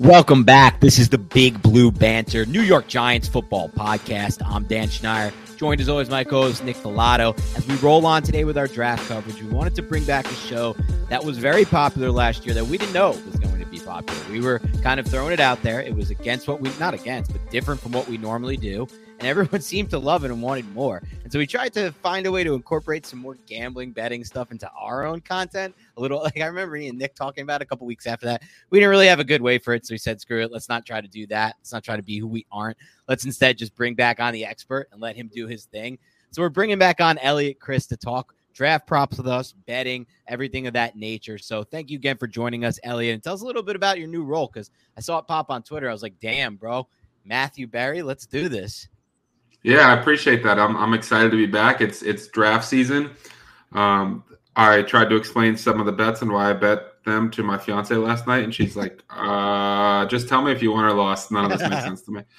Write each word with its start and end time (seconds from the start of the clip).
Welcome 0.00 0.44
back. 0.44 0.80
This 0.80 0.98
is 0.98 1.10
the 1.10 1.18
Big 1.18 1.60
Blue 1.60 1.90
Banter, 1.92 2.46
New 2.46 2.62
York 2.62 2.86
Giants 2.86 3.28
football 3.28 3.68
podcast. 3.68 4.40
I'm 4.46 4.64
Dan 4.64 4.88
Schneider, 4.88 5.30
joined 5.58 5.78
as 5.78 5.90
always 5.90 6.08
my 6.08 6.24
co-host 6.24 6.64
Nick 6.64 6.76
Filato. 6.76 7.36
As 7.54 7.66
we 7.66 7.74
roll 7.76 8.06
on 8.06 8.22
today 8.22 8.44
with 8.44 8.56
our 8.56 8.66
draft 8.66 9.06
coverage, 9.08 9.42
we 9.42 9.50
wanted 9.50 9.74
to 9.74 9.82
bring 9.82 10.02
back 10.04 10.24
a 10.24 10.34
show 10.34 10.74
that 11.10 11.22
was 11.22 11.36
very 11.36 11.66
popular 11.66 12.10
last 12.10 12.46
year 12.46 12.54
that 12.54 12.64
we 12.64 12.78
didn't 12.78 12.94
know 12.94 13.10
was 13.10 13.36
going 13.40 13.58
to 13.58 13.66
be 13.66 13.78
popular. 13.78 14.18
We 14.30 14.40
were 14.40 14.60
kind 14.82 14.98
of 15.00 15.06
throwing 15.06 15.34
it 15.34 15.40
out 15.40 15.60
there. 15.62 15.82
It 15.82 15.94
was 15.94 16.08
against 16.08 16.48
what 16.48 16.62
we 16.62 16.72
not 16.80 16.94
against, 16.94 17.32
but 17.32 17.50
different 17.50 17.78
from 17.78 17.92
what 17.92 18.08
we 18.08 18.16
normally 18.16 18.56
do 18.56 18.88
and 19.20 19.28
everyone 19.28 19.60
seemed 19.60 19.90
to 19.90 19.98
love 19.98 20.24
it 20.24 20.30
and 20.30 20.42
wanted 20.42 20.66
more. 20.74 21.02
And 21.22 21.32
so 21.32 21.38
we 21.38 21.46
tried 21.46 21.74
to 21.74 21.92
find 21.92 22.26
a 22.26 22.32
way 22.32 22.42
to 22.42 22.54
incorporate 22.54 23.04
some 23.04 23.18
more 23.18 23.36
gambling 23.46 23.92
betting 23.92 24.24
stuff 24.24 24.50
into 24.50 24.68
our 24.70 25.04
own 25.04 25.20
content. 25.20 25.74
A 25.96 26.00
little 26.00 26.22
like 26.24 26.40
I 26.40 26.46
remember 26.46 26.76
me 26.76 26.88
and 26.88 26.98
Nick 26.98 27.14
talking 27.14 27.42
about 27.42 27.62
a 27.62 27.66
couple 27.66 27.86
weeks 27.86 28.06
after 28.06 28.26
that. 28.26 28.42
We 28.70 28.80
didn't 28.80 28.90
really 28.90 29.06
have 29.06 29.20
a 29.20 29.24
good 29.24 29.42
way 29.42 29.58
for 29.58 29.74
it, 29.74 29.86
so 29.86 29.92
we 29.94 29.98
said, 29.98 30.20
"Screw 30.20 30.42
it, 30.42 30.50
let's 30.50 30.68
not 30.68 30.86
try 30.86 31.00
to 31.00 31.08
do 31.08 31.26
that. 31.28 31.56
Let's 31.60 31.72
not 31.72 31.84
try 31.84 31.96
to 31.96 32.02
be 32.02 32.18
who 32.18 32.26
we 32.26 32.46
aren't. 32.50 32.78
Let's 33.08 33.24
instead 33.24 33.58
just 33.58 33.74
bring 33.74 33.94
back 33.94 34.20
on 34.20 34.32
the 34.32 34.44
expert 34.44 34.88
and 34.90 35.00
let 35.00 35.16
him 35.16 35.30
do 35.32 35.46
his 35.46 35.66
thing." 35.66 35.98
So 36.32 36.42
we're 36.42 36.48
bringing 36.48 36.78
back 36.78 37.00
on 37.00 37.18
Elliot 37.18 37.60
Crist 37.60 37.90
to 37.90 37.96
talk 37.96 38.34
draft 38.52 38.86
props 38.86 39.16
with 39.16 39.26
us, 39.26 39.52
betting, 39.66 40.06
everything 40.26 40.66
of 40.66 40.74
that 40.74 40.96
nature. 40.96 41.38
So 41.38 41.64
thank 41.64 41.90
you 41.90 41.96
again 41.96 42.18
for 42.18 42.26
joining 42.26 42.64
us, 42.64 42.78
Elliot. 42.84 43.14
And 43.14 43.22
tell 43.22 43.34
us 43.34 43.42
a 43.42 43.46
little 43.46 43.62
bit 43.62 43.76
about 43.76 43.98
your 43.98 44.08
new 44.08 44.22
role 44.22 44.48
because 44.52 44.70
I 44.96 45.00
saw 45.00 45.18
it 45.18 45.26
pop 45.26 45.50
on 45.50 45.62
Twitter. 45.62 45.88
I 45.88 45.92
was 45.92 46.02
like, 46.02 46.20
damn, 46.20 46.56
bro, 46.56 46.86
Matthew 47.24 47.66
Berry, 47.66 48.02
let's 48.02 48.26
do 48.26 48.48
this. 48.48 48.88
Yeah, 49.62 49.88
I 49.88 50.00
appreciate 50.00 50.42
that. 50.44 50.58
I'm, 50.58 50.76
I'm 50.76 50.94
excited 50.94 51.30
to 51.30 51.36
be 51.36 51.46
back. 51.46 51.80
It's 51.80 52.02
it's 52.02 52.28
draft 52.28 52.64
season. 52.64 53.10
Um, 53.72 54.24
I 54.56 54.82
tried 54.82 55.10
to 55.10 55.16
explain 55.16 55.56
some 55.56 55.80
of 55.80 55.86
the 55.86 55.92
bets 55.92 56.22
and 56.22 56.32
why 56.32 56.50
I 56.50 56.52
bet 56.54 57.02
them 57.04 57.30
to 57.32 57.42
my 57.42 57.58
fiance 57.58 57.94
last 57.94 58.26
night, 58.26 58.44
and 58.44 58.54
she's 58.54 58.76
like, 58.76 59.02
uh, 59.10 60.06
"Just 60.06 60.28
tell 60.28 60.42
me 60.42 60.52
if 60.52 60.62
you 60.62 60.72
won 60.72 60.84
or 60.84 60.92
lost. 60.92 61.30
None 61.30 61.50
of 61.50 61.58
this 61.58 61.68
makes 61.68 61.82
sense 61.82 62.02
to 62.02 62.12
me." 62.12 62.22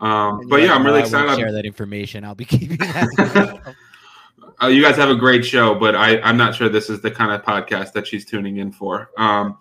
Um, 0.00 0.46
but 0.46 0.62
yeah, 0.62 0.74
I'm 0.74 0.86
really 0.86 1.00
excited. 1.00 1.36
share 1.36 1.50
that 1.50 1.66
information. 1.66 2.24
I'll 2.24 2.36
be 2.36 2.44
keeping 2.44 2.76
that. 2.76 3.74
uh, 4.62 4.68
you 4.68 4.80
guys 4.80 4.94
have 4.94 5.08
a 5.08 5.16
great 5.16 5.44
show, 5.44 5.74
but 5.74 5.96
I, 5.96 6.20
I'm 6.20 6.36
not 6.36 6.54
sure 6.54 6.68
this 6.68 6.88
is 6.88 7.00
the 7.00 7.10
kind 7.10 7.32
of 7.32 7.42
podcast 7.42 7.94
that 7.94 8.06
she's 8.06 8.24
tuning 8.24 8.58
in 8.58 8.70
for. 8.70 9.10
Um, 9.18 9.58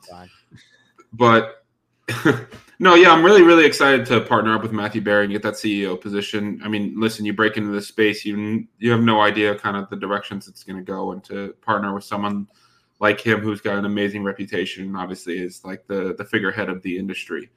but 1.12 1.64
No, 2.80 2.94
yeah, 2.94 3.12
I'm 3.12 3.24
really, 3.24 3.42
really 3.42 3.66
excited 3.66 4.06
to 4.08 4.22
partner 4.22 4.54
up 4.54 4.62
with 4.62 4.72
Matthew 4.72 5.02
Berry 5.02 5.24
and 5.24 5.34
get 5.34 5.42
that 5.42 5.56
CEO 5.56 6.00
position. 6.00 6.62
I 6.64 6.68
mean, 6.68 6.94
listen, 6.96 7.26
you 7.26 7.34
break 7.34 7.58
into 7.58 7.72
this 7.72 7.88
space, 7.88 8.24
you 8.24 8.68
you 8.78 8.92
have 8.92 9.02
no 9.02 9.22
idea 9.22 9.58
kind 9.58 9.76
of 9.76 9.90
the 9.90 9.96
directions 9.96 10.48
it's 10.48 10.64
going 10.64 10.78
to 10.78 10.84
go, 10.84 11.12
and 11.12 11.24
to 11.24 11.56
partner 11.62 11.96
with 11.96 12.04
someone 12.04 12.48
like 13.00 13.20
him 13.20 13.40
who's 13.40 13.62
got 13.62 13.80
an 13.80 13.86
amazing 13.86 14.24
reputation, 14.24 14.86
and 14.86 14.96
obviously 14.96 15.40
is 15.40 15.66
like 15.66 15.88
the 15.88 16.14
the 16.20 16.26
figurehead 16.26 16.70
of 16.70 16.84
the 16.84 16.98
industry. 17.00 17.50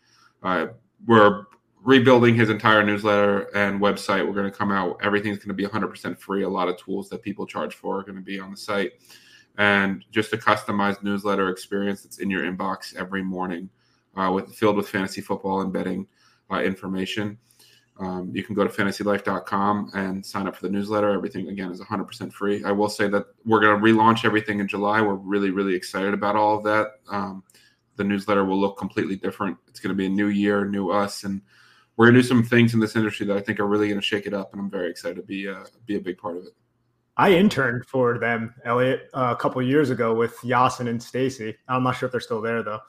Uh, 0.42 0.68
we're 1.06 1.44
rebuilding 1.82 2.34
his 2.34 2.48
entire 2.48 2.82
newsletter 2.82 3.54
and 3.54 3.78
website. 3.78 4.26
We're 4.26 4.34
going 4.34 4.50
to 4.50 4.56
come 4.56 4.72
out. 4.72 4.98
Everything's 5.02 5.38
going 5.38 5.48
to 5.48 5.54
be 5.54 5.66
100% 5.66 6.18
free. 6.18 6.44
A 6.44 6.48
lot 6.48 6.68
of 6.68 6.78
tools 6.78 7.08
that 7.10 7.22
people 7.22 7.46
charge 7.46 7.74
for 7.74 7.98
are 7.98 8.02
going 8.02 8.16
to 8.16 8.22
be 8.22 8.40
on 8.40 8.50
the 8.50 8.56
site, 8.56 8.92
and 9.58 10.02
just 10.10 10.32
a 10.32 10.38
customized 10.38 11.02
newsletter 11.02 11.50
experience 11.50 12.02
that's 12.02 12.20
in 12.20 12.30
your 12.30 12.44
inbox 12.50 12.96
every 12.96 13.22
morning 13.22 13.68
uh, 14.16 14.30
with 14.32 14.54
filled 14.54 14.76
with 14.76 14.88
fantasy 14.88 15.20
football 15.20 15.60
and 15.60 15.72
betting 15.72 16.06
uh, 16.50 16.60
information. 16.62 17.38
Um, 17.98 18.30
you 18.34 18.42
can 18.42 18.54
go 18.54 18.66
to 18.66 18.70
fantasylife.com 18.70 19.90
and 19.94 20.24
sign 20.24 20.46
up 20.46 20.56
for 20.56 20.62
the 20.62 20.72
newsletter. 20.72 21.10
Everything 21.10 21.48
again 21.48 21.70
is 21.70 21.80
100% 21.82 22.32
free. 22.32 22.64
I 22.64 22.72
will 22.72 22.88
say 22.88 23.08
that 23.08 23.26
we're 23.44 23.60
going 23.60 23.78
to 23.78 23.84
relaunch 23.84 24.24
everything 24.24 24.58
in 24.58 24.66
July. 24.66 25.02
We're 25.02 25.14
really, 25.14 25.50
really 25.50 25.74
excited 25.74 26.14
about 26.14 26.34
all 26.34 26.56
of 26.56 26.64
that. 26.64 26.92
Um, 27.10 27.44
the 27.96 28.04
newsletter 28.04 28.46
will 28.46 28.58
look 28.58 28.78
completely 28.78 29.16
different. 29.16 29.58
It's 29.68 29.80
going 29.80 29.90
to 29.90 29.96
be 29.96 30.06
a 30.06 30.10
new 30.10 30.28
year, 30.28 30.64
new 30.64 30.90
us, 30.90 31.24
and 31.24 31.42
we're 31.96 32.06
going 32.06 32.14
to 32.14 32.22
do 32.22 32.26
some 32.26 32.42
things 32.42 32.72
in 32.72 32.80
this 32.80 32.96
industry 32.96 33.26
that 33.26 33.36
I 33.36 33.40
think 33.40 33.60
are 33.60 33.66
really 33.66 33.88
going 33.88 34.00
to 34.00 34.06
shake 34.06 34.26
it 34.26 34.32
up. 34.32 34.52
And 34.52 34.60
I'm 34.62 34.70
very 34.70 34.88
excited 34.88 35.16
to 35.16 35.22
be 35.22 35.46
uh, 35.46 35.64
be 35.84 35.96
a 35.96 36.00
big 36.00 36.16
part 36.16 36.38
of 36.38 36.44
it. 36.44 36.54
I 37.18 37.32
interned 37.32 37.84
for 37.84 38.18
them, 38.18 38.54
Elliot, 38.64 39.10
uh, 39.12 39.34
a 39.36 39.40
couple 39.40 39.60
years 39.60 39.90
ago 39.90 40.14
with 40.14 40.34
Yasin 40.38 40.88
and 40.88 41.02
Stacy. 41.02 41.54
I'm 41.68 41.82
not 41.82 41.92
sure 41.98 42.06
if 42.06 42.12
they're 42.12 42.20
still 42.22 42.40
there 42.40 42.62
though. 42.62 42.80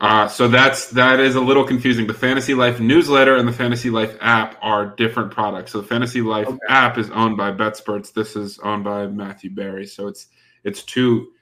Uh, 0.00 0.28
so 0.28 0.46
that's 0.46 0.90
that 0.90 1.18
is 1.18 1.34
a 1.34 1.40
little 1.40 1.64
confusing. 1.64 2.06
The 2.06 2.14
Fantasy 2.14 2.54
Life 2.54 2.78
newsletter 2.78 3.36
and 3.36 3.48
the 3.48 3.52
Fantasy 3.52 3.90
Life 3.90 4.16
app 4.20 4.56
are 4.62 4.86
different 4.86 5.32
products. 5.32 5.72
So 5.72 5.80
the 5.80 5.88
Fantasy 5.88 6.20
Life 6.20 6.46
okay. 6.46 6.58
app 6.68 6.98
is 6.98 7.10
owned 7.10 7.36
by 7.36 7.50
BetSperts. 7.50 8.12
This 8.12 8.36
is 8.36 8.60
owned 8.60 8.84
by 8.84 9.08
Matthew 9.08 9.50
Berry. 9.50 9.86
So 9.86 10.06
it's 10.06 10.28
it's 10.62 10.84
two. 10.84 11.32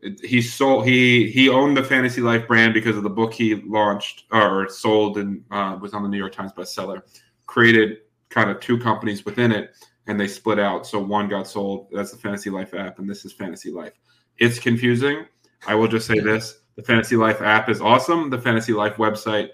It, 0.00 0.20
he 0.24 0.40
sold 0.40 0.86
he 0.86 1.30
he 1.30 1.50
owned 1.50 1.76
the 1.76 1.84
Fantasy 1.84 2.22
Life 2.22 2.48
brand 2.48 2.72
because 2.72 2.96
of 2.96 3.02
the 3.02 3.10
book 3.10 3.34
he 3.34 3.56
launched 3.56 4.24
or 4.32 4.68
sold 4.70 5.18
and 5.18 5.44
uh, 5.50 5.76
was 5.78 5.92
on 5.92 6.02
the 6.02 6.08
New 6.08 6.18
York 6.18 6.32
Times 6.32 6.52
bestseller. 6.52 7.02
Created 7.44 7.98
kind 8.30 8.50
of 8.50 8.60
two 8.60 8.78
companies 8.78 9.26
within 9.26 9.52
it, 9.52 9.72
and 10.06 10.18
they 10.18 10.26
split 10.26 10.58
out. 10.58 10.86
So 10.86 10.98
one 11.02 11.28
got 11.28 11.46
sold. 11.46 11.88
That's 11.92 12.12
the 12.12 12.18
Fantasy 12.18 12.48
Life 12.48 12.72
app, 12.72 12.98
and 12.98 13.08
this 13.08 13.26
is 13.26 13.32
Fantasy 13.34 13.70
Life. 13.70 13.92
It's 14.38 14.58
confusing. 14.58 15.26
I 15.66 15.74
will 15.74 15.88
just 15.88 16.06
say 16.06 16.18
this 16.18 16.60
the 16.76 16.82
Fantasy 16.82 17.16
Life 17.16 17.40
app 17.42 17.68
is 17.68 17.80
awesome. 17.80 18.30
The 18.30 18.40
Fantasy 18.40 18.72
Life 18.72 18.96
website 18.96 19.48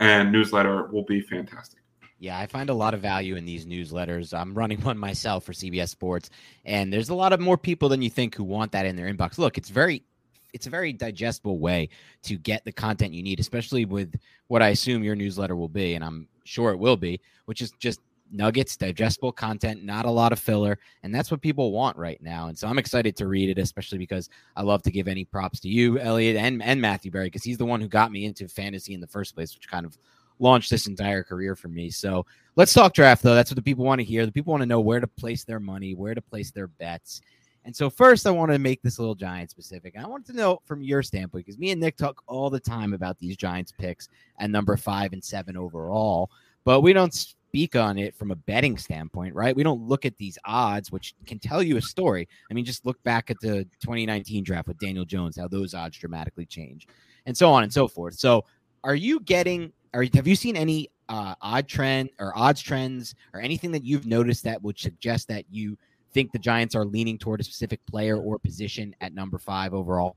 and 0.00 0.32
newsletter 0.32 0.86
will 0.86 1.04
be 1.04 1.20
fantastic. 1.20 1.80
Yeah, 2.20 2.38
I 2.38 2.46
find 2.46 2.70
a 2.70 2.74
lot 2.74 2.94
of 2.94 3.00
value 3.00 3.36
in 3.36 3.44
these 3.44 3.66
newsletters. 3.66 4.36
I'm 4.36 4.54
running 4.54 4.80
one 4.80 4.98
myself 4.98 5.44
for 5.44 5.52
CBS 5.52 5.88
Sports, 5.90 6.30
and 6.64 6.92
there's 6.92 7.10
a 7.10 7.14
lot 7.14 7.32
of 7.32 7.40
more 7.40 7.56
people 7.56 7.88
than 7.88 8.02
you 8.02 8.10
think 8.10 8.34
who 8.34 8.44
want 8.44 8.72
that 8.72 8.86
in 8.86 8.96
their 8.96 9.12
inbox. 9.12 9.38
Look, 9.38 9.58
it's 9.58 9.68
very 9.68 10.02
it's 10.54 10.66
a 10.66 10.70
very 10.70 10.92
digestible 10.92 11.58
way 11.58 11.90
to 12.22 12.36
get 12.36 12.64
the 12.64 12.72
content 12.72 13.12
you 13.12 13.22
need, 13.22 13.38
especially 13.38 13.84
with 13.84 14.18
what 14.46 14.62
I 14.62 14.68
assume 14.68 15.04
your 15.04 15.14
newsletter 15.14 15.54
will 15.54 15.68
be, 15.68 15.94
and 15.94 16.02
I'm 16.02 16.26
sure 16.44 16.70
it 16.70 16.78
will 16.78 16.96
be, 16.96 17.20
which 17.44 17.60
is 17.60 17.70
just 17.72 18.00
nuggets, 18.30 18.76
digestible 18.76 19.32
content, 19.32 19.84
not 19.84 20.04
a 20.04 20.10
lot 20.10 20.32
of 20.32 20.38
filler. 20.38 20.78
And 21.02 21.14
that's 21.14 21.30
what 21.30 21.40
people 21.40 21.72
want 21.72 21.96
right 21.96 22.20
now. 22.22 22.48
And 22.48 22.58
so 22.58 22.68
I'm 22.68 22.78
excited 22.78 23.16
to 23.16 23.26
read 23.26 23.50
it, 23.50 23.60
especially 23.60 23.98
because 23.98 24.28
I 24.56 24.62
love 24.62 24.82
to 24.82 24.90
give 24.90 25.08
any 25.08 25.24
props 25.24 25.60
to 25.60 25.68
you, 25.68 25.98
Elliot, 25.98 26.36
and, 26.36 26.62
and 26.62 26.80
Matthew 26.80 27.10
Berry, 27.10 27.26
because 27.26 27.44
he's 27.44 27.58
the 27.58 27.64
one 27.64 27.80
who 27.80 27.88
got 27.88 28.12
me 28.12 28.24
into 28.24 28.48
fantasy 28.48 28.94
in 28.94 29.00
the 29.00 29.06
first 29.06 29.34
place, 29.34 29.54
which 29.54 29.68
kind 29.68 29.86
of 29.86 29.96
launched 30.38 30.70
this 30.70 30.86
entire 30.86 31.22
career 31.22 31.56
for 31.56 31.68
me. 31.68 31.90
So 31.90 32.24
let's 32.56 32.72
talk 32.72 32.94
draft, 32.94 33.22
though. 33.22 33.34
That's 33.34 33.50
what 33.50 33.56
the 33.56 33.62
people 33.62 33.84
want 33.84 34.00
to 34.00 34.04
hear. 34.04 34.24
The 34.24 34.32
people 34.32 34.52
want 34.52 34.62
to 34.62 34.66
know 34.66 34.80
where 34.80 35.00
to 35.00 35.06
place 35.06 35.44
their 35.44 35.60
money, 35.60 35.94
where 35.94 36.14
to 36.14 36.22
place 36.22 36.50
their 36.50 36.68
bets. 36.68 37.20
And 37.64 37.76
so, 37.76 37.90
first, 37.90 38.26
I 38.26 38.30
want 38.30 38.50
to 38.50 38.58
make 38.58 38.80
this 38.82 38.96
a 38.96 39.02
little 39.02 39.14
Giant 39.14 39.50
specific. 39.50 39.94
I 39.98 40.06
want 40.06 40.24
to 40.26 40.32
know 40.32 40.62
from 40.64 40.80
your 40.80 41.02
standpoint, 41.02 41.44
because 41.44 41.58
me 41.58 41.70
and 41.70 41.80
Nick 41.80 41.96
talk 41.96 42.22
all 42.26 42.48
the 42.48 42.60
time 42.60 42.94
about 42.94 43.18
these 43.18 43.36
Giants 43.36 43.72
picks 43.72 44.08
and 44.38 44.50
number 44.50 44.76
five 44.76 45.12
and 45.12 45.22
seven 45.22 45.56
overall, 45.56 46.30
but 46.64 46.80
we 46.80 46.92
don't 46.92 47.12
speak 47.48 47.76
on 47.76 47.96
it 47.96 48.14
from 48.14 48.30
a 48.30 48.36
betting 48.36 48.76
standpoint, 48.76 49.34
right? 49.34 49.56
We 49.56 49.62
don't 49.62 49.80
look 49.80 50.04
at 50.04 50.16
these 50.18 50.36
odds, 50.44 50.92
which 50.92 51.14
can 51.26 51.38
tell 51.38 51.62
you 51.62 51.78
a 51.78 51.82
story. 51.82 52.28
I 52.50 52.54
mean, 52.54 52.64
just 52.64 52.84
look 52.84 53.02
back 53.04 53.30
at 53.30 53.40
the 53.40 53.64
2019 53.80 54.44
draft 54.44 54.68
with 54.68 54.78
Daniel 54.78 55.06
Jones, 55.06 55.38
how 55.38 55.48
those 55.48 55.72
odds 55.72 55.96
dramatically 55.96 56.44
change, 56.44 56.86
and 57.24 57.36
so 57.36 57.50
on 57.50 57.62
and 57.62 57.72
so 57.72 57.88
forth. 57.88 58.14
So, 58.14 58.44
are 58.84 58.94
you 58.94 59.20
getting, 59.20 59.72
or 59.94 60.04
have 60.14 60.26
you 60.26 60.36
seen 60.36 60.56
any 60.56 60.90
uh, 61.08 61.34
odd 61.40 61.66
trend 61.66 62.10
or 62.18 62.36
odds 62.36 62.60
trends 62.60 63.14
or 63.32 63.40
anything 63.40 63.72
that 63.72 63.84
you've 63.84 64.06
noticed 64.06 64.44
that 64.44 64.62
would 64.62 64.78
suggest 64.78 65.26
that 65.28 65.44
you 65.50 65.78
think 66.12 66.32
the 66.32 66.38
Giants 66.38 66.74
are 66.74 66.84
leaning 66.84 67.16
toward 67.16 67.40
a 67.40 67.44
specific 67.44 67.80
player 67.86 68.18
or 68.18 68.38
position 68.38 68.94
at 69.00 69.14
number 69.14 69.38
five 69.38 69.72
overall? 69.72 70.16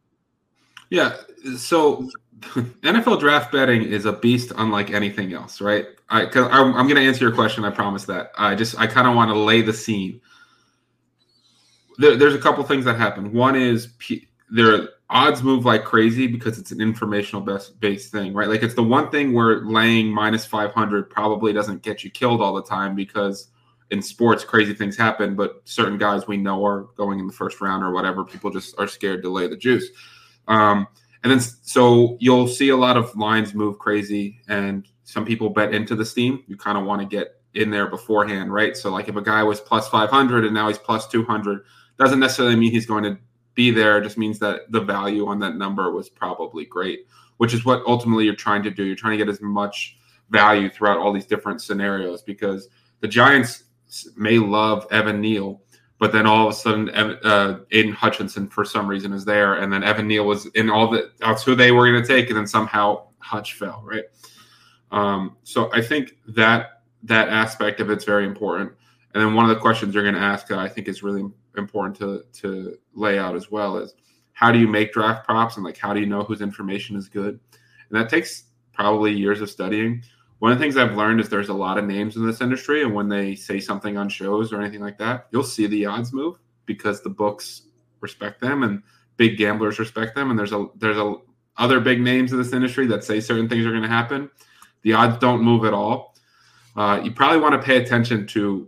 Yeah. 0.91 1.15
So 1.57 2.07
NFL 2.43 3.19
draft 3.19 3.51
betting 3.51 3.81
is 3.81 4.05
a 4.05 4.13
beast 4.13 4.51
unlike 4.57 4.91
anything 4.91 5.33
else, 5.33 5.61
right? 5.61 5.85
I, 6.09 6.23
I'm, 6.25 6.75
I'm 6.75 6.87
going 6.87 6.97
to 6.97 7.01
answer 7.01 7.23
your 7.23 7.33
question. 7.33 7.63
I 7.63 7.71
promise 7.71 8.05
that. 8.05 8.31
I 8.37 8.53
just, 8.53 8.77
I 8.77 8.85
kind 8.85 9.07
of 9.07 9.15
want 9.15 9.29
to 9.31 9.37
lay 9.37 9.61
the 9.61 9.73
scene. 9.73 10.21
There, 11.97 12.17
there's 12.17 12.35
a 12.35 12.39
couple 12.39 12.63
things 12.65 12.85
that 12.85 12.97
happen. 12.97 13.31
One 13.31 13.55
is 13.55 13.87
P, 13.99 14.27
their 14.49 14.89
odds 15.09 15.41
move 15.43 15.65
like 15.65 15.85
crazy 15.85 16.27
because 16.27 16.59
it's 16.59 16.71
an 16.71 16.81
informational 16.81 17.41
best 17.41 17.79
based 17.79 18.11
thing, 18.11 18.33
right? 18.33 18.49
Like 18.49 18.63
it's 18.63 18.75
the 18.75 18.83
one 18.83 19.09
thing 19.09 19.33
where 19.33 19.63
laying 19.65 20.09
minus 20.13 20.45
500 20.45 21.09
probably 21.09 21.53
doesn't 21.53 21.83
get 21.83 22.03
you 22.03 22.11
killed 22.11 22.41
all 22.41 22.53
the 22.53 22.63
time 22.63 22.95
because 22.95 23.47
in 23.91 24.01
sports, 24.01 24.43
crazy 24.43 24.73
things 24.73 24.97
happen, 24.97 25.35
but 25.35 25.61
certain 25.65 25.97
guys 25.97 26.27
we 26.27 26.37
know 26.37 26.65
are 26.65 26.87
going 26.95 27.19
in 27.19 27.27
the 27.27 27.33
first 27.33 27.61
round 27.61 27.83
or 27.83 27.91
whatever. 27.91 28.25
People 28.25 28.49
just 28.49 28.77
are 28.77 28.87
scared 28.87 29.21
to 29.23 29.29
lay 29.29 29.47
the 29.47 29.57
juice. 29.57 29.87
Um, 30.47 30.87
and 31.23 31.31
then 31.31 31.39
so 31.39 32.17
you'll 32.19 32.47
see 32.47 32.69
a 32.69 32.77
lot 32.77 32.97
of 32.97 33.15
lines 33.15 33.53
move 33.53 33.77
crazy, 33.79 34.41
and 34.47 34.87
some 35.03 35.25
people 35.25 35.49
bet 35.49 35.73
into 35.73 35.95
the 35.95 36.05
steam. 36.05 36.43
You 36.47 36.57
kind 36.57 36.77
of 36.77 36.85
want 36.85 37.01
to 37.01 37.07
get 37.07 37.41
in 37.53 37.69
there 37.69 37.87
beforehand, 37.87 38.53
right? 38.53 38.75
So 38.77 38.91
like 38.91 39.09
if 39.09 39.15
a 39.15 39.21
guy 39.21 39.43
was 39.43 39.59
plus 39.59 39.87
500 39.89 40.45
and 40.45 40.53
now 40.53 40.67
he's 40.69 40.77
plus 40.77 41.07
200, 41.07 41.63
doesn't 41.97 42.19
necessarily 42.19 42.55
mean 42.55 42.71
he's 42.71 42.85
going 42.85 43.03
to 43.03 43.17
be 43.53 43.71
there. 43.71 43.97
It 43.97 44.03
just 44.03 44.17
means 44.17 44.39
that 44.39 44.71
the 44.71 44.79
value 44.79 45.27
on 45.27 45.39
that 45.39 45.55
number 45.55 45.91
was 45.91 46.09
probably 46.09 46.65
great, 46.65 47.07
which 47.37 47.53
is 47.53 47.65
what 47.65 47.83
ultimately 47.85 48.25
you're 48.25 48.35
trying 48.35 48.63
to 48.63 48.71
do. 48.71 48.83
You're 48.83 48.95
trying 48.95 49.17
to 49.17 49.23
get 49.23 49.29
as 49.29 49.41
much 49.41 49.97
value 50.29 50.69
throughout 50.69 50.97
all 50.97 51.11
these 51.11 51.25
different 51.25 51.61
scenarios 51.61 52.21
because 52.21 52.69
the 53.01 53.07
Giants 53.07 53.65
may 54.15 54.39
love 54.39 54.87
Evan 54.91 55.19
Neal, 55.19 55.61
but 56.01 56.11
then 56.11 56.25
all 56.25 56.47
of 56.47 56.51
a 56.51 56.57
sudden, 56.57 56.89
uh, 56.89 57.59
Aidan 57.69 57.93
Hutchinson 57.93 58.47
for 58.47 58.65
some 58.65 58.87
reason 58.87 59.13
is 59.13 59.23
there, 59.23 59.61
and 59.61 59.71
then 59.71 59.83
Evan 59.83 60.07
Neal 60.07 60.25
was 60.25 60.47
in 60.47 60.67
all 60.67 60.89
the 60.89 61.11
that's 61.19 61.43
who 61.43 61.53
they 61.53 61.71
were 61.71 61.91
going 61.91 62.01
to 62.01 62.07
take, 62.07 62.29
and 62.29 62.37
then 62.37 62.47
somehow 62.47 63.03
Hutch 63.19 63.53
fell, 63.53 63.83
right? 63.85 64.05
Um, 64.91 65.37
so 65.43 65.71
I 65.71 65.79
think 65.79 66.15
that 66.29 66.81
that 67.03 67.29
aspect 67.29 67.81
of 67.81 67.91
it's 67.91 68.03
very 68.03 68.25
important. 68.25 68.71
And 69.13 69.23
then 69.23 69.35
one 69.35 69.47
of 69.47 69.55
the 69.55 69.61
questions 69.61 69.93
you're 69.93 70.01
going 70.01 70.15
to 70.15 70.21
ask, 70.21 70.47
that 70.47 70.57
I 70.57 70.67
think, 70.67 70.87
is 70.87 71.03
really 71.03 71.23
important 71.55 71.95
to 71.99 72.23
to 72.41 72.79
lay 72.95 73.19
out 73.19 73.35
as 73.35 73.51
well 73.51 73.77
is 73.77 73.93
how 74.33 74.51
do 74.51 74.57
you 74.57 74.67
make 74.67 74.93
draft 74.93 75.23
props 75.23 75.57
and 75.57 75.63
like 75.63 75.77
how 75.77 75.93
do 75.93 75.99
you 75.99 76.07
know 76.07 76.23
whose 76.23 76.41
information 76.41 76.95
is 76.95 77.09
good? 77.09 77.39
And 77.91 78.01
that 78.01 78.09
takes 78.09 78.45
probably 78.73 79.13
years 79.13 79.39
of 79.39 79.51
studying 79.51 80.01
one 80.41 80.51
of 80.51 80.57
the 80.57 80.63
things 80.63 80.75
I've 80.75 80.97
learned 80.97 81.19
is 81.19 81.29
there's 81.29 81.49
a 81.49 81.53
lot 81.53 81.77
of 81.77 81.85
names 81.85 82.15
in 82.15 82.25
this 82.25 82.41
industry, 82.41 82.81
and 82.81 82.95
when 82.95 83.07
they 83.07 83.35
say 83.35 83.59
something 83.59 83.95
on 83.95 84.09
shows 84.09 84.51
or 84.51 84.59
anything 84.59 84.81
like 84.81 84.97
that, 84.97 85.27
you'll 85.29 85.43
see 85.43 85.67
the 85.67 85.85
odds 85.85 86.13
move 86.13 86.39
because 86.65 87.03
the 87.03 87.11
books 87.11 87.67
respect 87.99 88.41
them 88.41 88.63
and 88.63 88.81
big 89.17 89.37
gamblers 89.37 89.77
respect 89.77 90.15
them. 90.15 90.31
And 90.31 90.39
there's 90.39 90.51
a 90.51 90.65
there's 90.77 90.97
a 90.97 91.17
other 91.57 91.79
big 91.79 92.01
names 92.01 92.31
in 92.31 92.39
this 92.39 92.53
industry 92.53 92.87
that 92.87 93.03
say 93.03 93.19
certain 93.19 93.47
things 93.47 93.67
are 93.67 93.69
going 93.69 93.83
to 93.83 93.87
happen. 93.87 94.31
The 94.81 94.93
odds 94.93 95.19
don't 95.19 95.43
move 95.43 95.63
at 95.63 95.75
all. 95.75 96.15
Uh, 96.75 96.99
you 97.03 97.11
probably 97.11 97.39
want 97.39 97.53
to 97.53 97.61
pay 97.61 97.77
attention 97.77 98.25
to 98.27 98.67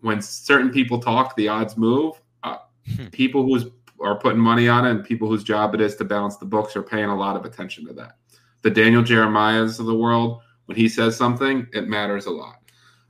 when 0.00 0.20
certain 0.20 0.72
people 0.72 0.98
talk, 0.98 1.36
the 1.36 1.46
odds 1.46 1.76
move. 1.76 2.20
Uh, 2.42 2.56
hmm. 2.96 3.06
people 3.06 3.44
who 3.44 3.70
are 4.00 4.18
putting 4.18 4.40
money 4.40 4.68
on 4.68 4.84
it 4.84 4.90
and 4.90 5.04
people 5.04 5.28
whose 5.28 5.44
job 5.44 5.76
it 5.76 5.80
is 5.80 5.94
to 5.94 6.04
balance 6.04 6.38
the 6.38 6.44
books 6.44 6.74
are 6.74 6.82
paying 6.82 7.04
a 7.04 7.16
lot 7.16 7.36
of 7.36 7.44
attention 7.44 7.86
to 7.86 7.92
that. 7.92 8.16
The 8.62 8.70
Daniel 8.70 9.04
Jeremiahs 9.04 9.78
of 9.78 9.86
the 9.86 9.94
world 9.94 10.40
when 10.66 10.76
he 10.76 10.88
says 10.88 11.16
something, 11.16 11.66
it 11.72 11.88
matters 11.88 12.26
a 12.26 12.30
lot. 12.30 12.56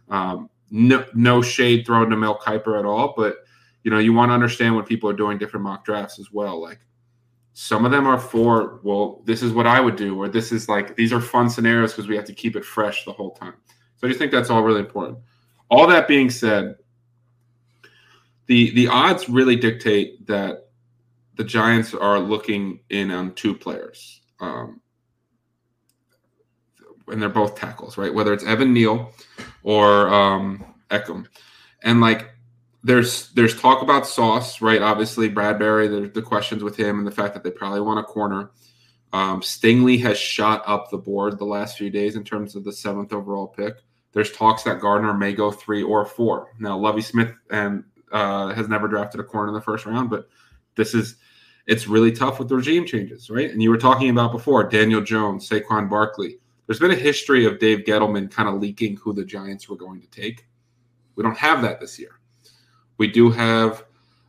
Um, 0.08 0.50
no, 0.70 1.04
no 1.14 1.42
shade 1.42 1.86
thrown 1.86 2.10
to 2.10 2.16
Mel 2.16 2.38
Kiper 2.38 2.78
at 2.78 2.84
all, 2.84 3.14
but 3.16 3.44
you 3.82 3.90
know, 3.90 3.98
you 3.98 4.12
want 4.12 4.30
to 4.30 4.34
understand 4.34 4.74
when 4.74 4.84
people 4.84 5.08
are 5.08 5.14
doing 5.14 5.38
different 5.38 5.64
mock 5.64 5.84
drafts 5.84 6.18
as 6.18 6.32
well. 6.32 6.60
Like 6.60 6.80
some 7.52 7.84
of 7.84 7.92
them 7.92 8.06
are 8.06 8.18
for, 8.18 8.80
well, 8.82 9.22
this 9.24 9.42
is 9.42 9.52
what 9.52 9.66
I 9.66 9.80
would 9.80 9.96
do, 9.96 10.18
or 10.18 10.28
this 10.28 10.50
is 10.50 10.68
like 10.68 10.96
these 10.96 11.12
are 11.12 11.20
fun 11.20 11.48
scenarios 11.48 11.92
because 11.92 12.08
we 12.08 12.16
have 12.16 12.24
to 12.24 12.34
keep 12.34 12.56
it 12.56 12.64
fresh 12.64 13.04
the 13.04 13.12
whole 13.12 13.32
time. 13.32 13.54
So 13.96 14.06
I 14.06 14.08
just 14.08 14.18
think 14.18 14.32
that's 14.32 14.50
all 14.50 14.62
really 14.62 14.80
important. 14.80 15.18
All 15.70 15.86
that 15.86 16.08
being 16.08 16.30
said, 16.30 16.76
the 18.46 18.70
the 18.72 18.88
odds 18.88 19.28
really 19.28 19.56
dictate 19.56 20.26
that 20.26 20.68
the 21.36 21.44
Giants 21.44 21.94
are 21.94 22.18
looking 22.18 22.80
in 22.90 23.10
on 23.10 23.34
two 23.34 23.54
players. 23.54 24.20
Um, 24.40 24.80
and 27.08 27.20
they're 27.20 27.28
both 27.28 27.54
tackles, 27.54 27.98
right? 27.98 28.12
Whether 28.12 28.32
it's 28.32 28.44
Evan 28.44 28.72
Neal 28.72 29.12
or 29.62 30.08
um, 30.08 30.64
Eckham, 30.90 31.28
and 31.82 32.00
like 32.00 32.30
there's 32.82 33.30
there's 33.30 33.58
talk 33.58 33.82
about 33.82 34.06
Sauce, 34.06 34.60
right? 34.60 34.82
Obviously, 34.82 35.28
Bradbury, 35.28 35.88
There's 35.88 36.12
the 36.12 36.22
questions 36.22 36.62
with 36.62 36.76
him 36.76 36.98
and 36.98 37.06
the 37.06 37.12
fact 37.12 37.34
that 37.34 37.42
they 37.42 37.50
probably 37.50 37.80
want 37.80 38.00
a 38.00 38.04
corner. 38.04 38.50
Um, 39.12 39.40
Stingley 39.40 40.00
has 40.02 40.18
shot 40.18 40.62
up 40.66 40.90
the 40.90 40.98
board 40.98 41.38
the 41.38 41.44
last 41.44 41.78
few 41.78 41.88
days 41.88 42.16
in 42.16 42.24
terms 42.24 42.56
of 42.56 42.64
the 42.64 42.72
seventh 42.72 43.12
overall 43.12 43.46
pick. 43.46 43.74
There's 44.12 44.32
talks 44.32 44.64
that 44.64 44.80
Gardner 44.80 45.14
may 45.14 45.32
go 45.32 45.50
three 45.50 45.82
or 45.82 46.04
four. 46.04 46.48
Now, 46.58 46.76
Lovie 46.76 47.02
Smith 47.02 47.32
and 47.50 47.84
uh, 48.12 48.52
has 48.54 48.68
never 48.68 48.86
drafted 48.86 49.20
a 49.20 49.24
corner 49.24 49.48
in 49.48 49.54
the 49.54 49.60
first 49.60 49.86
round, 49.86 50.10
but 50.10 50.28
this 50.74 50.94
is 50.94 51.16
it's 51.66 51.86
really 51.86 52.12
tough 52.12 52.38
with 52.38 52.48
the 52.48 52.56
regime 52.56 52.84
changes, 52.84 53.30
right? 53.30 53.50
And 53.50 53.62
you 53.62 53.70
were 53.70 53.78
talking 53.78 54.10
about 54.10 54.32
before 54.32 54.68
Daniel 54.68 55.00
Jones, 55.00 55.48
Saquon 55.48 55.88
Barkley 55.88 56.38
there's 56.66 56.78
been 56.78 56.90
a 56.90 56.96
history 56.96 57.44
of 57.44 57.58
Dave 57.58 57.80
Gettleman 57.80 58.30
kind 58.30 58.48
of 58.48 58.60
leaking 58.60 58.96
who 58.96 59.12
the 59.12 59.24
Giants 59.24 59.68
were 59.68 59.76
going 59.76 60.00
to 60.00 60.08
take. 60.08 60.46
We 61.16 61.22
don't 61.22 61.36
have 61.36 61.62
that 61.62 61.80
this 61.80 61.98
year. 61.98 62.20
We 62.98 63.08
do 63.08 63.30
have 63.30 63.84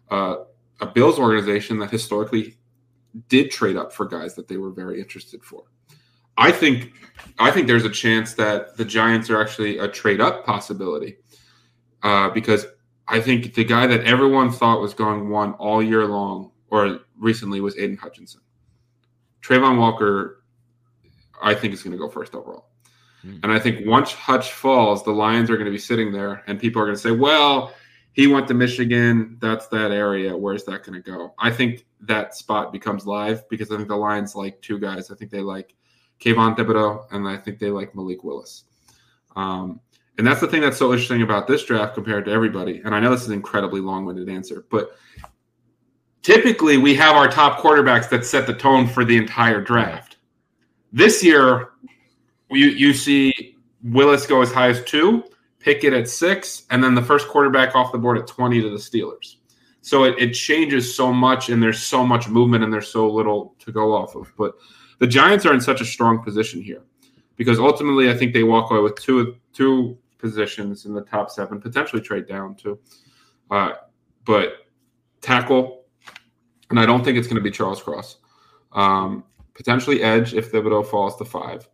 uh, 0.10 0.38
a 0.82 0.86
Bills 0.86 1.20
organization 1.20 1.80
that 1.80 1.92
historically 1.92 2.58
did 3.30 3.52
trade 3.52 3.78
up 3.78 3.94
for 3.94 4.06
guys 4.06 4.36
that 4.36 4.48
they 4.48 4.58
were 4.58 4.72
very 4.72 5.00
interested 5.00 5.44
for. 5.44 5.64
I 6.38 6.52
think 6.52 6.92
I 7.40 7.52
think 7.52 7.68
there's 7.68 7.86
a 7.86 7.90
chance 7.90 8.34
that 8.34 8.76
the 8.76 8.84
Giants 8.84 9.30
are 9.30 9.42
actually 9.42 9.78
a 9.78 9.88
trade 9.88 10.20
up 10.20 10.46
possibility 10.46 11.18
uh, 12.04 12.30
because 12.30 12.66
I 13.08 13.22
think 13.22 13.54
the 13.54 13.64
guy 13.64 13.88
that 13.88 14.04
everyone 14.04 14.52
thought 14.52 14.82
was 14.82 14.94
going 14.94 15.30
one 15.30 15.54
all 15.54 15.82
year 15.82 16.06
long 16.06 16.52
or 16.70 17.00
recently 17.18 17.62
was 17.62 17.78
Aidan 17.78 17.98
Hutchinson. 17.98 18.42
Travon 19.42 19.78
Walker 19.78 20.44
I 21.42 21.54
think 21.54 21.74
is 21.74 21.84
going 21.84 21.92
to 21.92 21.98
go 21.98 22.10
first 22.10 22.36
overall. 22.36 22.68
Mm. 23.26 23.40
And 23.44 23.52
I 23.52 23.60
think 23.60 23.86
once 23.86 24.12
Hutch 24.12 24.52
falls, 24.52 25.04
the 25.04 25.12
Lions 25.12 25.50
are 25.50 25.56
going 25.56 25.66
to 25.66 25.72
be 25.72 25.78
sitting 25.78 26.12
there, 26.12 26.44
and 26.48 26.60
people 26.60 26.82
are 26.82 26.86
going 26.86 26.96
to 26.96 27.02
say, 27.02 27.12
"Well, 27.12 27.74
he 28.14 28.28
went 28.28 28.48
to 28.50 28.54
Michigan. 28.54 29.38
That's 29.42 29.68
that 29.68 29.92
area. 29.92 30.36
Where's 30.36 30.64
that 30.66 30.84
going 30.84 31.02
to 31.02 31.12
go?" 31.12 31.34
I 31.40 31.52
think 31.52 31.86
that 32.02 32.36
spot 32.36 32.72
becomes 32.72 33.06
live 33.06 33.48
because 33.50 33.72
I 33.72 33.78
think 33.78 33.90
the 33.90 33.96
Lions 33.96 34.36
like 34.36 34.62
two 34.62 34.80
guys. 34.80 35.12
I 35.12 35.16
think 35.16 35.32
they 35.32 35.42
like 35.42 35.76
Kayvon 36.20 36.56
Thibodeaux, 36.56 37.06
and 37.12 37.28
I 37.28 37.38
think 37.38 37.60
they 37.60 37.70
like 37.70 37.96
Malik 37.96 38.24
Willis. 38.24 38.66
Um, 39.36 39.80
and 40.18 40.26
that's 40.26 40.40
the 40.40 40.48
thing 40.48 40.62
that's 40.62 40.78
so 40.78 40.92
interesting 40.92 41.24
about 41.24 41.48
this 41.48 41.64
draft 41.66 41.94
compared 41.94 42.26
to 42.26 42.32
everybody. 42.32 42.82
And 42.86 42.96
I 42.96 43.00
know 43.00 43.12
this 43.12 43.24
is 43.24 43.28
an 43.28 43.34
incredibly 43.34 43.82
long-winded 43.82 44.30
answer, 44.30 44.66
but 44.72 44.98
typically 46.22 46.78
we 46.78 46.96
have 46.96 47.16
our 47.16 47.28
top 47.28 47.60
quarterbacks 47.60 48.10
that 48.10 48.26
set 48.26 48.48
the 48.48 48.54
tone 48.54 48.88
for 48.88 49.04
the 49.04 49.18
entire 49.18 49.60
draft. 49.60 50.15
This 50.96 51.22
year, 51.22 51.72
you 52.50 52.68
you 52.68 52.94
see 52.94 53.58
Willis 53.84 54.26
go 54.26 54.42
as 54.42 54.54
high 54.54 54.70
as 54.70 54.82
two, 54.86 55.26
Pickett 55.60 55.92
at 55.92 56.08
six, 56.08 56.64
and 56.72 56.82
then 56.82 56.96
the 56.96 57.02
first 57.02 57.28
quarterback 57.28 57.76
off 57.76 57.92
the 57.92 57.98
board 57.98 58.18
at 58.18 58.28
twenty 58.28 58.62
to 58.62 58.70
the 58.70 58.78
Steelers. 58.78 59.36
So 59.82 60.06
it, 60.06 60.16
it 60.18 60.32
changes 60.32 60.96
so 60.96 61.12
much, 61.12 61.50
and 61.50 61.62
there's 61.62 61.84
so 61.84 62.06
much 62.06 62.30
movement, 62.30 62.64
and 62.64 62.72
there's 62.72 62.88
so 62.88 63.12
little 63.12 63.56
to 63.60 63.74
go 63.74 63.94
off 63.94 64.16
of. 64.16 64.32
But 64.38 64.56
the 65.00 65.06
Giants 65.06 65.46
are 65.46 65.54
in 65.54 65.60
such 65.60 65.82
a 65.82 65.86
strong 65.86 66.24
position 66.24 66.62
here 66.62 66.84
because 67.36 67.60
ultimately, 67.60 68.10
I 68.10 68.16
think 68.16 68.32
they 68.32 68.44
walk 68.44 68.72
away 68.72 68.80
with 68.80 68.96
two 68.96 69.36
two 69.52 69.98
positions 70.18 70.86
in 70.86 70.94
the 70.94 71.02
top 71.02 71.30
seven, 71.30 71.60
potentially 71.60 72.02
trade 72.02 72.26
down 72.26 72.56
too. 72.56 72.80
Uh, 73.52 73.74
but 74.24 74.66
tackle, 75.20 75.84
and 76.70 76.80
I 76.80 76.86
don't 76.86 77.04
think 77.04 77.18
it's 77.18 77.28
going 77.28 77.36
to 77.36 77.44
be 77.44 77.52
Charles 77.52 77.84
Cross. 77.84 78.20
Um, 78.72 79.26
potentially 79.56 80.04
edge 80.04 80.34
if 80.34 80.52
Thibodeaux 80.52 80.86
falls 80.86 81.16
to 81.18 81.26
five. 81.26 81.68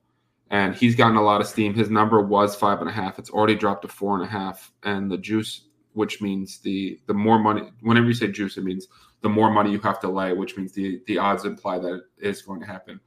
And 0.50 0.75
he's 0.75 0.95
gotten 0.95 1.17
a 1.17 1.21
lot 1.21 1.41
of 1.41 1.47
steam. 1.47 1.73
His 1.73 1.89
number 1.89 2.21
was 2.21 2.55
five 2.55 2.79
and 2.79 2.89
a 2.89 2.93
half. 2.93 3.19
It's 3.19 3.29
already 3.29 3.55
dropped 3.55 3.81
to 3.83 3.88
four 3.88 4.15
and 4.15 4.23
a 4.23 4.27
half. 4.27 4.71
And 4.83 5.11
the 5.11 5.17
juice, 5.17 5.67
which 5.93 6.21
means 6.21 6.59
the 6.59 7.00
the 7.07 7.13
more 7.13 7.39
money. 7.39 7.69
Whenever 7.81 8.07
you 8.07 8.13
say 8.13 8.27
juice, 8.27 8.57
it 8.57 8.63
means 8.63 8.88
the 9.21 9.29
more 9.29 9.50
money 9.50 9.71
you 9.71 9.79
have 9.79 10.00
to 10.01 10.09
lay, 10.09 10.33
which 10.33 10.57
means 10.57 10.73
the 10.73 11.01
the 11.07 11.17
odds 11.17 11.45
imply 11.45 11.79
that 11.79 11.93
it 11.93 12.03
is 12.19 12.41
going 12.41 12.59
to 12.59 12.65
happen. 12.65 13.00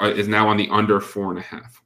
Uh, 0.00 0.06
is 0.06 0.28
now 0.28 0.48
on 0.48 0.56
the 0.56 0.68
under 0.70 1.00
four 1.00 1.30
and 1.30 1.38
a 1.38 1.42
half. 1.42 1.82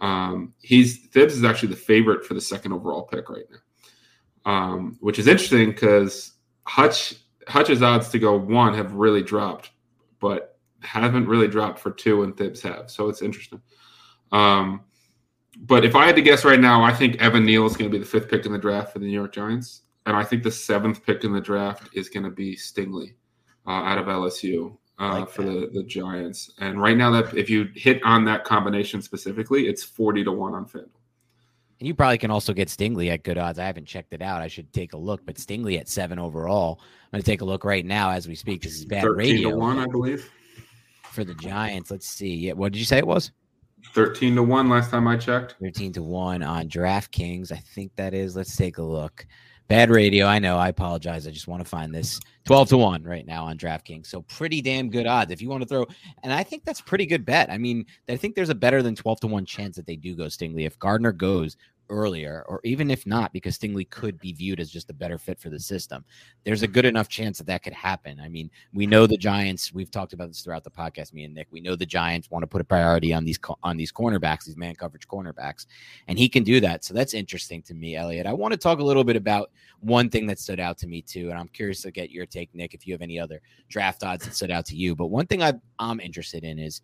Um, 0.00 0.52
he's 0.60 1.06
Thibs 1.06 1.34
is 1.34 1.44
actually 1.44 1.68
the 1.68 1.76
favorite 1.76 2.26
for 2.26 2.34
the 2.34 2.40
second 2.40 2.72
overall 2.72 3.04
pick 3.04 3.30
right 3.30 3.44
now, 3.50 4.52
um, 4.52 4.98
which 5.00 5.20
is 5.20 5.28
interesting 5.28 5.70
because 5.70 6.32
Hutch 6.66 7.14
Hutch's 7.46 7.82
odds 7.82 8.08
to 8.10 8.18
go 8.18 8.36
one 8.36 8.74
have 8.74 8.94
really 8.94 9.22
dropped, 9.22 9.70
but 10.18 10.51
haven't 10.82 11.26
really 11.26 11.48
dropped 11.48 11.78
for 11.78 11.90
two, 11.90 12.22
and 12.22 12.36
Thibs 12.36 12.62
have. 12.62 12.90
So 12.90 13.08
it's 13.08 13.22
interesting. 13.22 13.60
Um, 14.30 14.82
but 15.58 15.84
if 15.84 15.94
I 15.94 16.06
had 16.06 16.16
to 16.16 16.22
guess 16.22 16.44
right 16.44 16.60
now, 16.60 16.82
I 16.82 16.92
think 16.92 17.20
Evan 17.20 17.44
Neal 17.44 17.66
is 17.66 17.76
going 17.76 17.90
to 17.90 17.94
be 17.94 18.02
the 18.02 18.08
fifth 18.08 18.30
pick 18.30 18.46
in 18.46 18.52
the 18.52 18.58
draft 18.58 18.92
for 18.92 18.98
the 18.98 19.06
New 19.06 19.12
York 19.12 19.32
Giants, 19.32 19.82
and 20.06 20.16
I 20.16 20.24
think 20.24 20.42
the 20.42 20.50
seventh 20.50 21.04
pick 21.04 21.24
in 21.24 21.32
the 21.32 21.40
draft 21.40 21.88
is 21.94 22.08
going 22.08 22.24
to 22.24 22.30
be 22.30 22.56
Stingley 22.56 23.14
uh, 23.66 23.70
out 23.70 23.98
of 23.98 24.06
LSU 24.06 24.76
uh, 24.98 25.20
like 25.20 25.30
for 25.30 25.42
the, 25.42 25.70
the 25.72 25.82
Giants. 25.82 26.52
And 26.58 26.80
right 26.80 26.96
now, 26.96 27.10
that 27.10 27.36
if 27.36 27.50
you 27.50 27.68
hit 27.74 28.02
on 28.04 28.24
that 28.26 28.44
combination 28.44 29.02
specifically, 29.02 29.66
it's 29.66 29.82
forty 29.82 30.24
to 30.24 30.32
one 30.32 30.54
on 30.54 30.64
FanDuel. 30.64 30.88
And 31.80 31.88
you 31.88 31.94
probably 31.94 32.18
can 32.18 32.30
also 32.30 32.52
get 32.52 32.68
Stingley 32.68 33.10
at 33.10 33.24
good 33.24 33.38
odds. 33.38 33.58
I 33.58 33.64
haven't 33.64 33.86
checked 33.86 34.12
it 34.12 34.22
out. 34.22 34.40
I 34.40 34.46
should 34.46 34.72
take 34.72 34.92
a 34.92 34.96
look. 34.96 35.26
But 35.26 35.36
Stingley 35.36 35.80
at 35.80 35.88
seven 35.88 36.18
overall. 36.18 36.78
I'm 36.80 37.18
going 37.18 37.22
to 37.22 37.26
take 37.26 37.40
a 37.40 37.44
look 37.44 37.64
right 37.64 37.84
now 37.84 38.10
as 38.10 38.28
we 38.28 38.36
speak. 38.36 38.62
This 38.62 38.76
is 38.76 38.84
bad 38.84 39.04
radio. 39.04 39.50
To 39.50 39.56
one, 39.56 39.78
I 39.78 39.86
believe. 39.86 40.30
For 41.12 41.24
the 41.24 41.34
Giants, 41.34 41.90
let's 41.90 42.08
see. 42.08 42.34
Yeah, 42.34 42.54
what 42.54 42.72
did 42.72 42.78
you 42.78 42.86
say 42.86 42.96
it 42.96 43.06
was? 43.06 43.32
13 43.94 44.34
to 44.36 44.42
1 44.42 44.68
last 44.70 44.90
time 44.90 45.06
I 45.06 45.18
checked. 45.18 45.56
13 45.60 45.92
to 45.92 46.02
1 46.02 46.42
on 46.42 46.68
DraftKings. 46.68 47.52
I 47.52 47.56
think 47.56 47.94
that 47.96 48.14
is. 48.14 48.34
Let's 48.34 48.56
take 48.56 48.78
a 48.78 48.82
look. 48.82 49.26
Bad 49.68 49.90
radio. 49.90 50.26
I 50.26 50.38
know. 50.38 50.56
I 50.56 50.68
apologize. 50.68 51.26
I 51.26 51.30
just 51.30 51.48
want 51.48 51.62
to 51.62 51.68
find 51.68 51.94
this 51.94 52.18
12 52.46 52.70
to 52.70 52.78
1 52.78 53.02
right 53.04 53.26
now 53.26 53.44
on 53.44 53.58
DraftKings. 53.58 54.06
So 54.06 54.22
pretty 54.22 54.62
damn 54.62 54.88
good 54.88 55.06
odds 55.06 55.32
if 55.32 55.42
you 55.42 55.50
want 55.50 55.62
to 55.62 55.68
throw. 55.68 55.86
And 56.22 56.32
I 56.32 56.42
think 56.42 56.64
that's 56.64 56.80
pretty 56.80 57.04
good 57.04 57.26
bet. 57.26 57.50
I 57.50 57.58
mean, 57.58 57.84
I 58.08 58.16
think 58.16 58.34
there's 58.34 58.48
a 58.48 58.54
better 58.54 58.82
than 58.82 58.94
12 58.94 59.20
to 59.20 59.26
1 59.26 59.44
chance 59.44 59.76
that 59.76 59.86
they 59.86 59.96
do 59.96 60.16
go 60.16 60.24
Stingley. 60.24 60.64
If 60.66 60.78
Gardner 60.78 61.12
goes, 61.12 61.56
earlier, 61.92 62.44
or 62.48 62.60
even 62.64 62.90
if 62.90 63.06
not, 63.06 63.32
because 63.32 63.58
Stingley 63.58 63.88
could 63.88 64.18
be 64.18 64.32
viewed 64.32 64.58
as 64.58 64.70
just 64.70 64.90
a 64.90 64.94
better 64.94 65.18
fit 65.18 65.38
for 65.38 65.50
the 65.50 65.60
system, 65.60 66.04
there's 66.44 66.62
a 66.62 66.66
good 66.66 66.86
enough 66.86 67.08
chance 67.08 67.38
that 67.38 67.46
that 67.46 67.62
could 67.62 67.74
happen. 67.74 68.18
I 68.18 68.28
mean, 68.28 68.50
we 68.72 68.86
know 68.86 69.06
the 69.06 69.18
Giants. 69.18 69.72
We've 69.72 69.90
talked 69.90 70.14
about 70.14 70.28
this 70.28 70.40
throughout 70.40 70.64
the 70.64 70.70
podcast, 70.70 71.12
me 71.12 71.24
and 71.24 71.34
Nick. 71.34 71.48
We 71.50 71.60
know 71.60 71.76
the 71.76 71.86
Giants 71.86 72.30
want 72.30 72.42
to 72.42 72.46
put 72.46 72.62
a 72.62 72.64
priority 72.64 73.12
on 73.12 73.24
these 73.24 73.38
on 73.62 73.76
these 73.76 73.92
cornerbacks, 73.92 74.46
these 74.46 74.56
man 74.56 74.74
coverage 74.74 75.06
cornerbacks, 75.06 75.66
and 76.08 76.18
he 76.18 76.28
can 76.28 76.42
do 76.42 76.58
that. 76.60 76.84
So 76.84 76.94
that's 76.94 77.14
interesting 77.14 77.62
to 77.62 77.74
me, 77.74 77.94
Elliot. 77.94 78.26
I 78.26 78.32
want 78.32 78.52
to 78.52 78.58
talk 78.58 78.80
a 78.80 78.84
little 78.84 79.04
bit 79.04 79.16
about 79.16 79.50
one 79.80 80.08
thing 80.08 80.26
that 80.28 80.38
stood 80.38 80.60
out 80.60 80.78
to 80.78 80.86
me 80.86 81.02
too, 81.02 81.28
and 81.28 81.38
I'm 81.38 81.48
curious 81.48 81.82
to 81.82 81.90
get 81.90 82.10
your 82.10 82.24
take, 82.24 82.54
Nick, 82.54 82.72
if 82.72 82.86
you 82.86 82.94
have 82.94 83.02
any 83.02 83.20
other 83.20 83.42
draft 83.68 84.02
odds 84.02 84.24
that 84.24 84.34
stood 84.34 84.50
out 84.50 84.64
to 84.66 84.76
you. 84.76 84.96
But 84.96 85.06
one 85.06 85.26
thing 85.26 85.42
I, 85.42 85.52
I'm 85.78 86.00
interested 86.00 86.42
in 86.42 86.58
is 86.58 86.80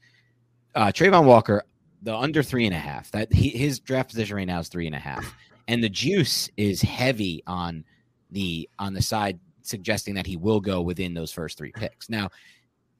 uh, 0.74 0.88
Travon 0.88 1.24
Walker 1.24 1.64
the 2.02 2.16
under 2.16 2.42
three 2.42 2.66
and 2.66 2.74
a 2.74 2.78
half. 2.78 3.10
That 3.12 3.32
he, 3.32 3.50
his 3.50 3.80
draft 3.80 4.10
position 4.10 4.36
right 4.36 4.46
now 4.46 4.60
is 4.60 4.68
three 4.68 4.86
and 4.86 4.94
a 4.94 5.00
half, 5.00 5.34
and 5.66 5.82
the 5.82 5.88
juice 5.88 6.50
is 6.56 6.82
heavy 6.82 7.42
on 7.46 7.84
the 8.30 8.68
on 8.78 8.94
the 8.94 9.02
side 9.02 9.38
suggesting 9.62 10.14
that 10.14 10.26
he 10.26 10.36
will 10.36 10.60
go 10.60 10.80
within 10.80 11.14
those 11.14 11.30
first 11.30 11.58
three 11.58 11.72
picks. 11.72 12.08
Now, 12.08 12.30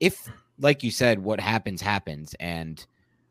if 0.01 0.29
like 0.61 0.83
you 0.83 0.91
said, 0.91 1.19
what 1.19 1.41
happens 1.41 1.81
happens, 1.81 2.35
and 2.41 2.85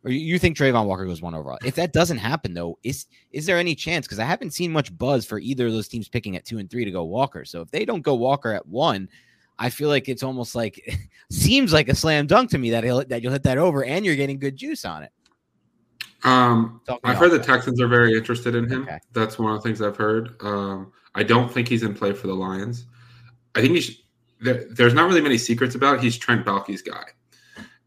or 0.04 0.12
you 0.12 0.40
think 0.40 0.56
Travon 0.56 0.86
Walker 0.86 1.06
goes 1.06 1.22
one 1.22 1.36
overall. 1.36 1.58
If 1.66 1.76
that 1.76 1.94
doesn't 1.94 2.18
happen, 2.18 2.54
though, 2.54 2.78
is 2.84 3.06
is 3.32 3.46
there 3.46 3.58
any 3.58 3.76
chance? 3.76 4.08
Because 4.08 4.20
I 4.20 4.26
haven't 4.26 4.54
seen 4.54 4.72
much 4.72 4.96
buzz 4.98 5.26
for 5.26 5.40
either 5.40 5.68
of 5.68 5.74
those 5.74 5.88
teams 5.88 6.08
picking 6.08 6.36
at 6.36 6.46
two 6.46 6.60
and 6.60 6.70
three 6.70 6.86
to 6.86 6.92
go 6.92 7.04
Walker. 7.04 7.46
So 7.46 7.62
if 7.62 7.72
they 7.72 7.86
don't 7.86 8.02
go 8.02 8.16
Walker 8.16 8.54
at 8.54 8.68
one, 8.68 9.10
I 9.60 9.70
feel 9.70 9.90
like 9.90 10.08
it's 10.08 10.24
almost 10.24 10.56
like 10.56 10.98
seems 11.32 11.74
like 11.74 11.90
a 11.90 11.96
slam 11.96 12.28
dunk 12.28 12.52
to 12.52 12.58
me 12.58 12.70
that 12.72 12.84
he'll, 12.84 13.04
that 13.06 13.22
you'll 13.22 13.34
hit 13.34 13.44
that 13.44 13.58
over 13.58 13.84
and 13.84 14.06
you're 14.06 14.16
getting 14.16 14.40
good 14.40 14.56
juice 14.56 14.86
on 14.86 15.04
it. 15.04 15.12
Um, 16.24 16.82
I've 17.04 17.18
heard 17.18 17.32
the 17.32 17.40
Texans 17.40 17.80
are 17.80 17.88
very 17.88 18.18
interested 18.18 18.56
in 18.56 18.70
him. 18.70 18.84
Okay. 18.84 19.00
That's 19.14 19.38
one 19.38 19.54
of 19.54 19.62
the 19.62 19.68
things 19.68 19.82
I've 19.82 19.98
heard. 19.98 20.36
Um, 20.42 20.92
I 21.14 21.24
don't 21.24 21.52
think 21.52 21.68
he's 21.68 21.84
in 21.84 21.94
play 21.94 22.14
for 22.14 22.28
the 22.28 22.34
Lions. 22.34 22.86
I 23.56 23.62
think 23.62 23.74
he's 23.74 24.02
there, 24.40 24.66
there's 24.70 24.94
not 24.94 25.08
really 25.08 25.22
many 25.22 25.38
secrets 25.38 25.76
about. 25.76 25.96
It. 25.96 26.04
He's 26.04 26.18
Trent 26.18 26.46
Baalke's 26.46 26.82
guy, 26.82 27.06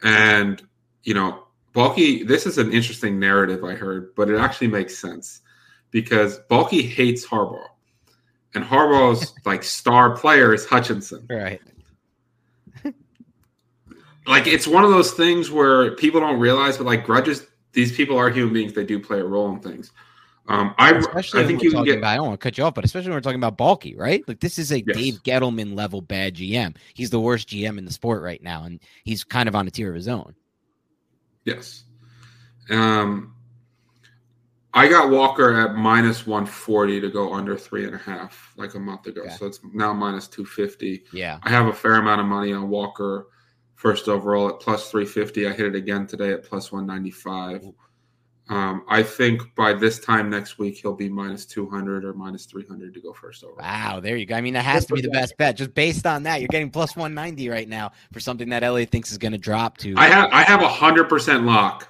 and 0.02 0.62
you 1.02 1.14
know, 1.14 1.44
Baalke. 1.74 2.26
This 2.26 2.46
is 2.46 2.58
an 2.58 2.72
interesting 2.72 3.18
narrative 3.18 3.64
I 3.64 3.74
heard, 3.74 4.14
but 4.14 4.28
it 4.28 4.38
actually 4.38 4.68
makes 4.68 4.98
sense 4.98 5.40
because 5.90 6.40
Baalke 6.50 6.88
hates 6.88 7.26
Harbaugh, 7.26 7.66
and 8.54 8.64
Harbaugh's 8.64 9.32
like 9.44 9.62
star 9.62 10.16
player 10.16 10.52
is 10.54 10.66
Hutchinson. 10.66 11.26
Right. 11.28 11.60
like 14.26 14.46
it's 14.46 14.66
one 14.66 14.84
of 14.84 14.90
those 14.90 15.12
things 15.12 15.50
where 15.50 15.94
people 15.96 16.20
don't 16.20 16.40
realize, 16.40 16.78
but 16.78 16.86
like 16.86 17.04
grudges 17.04 17.46
these 17.72 17.92
people 17.92 18.16
are 18.16 18.30
human 18.30 18.52
beings. 18.52 18.72
They 18.72 18.84
do 18.84 18.98
play 18.98 19.20
a 19.20 19.24
role 19.24 19.50
in 19.52 19.60
things. 19.60 19.92
Um, 20.48 20.74
I, 20.78 20.92
especially 20.92 21.44
I 21.44 21.46
think 21.46 21.62
you 21.62 21.70
get. 21.84 21.98
About, 21.98 22.10
I 22.10 22.16
don't 22.16 22.28
want 22.28 22.40
to 22.40 22.44
cut 22.44 22.58
you 22.58 22.64
off, 22.64 22.74
but 22.74 22.84
especially 22.84 23.10
when 23.10 23.16
we're 23.16 23.20
talking 23.20 23.42
about 23.42 23.56
Baalke, 23.56 23.96
right? 23.96 24.26
Like 24.26 24.40
this 24.40 24.58
is 24.58 24.72
a 24.72 24.82
yes. 24.82 24.96
Dave 24.96 25.22
Gettleman 25.22 25.76
level 25.76 26.00
bad 26.00 26.34
GM. 26.34 26.76
He's 26.94 27.10
the 27.10 27.20
worst 27.20 27.48
GM 27.48 27.78
in 27.78 27.84
the 27.84 27.92
sport 27.92 28.22
right 28.22 28.42
now, 28.42 28.64
and 28.64 28.80
he's 29.04 29.22
kind 29.22 29.48
of 29.48 29.54
on 29.54 29.68
a 29.68 29.70
tier 29.70 29.90
of 29.90 29.94
his 29.94 30.08
own. 30.08 30.34
Yes. 31.44 31.84
Um, 32.68 33.34
I 34.74 34.88
got 34.88 35.10
Walker 35.10 35.60
at 35.60 35.74
minus 35.74 36.26
140 36.26 37.00
to 37.00 37.10
go 37.10 37.32
under 37.32 37.56
three 37.56 37.84
and 37.84 37.94
a 37.94 37.98
half 37.98 38.52
like 38.56 38.74
a 38.74 38.78
month 38.78 39.06
ago. 39.06 39.22
Okay. 39.22 39.30
So 39.30 39.46
it's 39.46 39.60
now 39.72 39.92
minus 39.92 40.28
250. 40.28 41.04
Yeah. 41.12 41.38
I 41.42 41.50
have 41.50 41.66
a 41.66 41.72
fair 41.72 41.94
amount 41.94 42.20
of 42.20 42.26
money 42.26 42.52
on 42.52 42.68
Walker 42.68 43.26
first 43.80 44.08
overall 44.08 44.46
at 44.50 44.60
plus 44.60 44.90
350. 44.90 45.46
I 45.46 45.52
hit 45.52 45.66
it 45.66 45.74
again 45.74 46.06
today 46.06 46.32
at 46.32 46.44
plus 46.44 46.70
195. 46.70 47.72
Um, 48.50 48.84
I 48.88 49.02
think 49.02 49.54
by 49.54 49.72
this 49.72 49.98
time 49.98 50.28
next 50.28 50.58
week 50.58 50.76
he'll 50.76 50.92
be 50.92 51.08
minus 51.08 51.46
200 51.46 52.04
or 52.04 52.12
minus 52.12 52.44
300 52.44 52.92
to 52.92 53.00
go 53.00 53.14
first 53.14 53.42
overall. 53.42 53.60
Wow, 53.60 54.00
there 54.00 54.18
you 54.18 54.26
go. 54.26 54.34
I 54.34 54.42
mean, 54.42 54.52
that 54.52 54.66
has 54.66 54.84
to 54.86 54.94
be 54.94 55.00
the 55.00 55.08
best 55.08 55.34
bet. 55.38 55.56
Just 55.56 55.72
based 55.72 56.06
on 56.06 56.24
that, 56.24 56.42
you're 56.42 56.48
getting 56.48 56.68
plus 56.68 56.94
190 56.94 57.48
right 57.48 57.68
now 57.68 57.92
for 58.12 58.20
something 58.20 58.50
that 58.50 58.62
Elliot 58.62 58.90
thinks 58.90 59.12
is 59.12 59.18
going 59.18 59.32
to 59.32 59.38
drop 59.38 59.78
to. 59.78 59.94
I 59.96 60.08
have 60.08 60.30
I 60.30 60.42
have 60.42 60.60
a 60.60 60.68
hundred 60.68 61.08
percent 61.08 61.44
lock, 61.44 61.88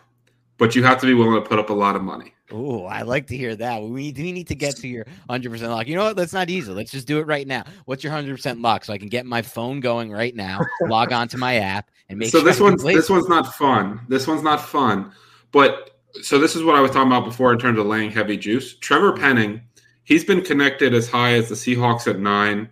but 0.59 0.77
you 0.77 0.85
have 0.85 1.01
to 1.01 1.07
be 1.07 1.15
willing 1.15 1.43
to 1.43 1.49
put 1.49 1.59
up 1.59 1.71
a 1.71 1.75
lot 1.75 1.97
of 1.97 2.03
money. 2.03 2.35
Oh, 2.53 2.85
I 2.85 3.03
like 3.03 3.27
to 3.29 3.37
hear 3.37 3.55
that. 3.57 3.83
We 3.83 4.13
we 4.13 4.33
need 4.33 4.49
to 4.49 4.55
get 4.55 4.77
to 4.77 4.89
your 4.89 5.07
100% 5.29 5.69
lock. 5.69 5.87
You 5.87 5.97
know 5.97 6.05
what? 6.05 6.17
That's 6.17 6.33
not 6.33 6.51
easy. 6.51 6.73
Let's 6.73 6.91
just 6.91 7.07
do 7.07 7.19
it 7.19 7.27
right 7.27 7.47
now. 7.47 7.65
What's 7.85 8.03
your 8.03 8.13
100% 8.13 8.63
lock 8.63 8.85
so 8.85 8.93
I 8.93 8.99
can 8.99 9.09
get 9.09 9.27
my 9.27 9.43
phone 9.43 9.81
going 9.81 10.11
right 10.11 10.35
now, 10.35 10.61
log 10.83 11.13
on 11.13 11.29
to 11.29 11.39
my 11.39 11.57
app 11.57 11.91
and 12.09 12.19
make 12.19 12.31
So 12.31 12.39
sure 12.39 12.45
this 12.45 12.61
one's 12.61 12.83
this 12.83 13.09
one's 13.11 13.29
not 13.29 13.55
fun. 13.55 14.01
This 14.09 14.27
one's 14.27 14.43
not 14.43 14.61
fun. 14.61 15.13
But 15.53 15.91
so 16.23 16.39
this 16.39 16.57
is 16.57 16.65
what 16.65 16.75
I 16.75 16.81
was 16.81 16.91
talking 16.91 17.11
about 17.11 17.25
before 17.25 17.53
in 17.53 17.59
terms 17.59 17.79
of 17.79 17.87
laying 17.87 18.11
heavy 18.11 18.37
juice. 18.37 18.77
Trevor 18.79 19.13
Penning, 19.13 19.61
he's 20.05 20.25
been 20.25 20.43
connected 20.43 20.95
as 20.95 21.09
high 21.09 21.35
as 21.35 21.49
the 21.49 21.55
Seahawks 21.55 22.07
at 22.07 22.19
9. 22.19 22.69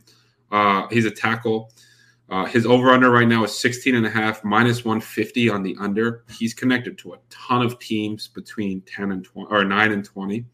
Uh, 0.50 0.87
he's 0.88 1.04
a 1.04 1.11
tackle. 1.11 1.73
Uh, 2.30 2.44
his 2.44 2.66
over 2.66 2.90
under 2.90 3.11
right 3.11 3.26
now 3.26 3.42
is 3.42 3.58
16 3.58 3.94
and 3.94 4.04
a 4.04 4.11
half, 4.11 4.44
minus 4.44 4.85
150 4.85 5.49
on 5.49 5.62
the 5.62 5.75
under. 5.80 6.25
He's 6.30 6.52
connected 6.52 6.99
to 6.99 7.14
a 7.14 7.18
ton 7.30 7.62
of 7.62 7.78
teams 7.78 8.28
between 8.28 8.82
10 8.82 9.12
and 9.12 9.25
20 9.25 9.50
or 9.50 9.64
9 9.64 9.92
and 9.92 10.04
20. 10.04 10.44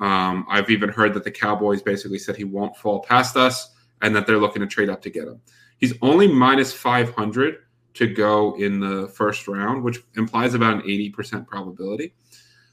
Um, 0.00 0.46
I've 0.48 0.70
even 0.70 0.88
heard 0.88 1.12
that 1.14 1.24
the 1.24 1.30
Cowboys 1.30 1.82
basically 1.82 2.18
said 2.18 2.36
he 2.36 2.44
won't 2.44 2.76
fall 2.76 3.00
past 3.00 3.36
us 3.36 3.74
and 4.00 4.16
that 4.16 4.26
they're 4.26 4.38
looking 4.38 4.60
to 4.60 4.66
trade 4.66 4.88
up 4.88 5.02
to 5.02 5.10
get 5.10 5.28
him. 5.28 5.40
He's 5.76 5.94
only 6.00 6.28
minus 6.28 6.72
500 6.72 7.56
to 7.94 8.06
go 8.06 8.56
in 8.56 8.80
the 8.80 9.08
first 9.08 9.46
round, 9.46 9.82
which 9.82 9.98
implies 10.16 10.54
about 10.54 10.76
an 10.76 10.82
80% 10.82 11.46
probability. 11.46 12.14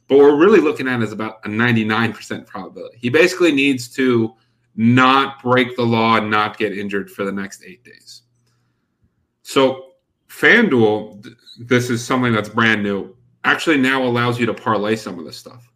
But 0.08 0.18
what 0.18 0.26
we're 0.26 0.40
really 0.40 0.62
looking 0.62 0.88
at 0.88 1.02
is 1.02 1.12
about 1.12 1.46
a 1.46 1.50
99% 1.50 2.48
probability. 2.48 2.98
He 3.00 3.10
basically 3.10 3.52
needs 3.52 3.90
to 3.96 4.34
not 4.76 5.42
break 5.44 5.76
the 5.76 5.84
law 5.84 6.18
and 6.18 6.32
not 6.32 6.58
get 6.58 6.76
injured 6.76 7.12
for 7.12 7.26
the 7.26 7.32
next 7.32 7.64
eight 7.66 7.84
days. 7.84 8.24
So 9.50 9.94
FanDuel, 10.28 11.28
this 11.58 11.90
is 11.90 12.06
something 12.06 12.32
that's 12.32 12.50
brand 12.50 12.84
new, 12.84 13.16
actually 13.46 13.80
now 13.80 14.04
allows 14.04 14.40
you 14.40 14.46
to 14.46 14.54
parlay 14.54 14.96
some 14.96 15.18
of 15.18 15.26
this 15.26 15.38
stuff. 15.38 15.68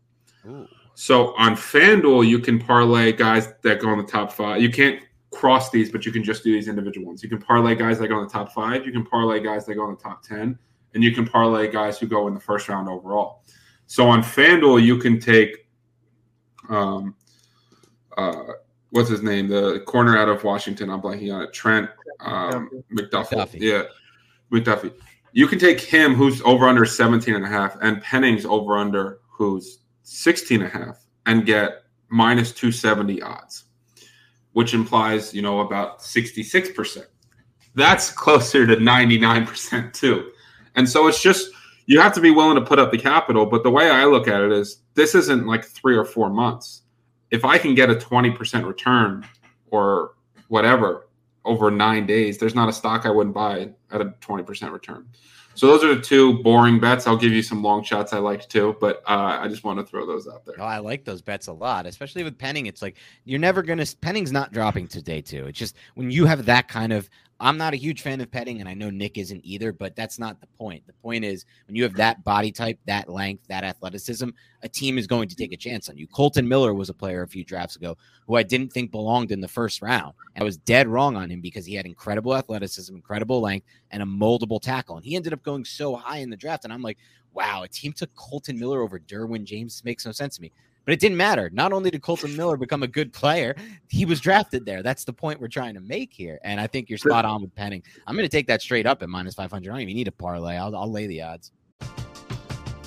Ooh. 0.46 0.68
So 0.94 1.34
on 1.40 1.56
FanDuel, 1.56 2.28
you 2.28 2.38
can 2.38 2.60
parlay 2.60 3.14
guys 3.14 3.52
that 3.64 3.82
go 3.82 3.92
in 3.92 3.98
the 3.98 4.04
top 4.04 4.32
five. 4.32 4.62
You 4.62 4.70
can't 4.70 5.02
cross 5.32 5.72
these, 5.72 5.92
but 5.92 6.06
you 6.06 6.12
can 6.12 6.24
just 6.24 6.44
do 6.44 6.54
these 6.54 6.68
individual 6.68 7.08
ones. 7.08 7.24
You 7.24 7.30
can 7.30 7.40
parlay 7.40 7.74
guys 7.74 7.98
that 7.98 8.10
go 8.10 8.20
in 8.20 8.26
the 8.26 8.30
top 8.30 8.52
five. 8.52 8.86
You 8.86 8.92
can 8.92 9.08
parlay 9.08 9.40
guys 9.40 9.66
that 9.66 9.74
go 9.74 9.86
in 9.90 9.96
the 9.96 10.02
top 10.04 10.22
10. 10.22 10.56
And 10.94 11.04
you 11.04 11.12
can 11.12 11.26
parlay 11.26 11.68
guys 11.68 11.98
who 11.98 12.06
go 12.06 12.28
in 12.28 12.36
the 12.36 12.40
first 12.40 12.70
round 12.70 12.88
overall. 12.88 13.42
So 13.88 14.08
on 14.08 14.22
FanDuel, 14.22 14.84
you 14.84 15.00
can 15.00 15.20
take 15.20 15.68
um, 16.70 17.16
uh, 18.18 18.44
what's 18.94 19.10
his 19.10 19.24
name? 19.24 19.48
The 19.48 19.82
corner 19.88 20.18
out 20.18 20.30
of 20.30 20.44
Washington. 20.44 20.90
I'm 20.90 21.02
blanking 21.02 21.34
on 21.34 21.42
it. 21.42 21.52
Trent 21.52 21.90
um, 22.20 22.70
McDuffie. 22.92 23.32
McDuffie. 23.32 23.60
Yeah, 23.60 23.84
McDuffie. 24.52 24.94
You 25.32 25.48
can 25.48 25.58
take 25.58 25.82
him, 25.82 26.14
who's 26.14 26.42
over 26.44 26.68
under 26.68 26.86
17 26.86 27.34
and 27.34 27.44
a 27.44 27.48
half, 27.48 27.76
and 27.82 28.02
Penning's 28.02 28.46
over 28.46 28.78
under, 28.78 29.20
who's 29.28 29.80
16 30.04 30.62
and 30.62 30.68
a 30.68 30.78
half, 30.78 31.06
and 31.26 31.44
get 31.44 31.86
minus 32.10 32.52
270 32.52 33.24
odds, 33.24 33.66
which 34.52 34.76
implies, 34.76 35.34
you 35.34 35.42
know, 35.42 35.62
about 35.62 36.00
66%. 36.00 37.06
That's 37.74 38.12
closer 38.12 38.68
to 38.68 38.76
99% 38.76 39.92
too. 39.92 40.32
And 40.76 40.88
so 40.88 41.08
it's 41.08 41.22
just, 41.22 41.50
you 41.88 42.00
have 42.00 42.14
to 42.14 42.22
be 42.22 42.30
willing 42.30 42.56
to 42.56 42.62
put 42.64 42.78
up 42.78 42.92
the 42.92 43.00
capital. 43.00 43.48
But 43.48 43.64
the 43.64 43.72
way 43.72 43.90
I 43.90 44.06
look 44.06 44.28
at 44.28 44.42
it 44.42 44.52
is 44.52 44.84
this 44.94 45.16
isn't 45.16 45.48
like 45.48 45.66
three 45.66 45.98
or 45.98 46.06
four 46.06 46.30
months. 46.30 46.83
If 47.34 47.44
I 47.44 47.58
can 47.58 47.74
get 47.74 47.90
a 47.90 47.96
20% 47.96 48.64
return 48.64 49.26
or 49.72 50.12
whatever 50.50 51.08
over 51.44 51.72
nine 51.72 52.06
days, 52.06 52.38
there's 52.38 52.54
not 52.54 52.70
a 52.70 52.74
stock 52.74 53.08
I 53.08 53.10
wouldn't 53.10 53.34
buy 53.34 53.72
at 53.92 54.02
a 54.02 54.06
20% 54.22 54.72
return. 54.72 55.08
So 55.56 55.66
those 55.66 55.84
are 55.84 55.96
the 55.96 56.02
two 56.02 56.44
boring 56.44 56.80
bets. 56.80 57.08
I'll 57.08 57.18
give 57.18 57.32
you 57.32 57.42
some 57.42 57.64
long 57.64 57.84
shots 57.84 58.14
I 58.14 58.20
like 58.20 58.48
too, 58.50 58.76
but 58.80 58.98
uh, 59.08 59.40
I 59.42 59.48
just 59.48 59.64
want 59.64 59.80
to 59.80 59.86
throw 59.86 60.06
those 60.06 60.28
out 60.28 60.46
there. 60.46 60.56
Oh, 60.60 60.64
I 60.64 60.78
like 60.78 61.06
those 61.06 61.24
bets 61.24 61.48
a 61.48 61.54
lot, 61.54 61.88
especially 61.88 62.24
with 62.24 62.38
Penning. 62.38 62.68
It's 62.68 62.84
like 62.84 62.98
you're 63.26 63.40
never 63.40 63.64
gonna 63.64 63.86
Penning's 64.02 64.32
not 64.32 64.52
dropping 64.52 64.88
today 64.88 65.22
too. 65.22 65.48
It's 65.48 65.58
just 65.58 65.76
when 65.96 66.12
you 66.12 66.26
have 66.26 66.46
that 66.46 66.68
kind 66.68 66.94
of 66.94 67.10
I'm 67.44 67.58
not 67.58 67.74
a 67.74 67.78
huge 67.78 68.02
fan 68.02 68.22
of 68.22 68.32
Penning, 68.32 68.62
and 68.62 68.70
I 68.70 68.74
know 68.74 68.90
Nick 68.90 69.18
isn't 69.18 69.42
either, 69.44 69.74
but 69.74 69.98
that's 69.98 70.18
not 70.18 70.40
the 70.40 70.48
point. 70.48 70.88
The 70.88 70.94
point 70.94 71.26
is 71.26 71.46
when 71.68 71.76
you 71.76 71.84
have 71.84 71.94
that 71.96 72.24
body 72.24 72.54
type, 72.54 72.80
that 72.86 73.10
length, 73.10 73.46
that 73.50 73.66
athleticism, 73.66 74.30
a 74.62 74.70
team 74.70 74.98
is 74.98 75.08
going 75.08 75.28
to 75.28 75.36
take 75.36 75.52
a 75.52 75.58
chance 75.58 75.90
on 75.90 75.98
you. 75.98 76.08
Kolton 76.08 76.48
Miller 76.48 76.74
was 76.74 76.88
a 76.88 76.94
player 76.94 77.22
a 77.22 77.28
few 77.28 77.44
drafts 77.44 77.76
ago 77.76 77.98
who 78.28 78.36
I 78.36 78.44
didn't 78.44 78.72
think 78.72 78.92
belonged 78.92 79.34
in 79.34 79.42
the 79.42 79.48
first 79.50 79.82
round. 79.82 80.14
I 80.38 80.44
was 80.44 80.56
dead 80.56 80.88
wrong 80.88 81.18
on 81.18 81.30
him 81.30 81.42
because 81.42 81.66
he 81.66 81.76
had 81.76 81.86
incredible 81.86 82.34
athleticism, 82.34 82.96
incredible 82.96 83.42
length, 83.42 83.68
and 83.92 84.02
a 84.02 84.06
moldable 84.06 84.62
tackle. 84.62 84.96
And 84.96 85.06
he 85.06 85.18
ended 85.18 85.34
up 85.34 85.44
going 85.44 85.66
so 85.66 85.98
high 85.98 86.20
in 86.20 86.30
the 86.30 86.38
draft. 86.38 86.64
And 86.64 86.72
I'm 86.72 86.82
like, 86.82 86.98
wow, 87.34 87.64
a 87.64 87.68
team 87.68 87.92
took 87.92 88.16
Kolton 88.16 88.58
Miller 88.58 88.82
over 88.82 89.00
Derwin 89.00 89.44
James. 89.44 89.84
Makes 89.84 90.06
no 90.06 90.14
sense 90.14 90.38
to 90.38 90.42
me. 90.42 90.54
But 90.86 90.94
it 90.94 91.00
didn't 91.00 91.18
matter. 91.18 91.50
Not 91.54 91.72
only 91.72 91.90
did 91.90 92.02
Kolton 92.02 92.36
Miller 92.36 92.58
become 92.58 92.84
a 92.84 92.88
good 92.88 93.14
player, 93.14 93.56
he 93.88 94.06
was 94.06 94.20
drafted 94.20 94.66
there. 94.66 94.84
That's 94.84 95.06
the 95.06 95.14
point 95.14 95.40
we're 95.40 95.48
trying 95.48 95.76
to 95.76 95.80
make 95.80 96.12
here. 96.14 96.40
And 96.44 96.60
I 96.60 96.68
think 96.68 96.90
you're 96.90 96.98
spot 96.98 97.24
on 97.24 97.42
with 97.42 97.56
Penning. 97.56 97.84
I'm 98.06 98.16
going 98.16 98.26
to 98.26 98.30
take 98.30 98.48
that 98.48 98.62
straight 98.62 98.86
up 98.86 99.02
at 99.02 99.10
minus 99.10 99.36
500. 99.36 99.70
I 99.70 99.74
don't 99.74 99.82
even 99.82 99.96
need 99.96 100.08
a 100.08 100.12
parlay. 100.12 100.56
I'll, 100.56 100.76
I'll 100.76 100.92
lay 100.92 101.08
the 101.08 101.22
odds. 101.22 101.52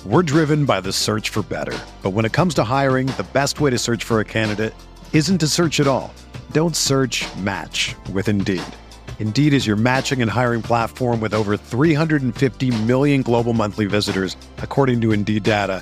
We're 0.05 0.23
driven 0.23 0.65
by 0.65 0.79
the 0.79 0.93
search 0.93 1.29
for 1.29 1.41
better. 1.41 1.77
But 2.03 2.11
when 2.11 2.23
it 2.23 2.33
comes 2.33 2.53
to 2.55 2.63
hiring, 2.63 3.07
the 3.07 3.27
best 3.33 3.59
way 3.59 3.71
to 3.71 3.77
search 3.77 4.03
for 4.03 4.19
a 4.19 4.25
candidate 4.25 4.73
isn't 5.11 5.39
to 5.39 5.47
search 5.47 5.79
at 5.79 5.87
all. 5.87 6.13
Don't 6.51 6.75
search 6.75 7.25
match 7.37 7.95
with 8.13 8.29
Indeed. 8.29 8.61
Indeed 9.19 9.53
is 9.53 9.65
your 9.65 9.75
matching 9.75 10.21
and 10.21 10.29
hiring 10.29 10.61
platform 10.61 11.19
with 11.19 11.33
over 11.33 11.57
350 11.57 12.83
million 12.83 13.23
global 13.23 13.53
monthly 13.53 13.87
visitors, 13.87 14.37
according 14.59 15.01
to 15.01 15.11
Indeed 15.11 15.41
data 15.41 15.81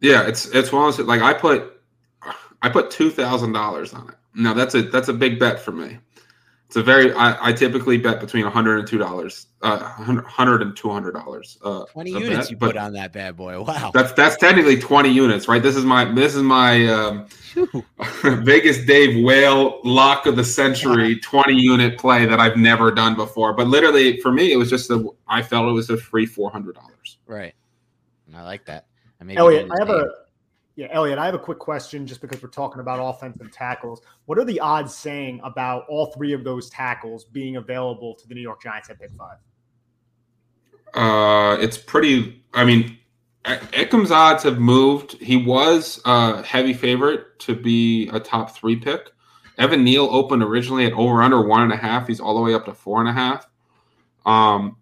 Yeah, 0.00 0.26
it's 0.26 0.46
it's 0.46 0.72
one 0.72 0.88
of 0.88 0.96
those 0.96 1.06
like 1.06 1.22
I 1.22 1.34
put 1.34 1.80
I 2.62 2.68
put 2.68 2.90
two 2.90 3.10
thousand 3.10 3.52
dollars 3.52 3.92
on 3.94 4.08
it. 4.08 4.14
Now 4.34 4.54
that's 4.54 4.74
a 4.74 4.82
that's 4.82 5.08
a 5.08 5.12
big 5.12 5.38
bet 5.38 5.60
for 5.60 5.72
me. 5.72 5.98
It's 6.66 6.76
a 6.76 6.82
very 6.84 7.12
I, 7.14 7.48
I 7.48 7.52
typically 7.52 7.98
bet 7.98 8.20
between 8.20 8.46
hundred 8.46 8.78
and 8.78 8.86
two 8.86 8.96
dollars, 8.96 9.48
uh, 9.60 9.78
hundred 9.78 10.62
and 10.62 10.76
two 10.76 10.88
hundred 10.88 11.14
dollars. 11.14 11.58
Uh, 11.64 11.84
twenty 11.86 12.12
units 12.12 12.46
bet, 12.46 12.50
you 12.50 12.56
put 12.56 12.76
on 12.76 12.92
that 12.92 13.12
bad 13.12 13.36
boy. 13.36 13.60
Wow, 13.64 13.90
that's 13.92 14.12
that's 14.12 14.36
technically 14.36 14.78
twenty 14.78 15.10
units, 15.10 15.48
right? 15.48 15.60
This 15.60 15.74
is 15.74 15.84
my 15.84 16.04
this 16.04 16.36
is 16.36 16.44
my 16.44 16.86
um, 16.86 17.26
Vegas 18.44 18.84
Dave 18.84 19.24
Whale 19.24 19.80
lock 19.82 20.26
of 20.26 20.36
the 20.36 20.44
century 20.44 21.18
twenty 21.18 21.60
unit 21.60 21.98
play 21.98 22.24
that 22.24 22.38
I've 22.38 22.56
never 22.56 22.92
done 22.92 23.16
before. 23.16 23.52
But 23.52 23.66
literally 23.66 24.20
for 24.20 24.30
me, 24.30 24.52
it 24.52 24.56
was 24.56 24.70
just 24.70 24.90
a 24.90 25.04
I 25.26 25.42
felt 25.42 25.68
it 25.68 25.72
was 25.72 25.90
a 25.90 25.96
free 25.96 26.24
four 26.24 26.52
hundred 26.52 26.76
dollars. 26.76 27.18
Right, 27.26 27.54
And 28.28 28.36
I 28.36 28.44
like 28.44 28.64
that. 28.66 28.86
Elliot, 29.28 29.68
I 29.70 29.76
have 29.78 29.90
a 29.90 30.06
yeah, 30.76 30.88
Elliot, 30.92 31.18
I 31.18 31.26
have 31.26 31.34
a 31.34 31.38
quick 31.38 31.58
question 31.58 32.06
just 32.06 32.20
because 32.20 32.42
we're 32.42 32.48
talking 32.48 32.80
about 32.80 33.00
offensive 33.02 33.52
tackles. 33.52 34.00
What 34.24 34.38
are 34.38 34.44
the 34.44 34.60
odds 34.60 34.94
saying 34.94 35.40
about 35.44 35.84
all 35.88 36.06
three 36.06 36.32
of 36.32 36.42
those 36.42 36.70
tackles 36.70 37.24
being 37.24 37.56
available 37.56 38.14
to 38.14 38.26
the 38.26 38.34
New 38.34 38.40
York 38.40 38.62
Giants 38.62 38.88
at 38.88 38.98
pick 38.98 39.10
five? 39.10 39.36
Uh, 40.94 41.60
it's 41.60 41.76
pretty. 41.76 42.42
I 42.54 42.64
mean, 42.64 42.98
Eckham's 43.44 44.10
odds 44.10 44.42
have 44.44 44.58
moved. 44.58 45.20
He 45.20 45.36
was 45.36 46.00
a 46.04 46.42
heavy 46.42 46.72
favorite 46.72 47.38
to 47.40 47.54
be 47.54 48.08
a 48.08 48.20
top 48.20 48.56
three 48.56 48.76
pick. 48.76 49.10
Evan 49.58 49.84
Neal 49.84 50.08
opened 50.10 50.42
originally 50.42 50.86
at 50.86 50.94
over 50.94 51.22
under 51.22 51.46
one 51.46 51.62
and 51.62 51.72
a 51.72 51.76
half. 51.76 52.06
He's 52.06 52.20
all 52.20 52.34
the 52.34 52.40
way 52.40 52.54
up 52.54 52.64
to 52.64 52.74
four 52.74 53.00
and 53.00 53.08
a 53.08 53.12
half. 53.12 53.46
Um, 54.24 54.76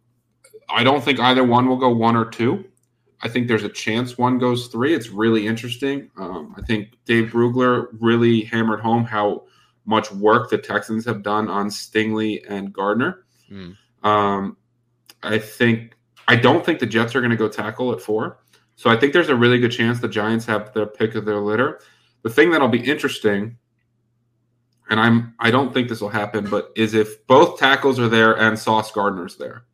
I 0.68 0.84
don't 0.84 1.02
think 1.02 1.18
either 1.18 1.42
one 1.42 1.68
will 1.68 1.76
go 1.76 1.88
one 1.88 2.14
or 2.14 2.24
two. 2.24 2.64
I 3.20 3.28
think 3.28 3.48
there's 3.48 3.64
a 3.64 3.68
chance 3.68 4.16
one 4.16 4.38
goes 4.38 4.68
three. 4.68 4.94
It's 4.94 5.08
really 5.08 5.46
interesting. 5.46 6.10
Um, 6.16 6.54
I 6.56 6.62
think 6.62 6.90
Dane 7.04 7.28
Brugler 7.28 7.88
really 7.98 8.42
hammered 8.42 8.80
home 8.80 9.04
how 9.04 9.44
much 9.86 10.12
work 10.12 10.50
the 10.50 10.58
Texans 10.58 11.04
have 11.06 11.22
done 11.22 11.48
on 11.48 11.68
Stingley 11.68 12.44
and 12.48 12.72
Gardner. 12.72 13.24
Mm. 13.50 13.76
Um, 14.04 14.56
I 15.22 15.38
think 15.38 15.96
I 16.28 16.36
don't 16.36 16.64
think 16.64 16.78
the 16.78 16.86
Jets 16.86 17.16
are 17.16 17.20
going 17.20 17.30
to 17.30 17.36
go 17.36 17.48
tackle 17.48 17.92
at 17.92 18.00
four. 18.00 18.38
So 18.76 18.90
I 18.90 18.96
think 18.96 19.12
there's 19.12 19.30
a 19.30 19.34
really 19.34 19.58
good 19.58 19.72
chance 19.72 19.98
the 19.98 20.08
Giants 20.08 20.46
have 20.46 20.72
their 20.72 20.86
pick 20.86 21.14
of 21.16 21.24
their 21.24 21.40
litter. 21.40 21.80
The 22.22 22.30
thing 22.30 22.50
that'll 22.50 22.68
be 22.68 22.84
interesting, 22.84 23.56
and 24.88 25.00
I'm 25.00 25.34
I 25.40 25.50
don't 25.50 25.74
think 25.74 25.88
this 25.88 26.00
will 26.00 26.08
happen, 26.10 26.48
but 26.48 26.70
is 26.76 26.94
if 26.94 27.26
both 27.26 27.58
tackles 27.58 27.98
are 27.98 28.08
there 28.08 28.38
and 28.38 28.58
Sauce 28.58 28.92
Gardner's 28.92 29.36
there. 29.36 29.64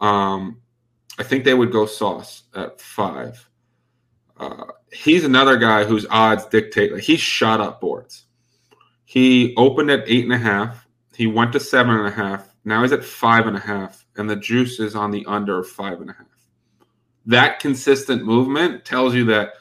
Um, 0.00 0.62
I 1.18 1.22
think 1.22 1.44
they 1.44 1.54
would 1.54 1.72
go 1.72 1.86
Sauce 1.86 2.44
at 2.54 2.80
five. 2.80 3.48
Uh, 4.38 4.64
he's 4.92 5.24
another 5.24 5.56
guy 5.56 5.84
whose 5.84 6.06
odds 6.10 6.46
dictate. 6.46 6.92
Like 6.92 7.02
he's 7.02 7.20
shot 7.20 7.60
up 7.60 7.80
boards. 7.80 8.24
He 9.04 9.54
opened 9.56 9.90
at 9.90 10.04
eight 10.06 10.24
and 10.24 10.32
a 10.32 10.38
half. 10.38 10.86
He 11.14 11.26
went 11.26 11.52
to 11.52 11.60
seven 11.60 11.96
and 11.96 12.06
a 12.06 12.10
half. 12.10 12.54
Now 12.64 12.82
he's 12.82 12.92
at 12.92 13.04
five 13.04 13.46
and 13.46 13.56
a 13.56 13.60
half, 13.60 14.04
and 14.16 14.28
the 14.28 14.36
juice 14.36 14.80
is 14.80 14.94
on 14.94 15.10
the 15.10 15.24
under 15.26 15.62
five 15.62 16.00
and 16.00 16.10
a 16.10 16.12
half. 16.12 16.26
That 17.24 17.60
consistent 17.60 18.24
movement 18.24 18.84
tells 18.84 19.14
you 19.14 19.24
that, 19.26 19.52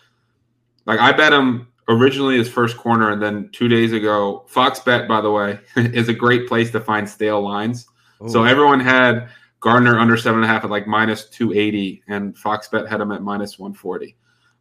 like, 0.85 0.99
I 0.99 1.11
bet 1.11 1.31
him 1.31 1.67
originally 1.87 2.37
his 2.37 2.49
first 2.49 2.77
corner, 2.77 3.11
and 3.11 3.21
then 3.21 3.49
two 3.53 3.67
days 3.67 3.93
ago, 3.93 4.43
Fox 4.47 4.79
Bet, 4.79 5.07
by 5.07 5.21
the 5.21 5.31
way, 5.31 5.59
is 5.75 6.09
a 6.09 6.13
great 6.13 6.47
place 6.47 6.71
to 6.71 6.81
find 6.81 7.07
stale 7.07 7.41
lines. 7.41 7.87
Ooh. 8.23 8.29
So 8.29 8.43
everyone 8.43 8.79
had 8.79 9.29
Gardner 9.65 9.97
under 9.97 10.15
seven 10.15 10.43
and 10.43 10.45
a 10.45 10.47
half 10.47 10.63
at 10.63 10.69
like 10.69 10.85
minus 10.85 11.27
280, 11.27 12.03
and 12.07 12.37
Fox 12.37 12.67
Bet 12.67 12.87
had 12.87 13.01
him 13.01 13.11
at 13.11 13.23
minus 13.23 13.57
140. 13.57 14.15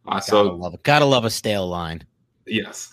Uh, 0.07 0.11
gotta 0.13 0.25
so 0.25 0.43
love 0.55 0.81
gotta 0.81 1.05
love 1.05 1.25
a 1.25 1.29
stale 1.29 1.67
line. 1.67 2.03
Yes. 2.47 2.91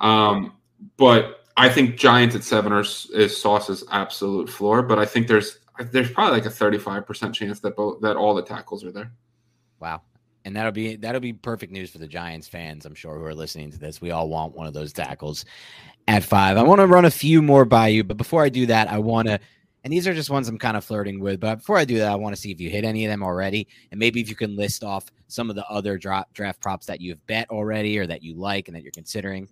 Um, 0.00 0.54
but 0.96 1.44
I 1.58 1.68
think 1.68 1.98
Giants 1.98 2.34
at 2.34 2.42
seven 2.42 2.72
are, 2.72 2.80
is 2.80 3.36
Sauce's 3.36 3.84
absolute 3.90 4.48
floor. 4.48 4.82
But 4.82 4.98
I 4.98 5.04
think 5.04 5.28
there's 5.28 5.58
there's 5.90 6.10
probably 6.10 6.40
like 6.40 6.46
a 6.46 6.48
35% 6.48 7.34
chance 7.34 7.60
that 7.60 7.76
both 7.76 8.00
that 8.00 8.16
all 8.16 8.32
the 8.34 8.42
tackles 8.42 8.82
are 8.82 8.92
there. 8.92 9.12
Wow. 9.78 10.00
And 10.46 10.56
that'll 10.56 10.72
be 10.72 10.96
that'll 10.96 11.20
be 11.20 11.34
perfect 11.34 11.70
news 11.70 11.90
for 11.90 11.98
the 11.98 12.08
Giants 12.08 12.48
fans, 12.48 12.86
I'm 12.86 12.94
sure, 12.94 13.18
who 13.18 13.26
are 13.26 13.34
listening 13.34 13.70
to 13.72 13.78
this. 13.78 14.00
We 14.00 14.10
all 14.10 14.30
want 14.30 14.54
one 14.56 14.66
of 14.66 14.72
those 14.72 14.94
tackles 14.94 15.44
at 16.08 16.24
five. 16.24 16.56
I 16.56 16.62
want 16.62 16.80
to 16.80 16.86
run 16.86 17.04
a 17.04 17.10
few 17.10 17.42
more 17.42 17.66
by 17.66 17.88
you, 17.88 18.04
but 18.04 18.16
before 18.16 18.42
I 18.42 18.48
do 18.48 18.64
that, 18.66 18.88
I 18.88 18.98
want 18.98 19.28
to 19.28 19.38
and 19.84 19.92
these 19.92 20.06
are 20.06 20.14
just 20.14 20.30
ones 20.30 20.48
I'm 20.48 20.58
kind 20.58 20.76
of 20.76 20.84
flirting 20.84 21.20
with. 21.20 21.40
But 21.40 21.56
before 21.56 21.76
I 21.76 21.84
do 21.84 21.98
that, 21.98 22.12
I 22.12 22.14
want 22.14 22.34
to 22.34 22.40
see 22.40 22.52
if 22.52 22.60
you 22.60 22.70
hit 22.70 22.84
any 22.84 23.04
of 23.04 23.10
them 23.10 23.22
already. 23.22 23.66
And 23.90 23.98
maybe 23.98 24.20
if 24.20 24.28
you 24.28 24.36
can 24.36 24.56
list 24.56 24.84
off 24.84 25.06
some 25.26 25.50
of 25.50 25.56
the 25.56 25.66
other 25.66 25.98
draft, 25.98 26.32
draft 26.34 26.60
props 26.60 26.86
that 26.86 27.00
you've 27.00 27.24
bet 27.26 27.50
already 27.50 27.98
or 27.98 28.06
that 28.06 28.22
you 28.22 28.34
like 28.34 28.68
and 28.68 28.76
that 28.76 28.82
you're 28.82 28.92
considering. 28.92 29.48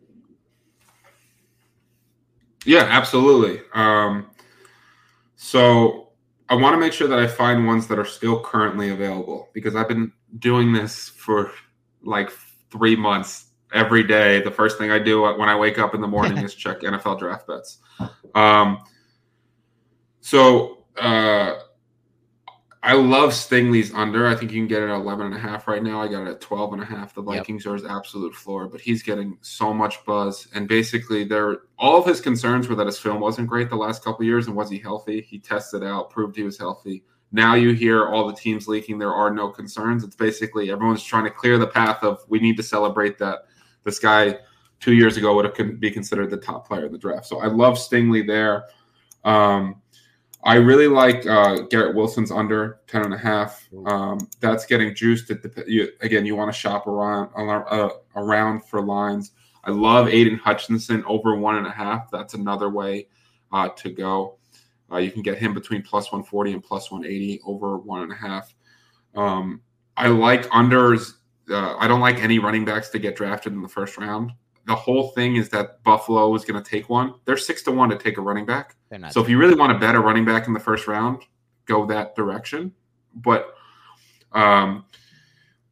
Yeah, 2.64 2.86
absolutely. 2.88 3.60
Um, 3.74 4.30
so 5.36 6.10
I 6.48 6.54
want 6.54 6.74
to 6.74 6.78
make 6.78 6.92
sure 6.92 7.08
that 7.08 7.18
I 7.18 7.26
find 7.26 7.66
ones 7.66 7.88
that 7.88 7.98
are 7.98 8.04
still 8.04 8.40
currently 8.40 8.90
available 8.90 9.48
because 9.52 9.74
I've 9.74 9.88
been 9.88 10.12
doing 10.38 10.72
this 10.72 11.08
for 11.08 11.50
like 12.02 12.30
three 12.70 12.94
months 12.94 13.46
every 13.72 14.04
day. 14.04 14.42
The 14.42 14.50
first 14.50 14.78
thing 14.78 14.90
I 14.90 14.98
do 14.98 15.22
when 15.22 15.48
I 15.48 15.56
wake 15.56 15.78
up 15.78 15.94
in 15.94 16.00
the 16.00 16.06
morning 16.06 16.38
is 16.44 16.54
check 16.54 16.80
NFL 16.80 17.18
draft 17.18 17.48
bets. 17.48 17.78
Um, 18.34 18.84
so 20.20 20.84
uh, 20.98 21.54
I 22.82 22.94
love 22.94 23.30
Stingley's 23.30 23.92
under. 23.92 24.26
I 24.26 24.34
think 24.34 24.52
you 24.52 24.60
can 24.60 24.68
get 24.68 24.82
it 24.82 24.88
at 24.88 24.94
11 24.94 25.26
and 25.26 25.34
a 25.34 25.38
half 25.38 25.68
right 25.68 25.82
now. 25.82 26.00
I 26.00 26.08
got 26.08 26.22
it 26.22 26.30
at 26.30 26.40
12 26.40 26.72
and 26.74 26.82
a 26.82 26.84
half. 26.86 27.14
The 27.14 27.22
Vikings 27.22 27.64
yep. 27.64 27.72
are 27.72 27.76
his 27.76 27.84
absolute 27.84 28.34
floor, 28.34 28.68
but 28.68 28.80
he's 28.80 29.02
getting 29.02 29.36
so 29.42 29.74
much 29.74 30.02
buzz. 30.06 30.48
And 30.54 30.66
basically, 30.66 31.24
there 31.24 31.58
all 31.78 31.98
of 31.98 32.06
his 32.06 32.22
concerns 32.22 32.68
were 32.68 32.74
that 32.76 32.86
his 32.86 32.98
film 32.98 33.20
wasn't 33.20 33.48
great 33.48 33.68
the 33.68 33.76
last 33.76 34.02
couple 34.02 34.24
years. 34.24 34.46
And 34.46 34.56
was 34.56 34.70
he 34.70 34.78
healthy? 34.78 35.20
He 35.20 35.38
tested 35.38 35.84
out, 35.84 36.10
proved 36.10 36.36
he 36.36 36.42
was 36.42 36.56
healthy. 36.56 37.04
Now 37.32 37.54
you 37.54 37.72
hear 37.72 38.08
all 38.08 38.26
the 38.26 38.34
teams 38.34 38.66
leaking. 38.66 38.98
There 38.98 39.14
are 39.14 39.30
no 39.30 39.50
concerns. 39.50 40.02
It's 40.02 40.16
basically 40.16 40.70
everyone's 40.70 41.04
trying 41.04 41.24
to 41.24 41.30
clear 41.30 41.58
the 41.58 41.66
path 41.66 42.02
of 42.02 42.24
we 42.28 42.40
need 42.40 42.56
to 42.56 42.62
celebrate 42.62 43.18
that 43.18 43.40
this 43.84 43.98
guy 43.98 44.38
two 44.80 44.94
years 44.94 45.16
ago 45.16 45.34
would 45.36 45.44
have 45.44 45.80
be 45.80 45.90
considered 45.90 46.30
the 46.30 46.36
top 46.38 46.66
player 46.66 46.86
in 46.86 46.92
the 46.92 46.98
draft. 46.98 47.26
So 47.26 47.40
I 47.40 47.46
love 47.46 47.74
Stingley 47.74 48.26
there. 48.26 48.64
Um, 49.22 49.82
I 50.42 50.54
really 50.54 50.88
like 50.88 51.26
uh, 51.26 51.62
Garrett 51.70 51.94
Wilson's 51.94 52.30
under 52.30 52.80
10 52.86 53.02
and 53.02 53.14
a 53.14 53.18
half. 53.18 53.68
Um, 53.84 54.18
that's 54.40 54.64
getting 54.64 54.94
juiced. 54.94 55.30
At 55.30 55.42
the, 55.42 55.64
you, 55.66 55.88
again, 56.00 56.24
you 56.24 56.34
want 56.34 56.52
to 56.52 56.58
shop 56.58 56.86
around 56.86 57.30
uh, 57.36 57.90
around 58.16 58.64
for 58.64 58.80
lines. 58.80 59.32
I 59.64 59.70
love 59.70 60.08
Aidan 60.08 60.38
Hutchinson 60.38 61.04
over 61.06 61.36
one 61.36 61.56
and 61.56 61.66
a 61.66 61.70
half. 61.70 62.10
That's 62.10 62.32
another 62.32 62.70
way 62.70 63.08
uh, 63.52 63.68
to 63.68 63.90
go. 63.90 64.38
Uh, 64.90 64.96
you 64.96 65.10
can 65.10 65.22
get 65.22 65.38
him 65.38 65.52
between 65.52 65.82
plus 65.82 66.06
140 66.06 66.54
and 66.54 66.64
plus 66.64 66.90
180 66.90 67.40
over 67.44 67.76
one 67.76 68.02
and 68.02 68.12
a 68.12 68.16
half. 68.16 68.54
Um, 69.14 69.60
I 69.96 70.08
like 70.08 70.46
unders. 70.46 71.14
Uh, 71.50 71.76
I 71.76 71.86
don't 71.86 72.00
like 72.00 72.18
any 72.18 72.38
running 72.38 72.64
backs 72.64 72.88
to 72.90 72.98
get 72.98 73.14
drafted 73.14 73.52
in 73.52 73.60
the 73.60 73.68
first 73.68 73.98
round 73.98 74.32
the 74.66 74.74
whole 74.74 75.08
thing 75.08 75.36
is 75.36 75.48
that 75.50 75.82
Buffalo 75.82 76.34
is 76.34 76.44
going 76.44 76.62
to 76.62 76.70
take 76.70 76.88
one. 76.88 77.14
They're 77.24 77.36
six 77.36 77.62
to 77.62 77.72
one 77.72 77.88
to 77.90 77.96
take 77.96 78.18
a 78.18 78.20
running 78.20 78.46
back. 78.46 78.76
So 79.10 79.20
if 79.20 79.28
you 79.28 79.38
really 79.38 79.54
want 79.54 79.72
to 79.72 79.78
bet 79.78 79.94
a 79.94 80.00
running 80.00 80.24
back 80.24 80.46
in 80.46 80.52
the 80.52 80.60
first 80.60 80.86
round, 80.86 81.22
go 81.66 81.86
that 81.86 82.14
direction. 82.14 82.72
But 83.14 83.54
um, 84.32 84.84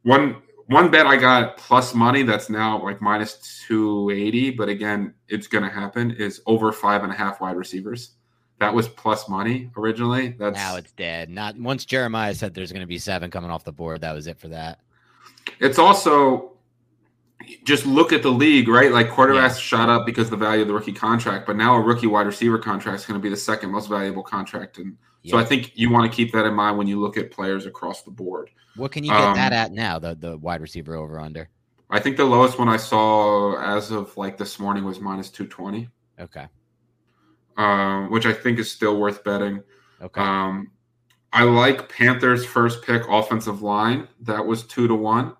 one 0.03 0.41
one 0.67 0.91
bet 0.91 1.07
I 1.07 1.17
got 1.17 1.57
plus 1.57 1.93
money 1.93 2.23
that's 2.23 2.49
now 2.49 2.81
like 2.83 3.01
minus 3.01 3.63
two 3.67 4.09
eighty, 4.11 4.51
but 4.51 4.69
again, 4.69 5.13
it's 5.27 5.47
going 5.47 5.63
to 5.63 5.69
happen 5.69 6.11
is 6.11 6.41
over 6.45 6.71
five 6.71 7.03
and 7.03 7.11
a 7.11 7.15
half 7.15 7.41
wide 7.41 7.55
receivers. 7.55 8.11
That 8.59 8.73
was 8.73 8.87
plus 8.89 9.29
money 9.29 9.71
originally. 9.77 10.35
That's 10.37 10.55
now 10.55 10.75
it's 10.75 10.91
dead. 10.91 11.29
Not 11.29 11.57
once 11.57 11.85
Jeremiah 11.85 12.35
said 12.35 12.53
there's 12.53 12.71
going 12.71 12.81
to 12.81 12.87
be 12.87 12.99
seven 12.99 13.31
coming 13.31 13.49
off 13.49 13.63
the 13.63 13.71
board. 13.71 14.01
That 14.01 14.13
was 14.13 14.27
it 14.27 14.37
for 14.37 14.49
that. 14.49 14.79
It's 15.59 15.79
also 15.79 16.53
just 17.63 17.85
look 17.85 18.11
at 18.11 18.21
the 18.21 18.31
league, 18.31 18.67
right? 18.67 18.91
Like 18.91 19.09
quarterbacks 19.09 19.55
yeah. 19.55 19.55
shot 19.55 19.89
up 19.89 20.05
because 20.05 20.25
of 20.25 20.31
the 20.31 20.37
value 20.37 20.61
of 20.61 20.67
the 20.67 20.73
rookie 20.73 20.93
contract, 20.93 21.47
but 21.47 21.55
now 21.55 21.75
a 21.75 21.81
rookie 21.81 22.07
wide 22.07 22.27
receiver 22.27 22.57
contract 22.57 22.99
is 22.99 23.05
going 23.05 23.19
to 23.19 23.23
be 23.23 23.29
the 23.29 23.37
second 23.37 23.71
most 23.71 23.87
valuable 23.87 24.23
contract, 24.23 24.77
and 24.77 24.97
yeah. 25.23 25.31
so 25.31 25.37
I 25.37 25.45
think 25.45 25.71
you 25.75 25.89
want 25.89 26.09
to 26.11 26.15
keep 26.15 26.31
that 26.33 26.45
in 26.45 26.53
mind 26.53 26.77
when 26.77 26.87
you 26.87 26.99
look 26.99 27.17
at 27.17 27.31
players 27.31 27.65
across 27.65 28.03
the 28.03 28.11
board. 28.11 28.49
What 28.75 28.91
can 28.91 29.03
you 29.03 29.11
get 29.11 29.21
um, 29.21 29.35
that 29.35 29.53
at 29.53 29.71
now? 29.71 29.99
The 29.99 30.15
the 30.15 30.37
wide 30.37 30.61
receiver 30.61 30.95
over 30.95 31.19
under. 31.19 31.49
I 31.89 31.99
think 31.99 32.17
the 32.17 32.25
lowest 32.25 32.59
one 32.59 32.69
I 32.69 32.77
saw 32.77 33.57
as 33.57 33.91
of 33.91 34.15
like 34.15 34.37
this 34.37 34.59
morning 34.59 34.83
was 34.83 34.99
minus 34.99 35.29
two 35.29 35.47
twenty. 35.47 35.89
Okay. 36.19 36.47
Um, 37.57 38.11
which 38.11 38.25
I 38.25 38.33
think 38.33 38.59
is 38.59 38.71
still 38.71 38.99
worth 38.99 39.23
betting. 39.23 39.63
Okay. 40.01 40.21
Um, 40.21 40.71
I 41.33 41.43
like 41.43 41.89
Panthers' 41.89 42.45
first 42.45 42.83
pick 42.83 43.03
offensive 43.07 43.61
line. 43.61 44.07
That 44.21 44.45
was 44.45 44.63
two 44.63 44.87
to 44.87 44.95
one. 44.95 45.35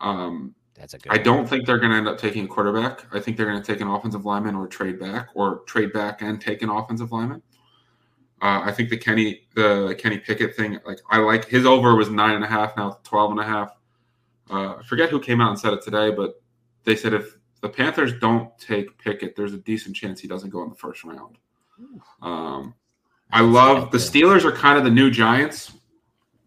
Um, 0.00 0.54
that's 0.80 0.94
a 0.94 0.98
good. 0.98 1.12
I 1.12 1.16
one. 1.16 1.24
don't 1.24 1.48
think 1.48 1.66
they're 1.66 1.78
going 1.78 1.92
to 1.92 1.96
end 1.96 2.08
up 2.08 2.18
taking 2.18 2.44
a 2.44 2.48
quarterback. 2.48 3.04
I 3.12 3.20
think 3.20 3.36
they're 3.36 3.46
going 3.46 3.60
to 3.60 3.66
take 3.66 3.80
an 3.80 3.88
offensive 3.88 4.24
lineman 4.24 4.54
or 4.54 4.66
trade 4.66 4.98
back, 4.98 5.28
or 5.34 5.60
trade 5.66 5.92
back 5.92 6.22
and 6.22 6.40
take 6.40 6.62
an 6.62 6.70
offensive 6.70 7.12
lineman. 7.12 7.42
Uh, 8.42 8.62
I 8.64 8.72
think 8.72 8.88
the 8.88 8.96
Kenny 8.96 9.46
the 9.54 9.94
Kenny 9.98 10.18
Pickett 10.18 10.56
thing, 10.56 10.78
like 10.86 11.00
I 11.10 11.18
like 11.18 11.46
his 11.46 11.66
over 11.66 11.94
was 11.94 12.08
nine 12.08 12.34
and 12.34 12.44
a 12.44 12.48
half, 12.48 12.76
now 12.76 12.98
12 13.04 13.32
and 13.32 13.40
a 13.40 13.44
half. 13.44 13.70
Uh, 14.50 14.76
I 14.76 14.82
forget 14.82 15.10
who 15.10 15.20
came 15.20 15.40
out 15.40 15.50
and 15.50 15.58
said 15.58 15.74
it 15.74 15.82
today, 15.82 16.10
but 16.10 16.42
they 16.84 16.96
said 16.96 17.12
if 17.12 17.36
the 17.60 17.68
Panthers 17.68 18.18
don't 18.18 18.56
take 18.58 18.96
Pickett, 18.98 19.36
there's 19.36 19.52
a 19.52 19.58
decent 19.58 19.94
chance 19.94 20.20
he 20.20 20.26
doesn't 20.26 20.50
go 20.50 20.62
in 20.62 20.70
the 20.70 20.74
first 20.74 21.04
round. 21.04 21.36
Um, 22.22 22.74
I 23.30 23.42
love 23.42 23.90
the 23.90 23.98
Steelers 23.98 24.44
are 24.44 24.52
kind 24.52 24.78
of 24.78 24.84
the 24.84 24.90
new 24.90 25.10
Giants 25.10 25.72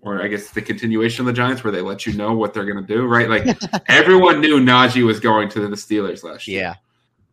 or 0.03 0.21
I 0.21 0.27
guess 0.27 0.51
the 0.51 0.61
continuation 0.61 1.21
of 1.21 1.27
the 1.27 1.33
Giants, 1.33 1.63
where 1.63 1.71
they 1.71 1.81
let 1.81 2.05
you 2.05 2.13
know 2.13 2.33
what 2.33 2.53
they're 2.53 2.65
going 2.65 2.85
to 2.85 2.93
do, 2.93 3.05
right? 3.05 3.29
Like 3.29 3.57
everyone 3.87 4.41
knew 4.41 4.59
Najee 4.59 5.05
was 5.05 5.19
going 5.19 5.49
to 5.49 5.61
the 5.61 5.75
Steelers 5.75 6.23
last 6.23 6.47
year. 6.47 6.61
Yeah, 6.61 6.75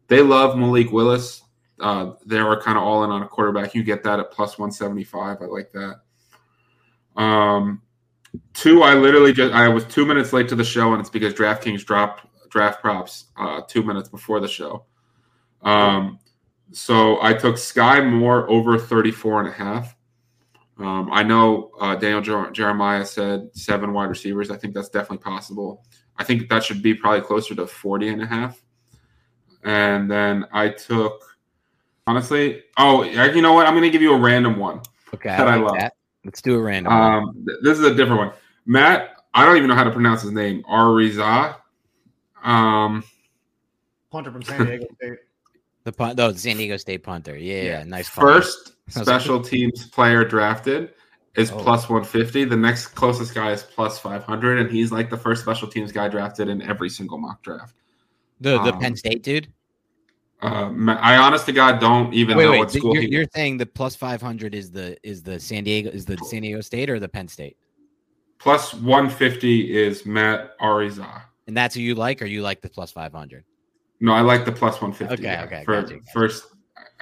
they 0.09 0.23
love 0.23 0.57
Malik 0.57 0.93
Willis. 0.93 1.43
Uh, 1.81 2.13
they 2.27 2.41
were 2.43 2.61
kind 2.61 2.77
of 2.79 2.85
all 2.85 3.05
in 3.05 3.11
on 3.11 3.23
a 3.23 3.29
quarterback. 3.29 3.75
You 3.75 3.83
get 3.83 4.03
that 4.05 4.21
at 4.21 4.31
plus 4.31 4.59
one 4.59 4.71
seventy 4.71 5.05
five. 5.05 5.39
I 5.41 5.47
like 5.47 5.73
that. 5.73 6.01
Um, 7.17 7.83
two, 8.55 8.83
I 8.83 8.95
literally 8.95 9.33
just 9.33 9.53
I 9.53 9.69
was 9.69 9.85
two 9.85 10.07
minutes 10.07 10.33
late 10.33 10.49
to 10.49 10.57
the 10.57 10.65
show, 10.65 10.93
and 10.93 11.01
it's 11.01 11.11
because 11.11 11.35
DraftKings 11.35 11.85
dropped 11.85 12.27
draft 12.51 12.81
props 12.81 13.27
uh, 13.37 13.63
two 13.67 13.83
minutes 13.83 14.09
before 14.09 14.41
the 14.41 14.49
show. 14.49 14.85
Um, 15.63 16.19
so 16.73 17.21
I 17.23 17.33
took 17.33 17.57
Skyy 17.57 18.09
Moore 18.09 18.49
over 18.49 18.79
34 18.79 19.41
and 19.41 19.49
a 19.49 19.53
half. 19.53 19.97
Um, 20.81 21.11
I 21.13 21.23
know 21.23 21.73
uh, 21.79 21.95
Daniel 21.95 22.23
Jer- 22.23 22.51
Jeremiah 22.53 23.05
said 23.05 23.51
seven 23.53 23.93
wide 23.93 24.09
receivers. 24.09 24.51
I 24.51 24.57
think 24.57 24.75
that's 24.75 24.89
definitely 24.89 25.19
possible. 25.19 25.85
I 26.17 26.25
think 26.25 26.49
that 26.49 26.65
should 26.65 26.83
be 26.83 26.95
probably 26.95 27.21
closer 27.21 27.55
to 27.55 27.67
40 27.67 28.09
and 28.09 28.23
a 28.23 28.27
half. 28.27 28.63
And 29.63 30.11
then 30.11 30.47
I 30.53 30.71
took, 30.71 31.23
honestly, 32.07 32.63
oh, 32.79 33.03
you 33.03 33.43
know 33.43 33.53
what? 33.53 33.67
I'm 33.67 33.75
going 33.75 33.83
to 33.83 33.91
give 33.91 34.01
you 34.01 34.15
a 34.15 34.19
random 34.19 34.59
one. 34.59 34.81
Okay. 35.15 35.29
That 35.29 35.49
I, 35.49 35.57
like 35.57 35.61
I 35.61 35.65
love. 35.65 35.77
That. 35.79 35.93
Let's 36.25 36.43
do 36.43 36.57
a 36.57 36.63
random 36.63 36.93
um, 36.93 37.47
This 37.63 37.79
is 37.79 37.85
a 37.85 37.95
different 37.95 38.19
one. 38.19 38.33
Matt, 38.67 39.17
I 39.35 39.45
don't 39.45 39.57
even 39.57 39.69
know 39.69 39.75
how 39.75 39.85
to 39.85 39.91
pronounce 39.91 40.23
his 40.23 40.33
name. 40.33 40.63
Araiza. 40.65 41.57
Um, 42.43 43.05
Punter 44.11 44.33
from 44.33 44.43
San 44.43 44.65
Diego 44.65 44.87
State. 44.97 45.19
The 45.91 45.97
punt, 45.97 46.21
oh, 46.21 46.33
San 46.35 46.57
Diego 46.57 46.77
State 46.77 47.03
punter. 47.03 47.37
Yeah, 47.37 47.63
yeah. 47.63 47.83
nice. 47.83 48.09
First 48.09 48.75
special 48.89 49.41
teams 49.41 49.89
player 49.89 50.25
drafted 50.25 50.91
is 51.35 51.51
oh. 51.51 51.57
plus 51.57 51.89
150. 51.89 52.45
The 52.45 52.57
next 52.57 52.89
closest 52.89 53.35
guy 53.35 53.51
is 53.51 53.65
plus 53.65 53.99
500, 53.99 54.59
and 54.61 54.71
he's 54.71 54.93
like 54.93 55.11
the 55.11 55.17
first 55.17 55.43
special 55.43 55.67
teams 55.67 55.91
guy 55.91 56.07
drafted 56.07 56.49
in 56.49 56.63
every 56.63 56.91
single 56.91 57.19
mock 57.19 57.43
draft. 57.43 57.75
The 58.41 58.63
the 58.63 58.73
um, 58.73 58.79
Penn 58.79 58.95
State 58.95 59.25
dude. 59.25 59.53
Uh, 60.41 60.71
I 60.87 61.17
honest 61.17 61.45
to 61.47 61.53
God 61.53 61.81
don't 61.81 62.15
even 62.15 62.37
wait, 62.37 62.45
know 62.45 62.51
wait, 62.53 62.59
what 62.61 62.71
school. 62.71 62.95
You're, 62.95 63.03
you're, 63.03 63.27
saying 63.35 63.59
the 63.59 63.67
plus 63.67 63.97
500 63.97 64.55
is 64.55 64.71
the 64.71 64.97
is 65.03 65.25
the 65.25 65.41
San 65.41 65.65
Diego 65.65 65.91
is 65.91 66.07
the 66.07 66.17
San 66.19 66.43
Diego 66.43 66.61
State 66.61 66.89
or 66.89 67.01
the 67.01 67.09
Penn 67.09 67.27
State? 67.27 67.57
Plus 68.39 68.73
150 68.75 69.77
is 69.77 70.07
Matt 70.07 70.57
Araiza. 70.61 71.23
And 71.49 71.57
that's 71.57 71.75
who 71.75 71.81
you 71.81 71.97
like, 71.97 72.23
or 72.23 72.27
you 72.27 72.43
like 72.43 72.61
the 72.61 72.71
plus 72.71 72.93
500? 72.93 73.45
No, 74.01 74.13
I 74.13 74.21
like 74.23 74.45
the 74.45 74.53
plus 74.53 74.81
150. 74.81 75.15
Okay, 75.27 75.43
okay, 75.45 75.65
For 75.65 75.83
gotcha, 75.83 75.95
gotcha. 75.95 76.07
first, 76.13 76.45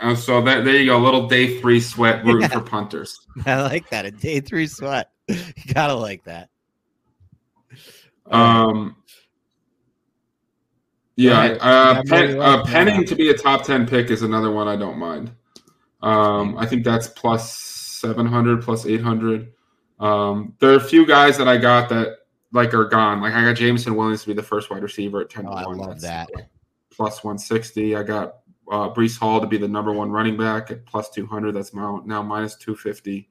uh, 0.00 0.14
so 0.14 0.40
that 0.42 0.64
there 0.64 0.76
you 0.76 0.86
go, 0.86 0.96
A 0.96 1.02
little 1.04 1.28
day 1.28 1.60
three 1.60 1.80
sweat 1.80 2.24
rooting 2.26 2.48
for 2.48 2.60
punters. 2.60 3.18
I 3.46 3.62
like 3.62 3.88
that. 3.90 4.04
A 4.06 4.10
day 4.10 4.40
three 4.40 4.66
sweat. 4.66 5.10
You 5.28 5.74
gotta 5.74 5.94
like 5.94 6.24
that. 6.24 6.48
Um, 8.26 8.96
yeah, 11.16 11.44
ahead. 11.44 11.58
uh, 11.60 12.02
Pen, 12.04 12.40
uh, 12.40 12.64
Penning 12.64 13.04
to 13.04 13.14
be 13.14 13.30
a 13.30 13.34
top 13.34 13.64
ten 13.64 13.86
pick 13.86 14.10
is 14.10 14.22
another 14.22 14.50
one 14.50 14.68
I 14.68 14.76
don't 14.76 14.98
mind. 14.98 15.32
Um, 16.02 16.56
I 16.56 16.64
think 16.66 16.84
that's 16.84 17.08
plus 17.08 17.54
seven 17.56 18.26
hundred, 18.26 18.62
plus 18.62 18.86
eight 18.86 19.02
hundred. 19.02 19.52
Um, 19.98 20.54
there 20.60 20.70
are 20.70 20.76
a 20.76 20.80
few 20.80 21.04
guys 21.04 21.36
that 21.38 21.48
I 21.48 21.56
got 21.56 21.88
that 21.88 22.18
like 22.52 22.72
are 22.72 22.84
gone. 22.84 23.20
Like 23.20 23.34
I 23.34 23.44
got 23.44 23.56
Jameson 23.56 23.96
Williams 23.96 24.22
to 24.22 24.28
be 24.28 24.34
the 24.34 24.42
first 24.42 24.70
wide 24.70 24.82
receiver 24.82 25.20
at 25.22 25.30
ten. 25.30 25.44
to 25.44 25.50
I 25.50 25.66
one. 25.66 25.78
love 25.78 26.00
That's 26.00 26.30
that. 26.30 26.48
Plus 26.98 27.22
one 27.22 27.38
sixty. 27.38 27.94
I 27.94 28.02
got 28.02 28.40
uh, 28.70 28.92
Breece 28.92 29.16
Hall 29.16 29.40
to 29.40 29.46
be 29.46 29.56
the 29.56 29.68
number 29.68 29.92
one 29.92 30.10
running 30.10 30.36
back 30.36 30.72
at 30.72 30.84
plus 30.84 31.10
two 31.10 31.26
hundred. 31.26 31.52
That's 31.52 31.72
now 31.72 32.02
now 32.04 32.24
minus 32.24 32.56
two 32.56 32.74
fifty. 32.74 33.30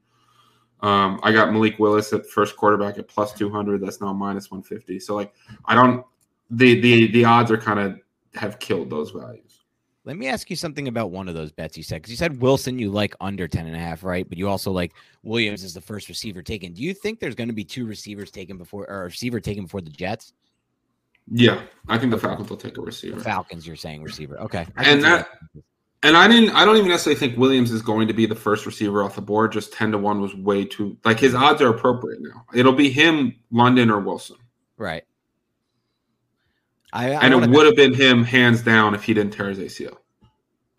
Um, 0.80 1.20
I 1.22 1.34
got 1.34 1.52
Malik 1.52 1.78
Willis 1.78 2.14
at 2.14 2.26
first 2.30 2.56
quarterback 2.56 2.98
at 2.98 3.10
plus 3.10 3.34
two 3.34 3.50
hundred. 3.50 3.82
That's 3.82 4.00
now 4.00 4.14
minus 4.14 4.50
one 4.50 4.64
fifty. 4.64 5.00
So 5.00 5.16
like 5.16 5.34
I 5.66 5.76
don't 5.76 6.06
the 6.50 6.80
the 6.80 7.12
the 7.12 7.26
odds 7.26 7.52
are 7.52 7.58
kind 7.58 7.78
of 7.78 8.00
have 8.36 8.58
killed 8.60 8.90
those 8.90 9.12
values. 9.12 9.66
Let 10.06 10.16
me 10.16 10.28
ask 10.28 10.50
you 10.50 10.56
something 10.56 10.88
about 10.88 11.12
one 11.12 11.28
of 11.28 11.36
those 11.36 11.52
bets 11.52 11.76
you 11.76 11.84
said. 11.84 11.98
Because 11.98 12.12
you 12.12 12.16
said 12.16 12.40
Wilson 12.40 12.80
you 12.80 12.90
like 12.90 13.14
under 13.20 13.46
10 13.46 13.68
and 13.68 13.76
a 13.76 13.80
half, 13.80 14.06
right? 14.06 14.28
But 14.30 14.38
you 14.38 14.48
also 14.48 14.72
like 14.72 14.94
Williams 15.24 15.66
as 15.66 15.74
the 15.74 15.82
first 15.82 16.08
receiver 16.08 16.42
taken. 16.42 16.72
Do 16.72 16.82
you 16.82 16.94
think 16.94 17.20
there's 17.20 17.36
going 17.36 17.50
to 17.50 17.54
be 17.54 17.66
two 17.66 17.86
receivers 17.86 18.32
taken 18.32 18.58
before 18.58 18.90
or 18.90 19.04
receiver 19.04 19.42
taken 19.42 19.66
before 19.66 19.82
the 19.82 19.90
Jets? 19.90 20.32
Yeah, 21.30 21.62
I 21.88 21.98
think 21.98 22.12
the 22.12 22.18
Falcons 22.18 22.50
will 22.50 22.58
take 22.58 22.78
a 22.78 22.82
receiver. 22.82 23.18
The 23.18 23.24
Falcons, 23.24 23.68
you're 23.68 23.76
saying 23.76 24.04
receiver. 24.04 24.40
Okay. 24.40 24.66
And 24.78 25.02
see 25.02 25.10
that 25.10 25.30
and 26.04 26.16
I 26.16 26.28
didn't 26.28 26.52
I 26.52 26.66
don't 26.66 26.78
even 26.78 26.90
necessarily 26.90 27.20
think 27.20 27.38
Williams 27.38 27.72
is 27.72 27.82
going 27.82 28.08
to 28.08 28.14
be 28.14 28.26
the 28.26 28.36
first 28.36 28.66
receiver 28.66 29.04
off 29.04 29.16
the 29.16 29.22
board. 29.22 29.52
Just 29.52 29.74
10 29.74 29.92
to 29.92 29.98
1 29.98 30.22
was 30.22 30.36
way 30.36 30.66
too 30.66 30.98
like 31.04 31.20
his 31.20 31.34
odds 31.34 31.62
are 31.62 31.70
appropriate 31.70 32.22
now. 32.22 32.46
It'll 32.54 32.74
be 32.74 32.90
him, 32.90 33.36
London, 33.52 33.90
or 33.90 34.00
Wilson. 34.00 34.38
Right. 34.78 35.04
I, 36.94 37.12
I 37.12 37.26
and 37.26 37.34
it 37.34 37.50
would 37.50 37.66
have 37.66 37.76
been 37.76 37.94
him 37.94 38.24
hands 38.24 38.62
down 38.62 38.96
if 38.96 39.04
he 39.04 39.14
didn't 39.14 39.34
tear 39.34 39.50
his 39.50 39.60
ACL. 39.60 39.98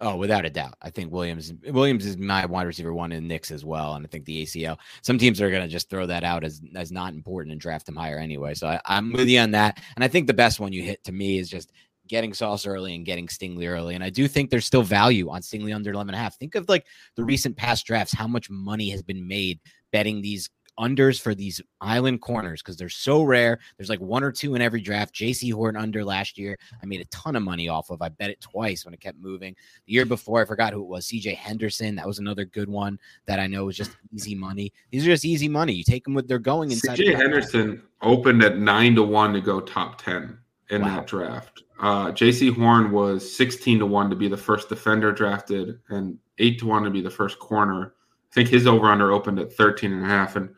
Oh, 0.01 0.17
without 0.17 0.45
a 0.45 0.51
doubt. 0.51 0.75
I 0.81 0.91
think 0.91 1.13
Williams 1.13 1.53
Williams 1.67 2.07
is 2.07 2.17
my 2.17 2.47
wide 2.47 2.67
receiver 2.69 2.95
one 2.95 3.11
and 3.11 3.27
Nick's 3.27 3.51
as 3.51 3.65
well. 3.65 3.95
And 3.95 4.07
I 4.07 4.09
think 4.09 4.27
the 4.27 4.45
ACL. 4.45 4.79
Some 5.03 5.19
teams 5.19 5.41
are 5.41 5.51
going 5.51 5.63
to 5.63 5.69
just 5.69 5.91
throw 5.91 6.07
that 6.07 6.23
out 6.23 6.45
as 6.45 6.61
as 6.77 6.93
not 6.93 7.15
important 7.15 7.53
and 7.53 7.61
draft 7.61 7.89
him 7.89 7.97
higher 7.97 8.19
anyway. 8.19 8.55
So 8.55 8.69
I, 8.69 8.81
I'm 8.85 9.13
with 9.13 9.29
you 9.29 9.41
on 9.41 9.51
that. 9.53 9.83
And 9.97 10.05
I 10.05 10.09
think 10.09 10.29
the 10.29 10.35
best 10.35 10.61
one 10.61 10.73
you 10.73 10.83
hit 10.83 11.03
to 11.05 11.13
me 11.13 11.39
is 11.39 11.49
just 11.49 11.73
getting 12.07 12.33
Sauce 12.33 12.67
early 12.67 12.95
and 12.95 13.05
getting 13.05 13.27
Stingley 13.27 13.69
early. 13.69 13.95
And 13.95 14.05
I 14.05 14.11
do 14.11 14.29
think 14.29 14.51
there's 14.51 14.67
still 14.67 14.83
value 14.83 15.31
on 15.31 15.43
Stingley 15.43 15.75
under 15.75 15.91
11 15.91 16.15
and 16.15 16.19
a 16.19 16.23
half. 16.23 16.39
Think 16.39 16.55
of 16.55 16.69
like 16.69 16.87
the 17.17 17.25
recent 17.25 17.57
past 17.57 17.85
drafts, 17.85 18.15
how 18.15 18.27
much 18.27 18.49
money 18.49 18.91
has 18.91 19.03
been 19.03 19.27
made 19.27 19.61
betting 19.93 20.23
these 20.23 20.49
unders 20.79 21.21
for 21.21 21.35
these 21.35 21.61
island 21.81 22.21
corners 22.21 22.63
because 22.63 22.77
they're 22.77 22.89
so 22.89 23.23
rare. 23.23 23.59
There's 23.77 23.89
like 23.89 24.01
one 24.01 24.23
or 24.23 24.31
two 24.33 24.55
in 24.55 24.63
every 24.63 24.81
draft. 24.81 25.15
Jaycee 25.15 25.53
Horn 25.53 25.77
under 25.77 26.05
last 26.05 26.39
year, 26.39 26.59
I 26.83 26.87
made 26.87 27.01
a 27.01 27.05
ton 27.07 27.37
of 27.37 27.43
money 27.43 27.69
off 27.69 27.91
of. 27.91 28.01
I 28.03 28.09
bet 28.09 28.31
it 28.31 28.41
twice 28.41 28.85
when 28.85 28.95
it 28.95 29.01
kept 29.01 29.19
moving. 29.19 29.55
The 29.87 29.93
year 29.93 30.05
before, 30.07 30.41
I 30.41 30.45
forgot 30.45 30.73
who 30.73 30.83
it 30.83 30.89
was. 30.89 31.07
CJ 31.07 31.37
Henderson. 31.37 31.95
That 31.97 32.07
was 32.07 32.19
another 32.19 32.45
good 32.45 32.69
one 32.69 32.99
that 33.27 33.39
I 33.41 33.47
know 33.47 33.65
was 33.65 33.77
just 33.77 33.91
easy 34.15 34.35
money. 34.35 34.73
These 34.91 35.05
are 35.05 35.11
just 35.11 35.25
easy 35.25 35.49
money. 35.49 35.73
You 35.73 35.85
take 35.85 36.05
them 36.05 36.15
with 36.15 36.29
they're 36.29 36.39
going 36.39 36.71
inside. 36.71 36.99
CJ 36.99 37.17
Henderson 37.17 37.83
opened 38.03 38.43
at 38.45 38.59
9 38.59 38.95
to 38.95 39.03
1 39.03 39.33
to 39.33 39.41
go 39.41 39.61
top 39.61 40.01
10 40.01 40.39
in 40.71 40.83
Wow. 40.83 40.89
that 40.97 41.07
draft. 41.07 41.63
Uh, 41.81 42.07
Jaycee 42.13 42.55
Horn 42.55 42.91
was 42.91 43.37
16 43.37 43.79
to 43.79 43.87
1 43.87 44.11
to 44.11 44.17
be 44.17 44.29
the 44.29 44.37
first 44.37 44.69
defender 44.69 45.13
drafted 45.13 45.79
and 45.91 46.19
8 46.39 46.59
to 46.61 46.67
1 46.67 46.83
to 46.85 46.91
be 46.91 47.01
the 47.01 47.11
first 47.11 47.39
corner. 47.39 47.95
I 48.31 48.35
think 48.35 48.49
his 48.49 48.67
over 48.67 48.87
under 48.87 49.13
opened 49.13 49.39
at 49.39 49.53
13 49.53 49.93
and 49.93 50.05
a 50.05 50.07
half. 50.09 50.37
And 50.37 50.51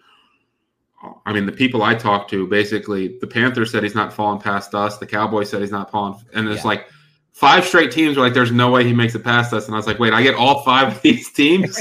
I 1.24 1.32
mean, 1.32 1.46
the 1.46 1.52
people 1.52 1.82
I 1.82 1.94
talked 1.94 2.30
to 2.30 2.46
basically, 2.46 3.18
the 3.20 3.26
Panthers 3.26 3.70
said 3.72 3.82
he's 3.82 3.94
not 3.94 4.12
falling 4.12 4.40
past 4.40 4.74
us. 4.74 4.98
The 4.98 5.06
Cowboys 5.06 5.48
said 5.48 5.60
he's 5.62 5.70
not 5.70 5.90
falling. 5.90 6.20
And 6.34 6.48
it's 6.48 6.62
Yeah. 6.62 6.68
like 6.68 6.86
five 7.32 7.64
straight 7.64 7.90
teams 7.90 8.16
were 8.16 8.22
like, 8.22 8.34
there's 8.34 8.52
no 8.52 8.70
way 8.70 8.84
he 8.84 8.92
makes 8.92 9.14
it 9.14 9.24
past 9.24 9.52
us. 9.54 9.66
And 9.66 9.74
I 9.74 9.78
was 9.78 9.86
like, 9.86 9.98
wait, 9.98 10.12
I 10.12 10.22
get 10.22 10.34
all 10.34 10.62
five 10.62 10.88
of 10.96 11.02
these 11.02 11.32
teams? 11.32 11.78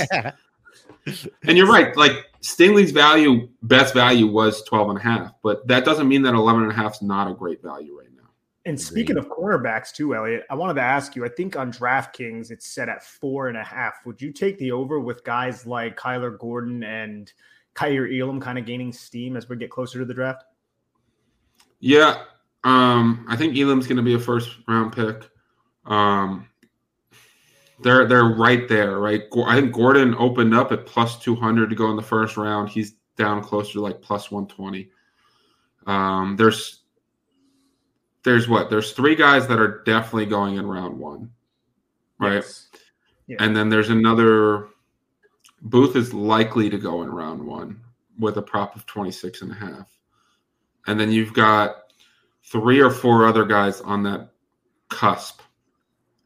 And 1.43 1.57
you're 1.57 1.67
right. 1.67 1.95
Like 1.97 2.25
Stingley's 2.41 2.91
value, 2.91 3.49
best 3.63 3.93
value 3.93 4.27
was 4.27 4.63
12 4.63 4.89
and 4.89 4.97
a 4.99 5.01
half, 5.01 5.33
but 5.43 5.67
that 5.67 5.83
doesn't 5.83 6.07
mean 6.07 6.21
that 6.21 6.33
11 6.33 6.63
and 6.63 6.71
a 6.71 6.75
half 6.75 6.95
is 6.95 7.01
not 7.01 7.29
a 7.29 7.33
great 7.33 7.61
value 7.63 7.97
right 7.97 8.07
now. 8.15 8.29
And 8.65 8.79
speaking 8.79 9.17
of 9.17 9.27
cornerbacks 9.27 9.91
too, 9.91 10.15
Elliot, 10.15 10.43
I 10.49 10.55
wanted 10.55 10.75
to 10.75 10.81
ask 10.81 11.15
you. 11.15 11.25
I 11.25 11.29
think 11.29 11.55
on 11.57 11.71
DraftKings 11.73 12.51
it's 12.51 12.67
set 12.67 12.87
at 12.89 13.03
four 13.03 13.47
and 13.47 13.57
a 13.57 13.63
half. 13.63 14.05
Would 14.05 14.21
you 14.21 14.31
take 14.31 14.57
the 14.59 14.71
over 14.71 14.99
with 14.99 15.23
guys 15.23 15.65
like 15.65 15.97
Kyler 15.97 16.37
Gordon 16.37 16.83
and 16.83 17.31
Kaiir 17.79 18.19
Elam 18.19 18.41
kind 18.41 18.57
of 18.57 18.65
gaining 18.65 18.91
steam 18.91 19.37
as 19.37 19.47
we 19.47 19.55
get 19.55 19.69
closer 19.69 19.99
to 19.99 20.05
the 20.05 20.13
draft? 20.13 20.43
Yeah. 21.79 22.23
Um, 22.65 23.25
I 23.29 23.37
think 23.37 23.57
Elam's 23.57 23.87
going 23.87 23.97
to 23.97 24.03
be 24.03 24.15
a 24.15 24.19
first 24.19 24.49
round 24.67 24.91
pick. 24.91 25.29
Um, 25.85 26.47
they're 27.81 28.05
they're 28.05 28.25
right 28.25 28.67
there, 28.67 28.99
right? 28.99 29.23
I 29.45 29.61
think 29.61 29.73
Gordon 29.73 30.13
opened 30.15 30.53
up 30.53 30.73
at 30.73 30.85
plus 30.85 31.17
200 31.19 31.69
to 31.69 31.75
go 31.75 31.89
in 31.89 31.95
the 31.95 32.01
first 32.01 32.35
round. 32.35 32.67
He's 32.67 32.95
down 33.15 33.41
closer 33.41 33.73
to 33.73 33.81
like 33.81 34.01
plus 34.01 34.29
120. 34.29 34.89
Um, 35.87 36.35
there's 36.35 36.81
there's 38.25 38.49
what? 38.49 38.69
There's 38.69 38.91
three 38.91 39.15
guys 39.15 39.47
that 39.47 39.59
are 39.59 39.81
definitely 39.85 40.25
going 40.25 40.57
in 40.57 40.67
round 40.67 40.99
one, 40.99 41.31
right? 42.19 42.35
Yes. 42.35 42.67
Yeah. 43.27 43.37
And 43.39 43.55
then 43.55 43.69
there's 43.69 43.89
another 43.89 44.67
Booth 45.61 45.95
is 45.95 46.13
likely 46.13 46.69
to 46.69 46.77
go 46.77 47.03
in 47.03 47.09
round 47.09 47.45
one 47.45 47.81
with 48.17 48.37
a 48.37 48.41
prop 48.41 48.75
of 48.75 48.85
26 48.85 49.41
and 49.41 49.51
a 49.51 49.55
half. 49.55 49.97
And 50.87 50.99
then 50.99 51.11
you've 51.11 51.33
got 51.33 51.93
three 52.43 52.79
or 52.79 52.89
four 52.89 53.27
other 53.27 53.45
guys 53.45 53.81
on 53.81 54.03
that 54.03 54.29
cusp. 54.89 55.41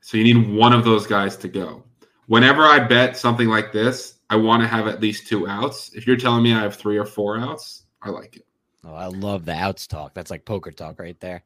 So 0.02 0.17
you 0.17 0.24
need 0.24 0.56
one 0.56 0.74
of 0.74 0.84
those 0.84 1.08
guys 1.08 1.36
to 1.38 1.48
go. 1.48 1.84
Whenever 2.28 2.63
I 2.63 2.80
bet 2.80 3.17
something 3.17 3.48
like 3.48 3.72
this, 3.72 4.15
I 4.30 4.36
want 4.36 4.62
to 4.62 4.67
have 4.67 4.88
at 4.88 5.02
least 5.02 5.28
two 5.28 5.48
outs. 5.48 5.91
If 5.93 6.08
you're 6.08 6.17
telling 6.17 6.43
me 6.43 6.54
I 6.54 6.62
have 6.62 6.76
three 6.76 6.98
or 6.98 7.06
four 7.06 7.38
outs, 7.38 7.84
I 8.02 8.10
like 8.10 8.38
it. 8.38 8.46
Oh, 8.86 8.93
I 8.93 9.08
love 9.08 9.46
the 9.46 9.54
outs 9.54 9.88
talk. 9.88 10.13
That's 10.13 10.32
like 10.32 10.46
poker 10.46 10.72
talk 10.72 11.00
right 11.00 11.19
there, 11.19 11.43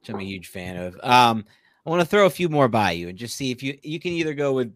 which 0.00 0.08
I'm 0.08 0.20
a 0.20 0.24
huge 0.24 0.48
fan 0.48 0.76
of. 0.76 0.98
Um, 1.02 1.44
I 1.84 1.90
want 1.90 2.00
to 2.00 2.06
throw 2.06 2.26
a 2.26 2.30
few 2.30 2.48
more 2.48 2.68
by 2.68 2.92
you 2.92 3.08
and 3.08 3.18
just 3.18 3.36
see 3.36 3.50
if 3.50 3.62
you 3.62 3.78
you 3.82 4.00
can 4.00 4.12
either 4.12 4.34
go 4.34 4.52
with 4.52 4.72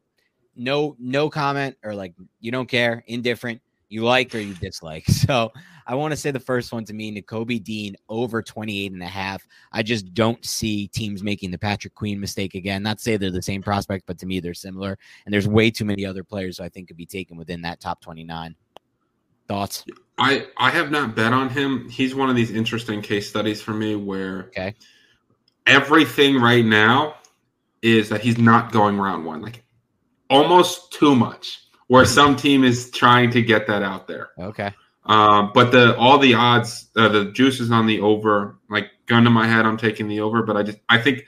no 0.56 0.96
no 0.98 1.30
comment 1.30 1.76
or 1.82 1.94
like 1.94 2.14
you 2.40 2.50
don't 2.52 2.68
care, 2.68 3.04
indifferent, 3.06 3.60
you 3.88 4.04
like 4.04 4.34
or 4.34 4.38
you 4.38 4.54
dislike. 4.54 5.04
So 5.20 5.52
I 5.86 5.94
want 5.96 6.12
to 6.12 6.16
say 6.16 6.30
the 6.30 6.40
first 6.40 6.72
one 6.72 6.84
to 6.84 6.92
me, 6.94 7.12
Nakobe 7.20 7.62
Dean 7.62 7.96
over 8.08 8.42
28 8.42 8.92
and 8.92 9.02
a 9.02 9.06
half. 9.06 9.46
I 9.72 9.82
just 9.82 10.14
don't 10.14 10.44
see 10.44 10.86
teams 10.88 11.22
making 11.22 11.50
the 11.50 11.58
Patrick 11.58 11.94
Queen 11.94 12.20
mistake 12.20 12.54
again. 12.54 12.82
Not 12.82 12.98
to 12.98 13.02
say 13.02 13.16
they're 13.16 13.30
the 13.30 13.42
same 13.42 13.62
prospect, 13.62 14.04
but 14.06 14.18
to 14.18 14.26
me 14.26 14.40
they're 14.40 14.54
similar. 14.54 14.96
And 15.24 15.32
there's 15.32 15.48
way 15.48 15.70
too 15.70 15.84
many 15.84 16.06
other 16.06 16.22
players 16.24 16.58
who 16.58 16.64
I 16.64 16.68
think 16.68 16.88
could 16.88 16.96
be 16.96 17.06
taken 17.06 17.36
within 17.36 17.62
that 17.62 17.80
top 17.80 18.00
29. 18.00 18.54
Thoughts? 19.48 19.84
I 20.18 20.46
I 20.58 20.70
have 20.70 20.90
not 20.92 21.16
bet 21.16 21.32
on 21.32 21.48
him. 21.48 21.88
He's 21.88 22.14
one 22.14 22.30
of 22.30 22.36
these 22.36 22.52
interesting 22.52 23.02
case 23.02 23.28
studies 23.28 23.60
for 23.60 23.72
me 23.72 23.96
where 23.96 24.44
Okay. 24.48 24.74
everything 25.66 26.36
right 26.40 26.64
now 26.64 27.16
is 27.82 28.08
that 28.10 28.20
he's 28.20 28.38
not 28.38 28.70
going 28.70 28.96
round 28.98 29.24
one, 29.24 29.42
like 29.42 29.64
almost 30.30 30.92
too 30.92 31.14
much. 31.14 31.58
Where 31.88 32.04
some 32.04 32.36
team 32.36 32.62
is 32.62 32.88
trying 32.92 33.32
to 33.32 33.42
get 33.42 33.66
that 33.66 33.82
out 33.82 34.06
there, 34.06 34.28
Okay. 34.38 34.72
um, 35.06 35.50
but 35.52 35.72
the 35.72 35.96
all 35.96 36.18
the 36.18 36.34
odds, 36.34 36.88
uh, 36.94 37.08
the 37.08 37.32
juice 37.32 37.58
is 37.58 37.72
on 37.72 37.86
the 37.86 38.00
over. 38.00 38.58
Like 38.70 38.90
gun 39.06 39.24
to 39.24 39.30
my 39.30 39.48
head, 39.48 39.66
I'm 39.66 39.76
taking 39.76 40.06
the 40.06 40.20
over. 40.20 40.44
But 40.44 40.56
I 40.56 40.62
just 40.62 40.78
I 40.88 40.98
think, 40.98 41.24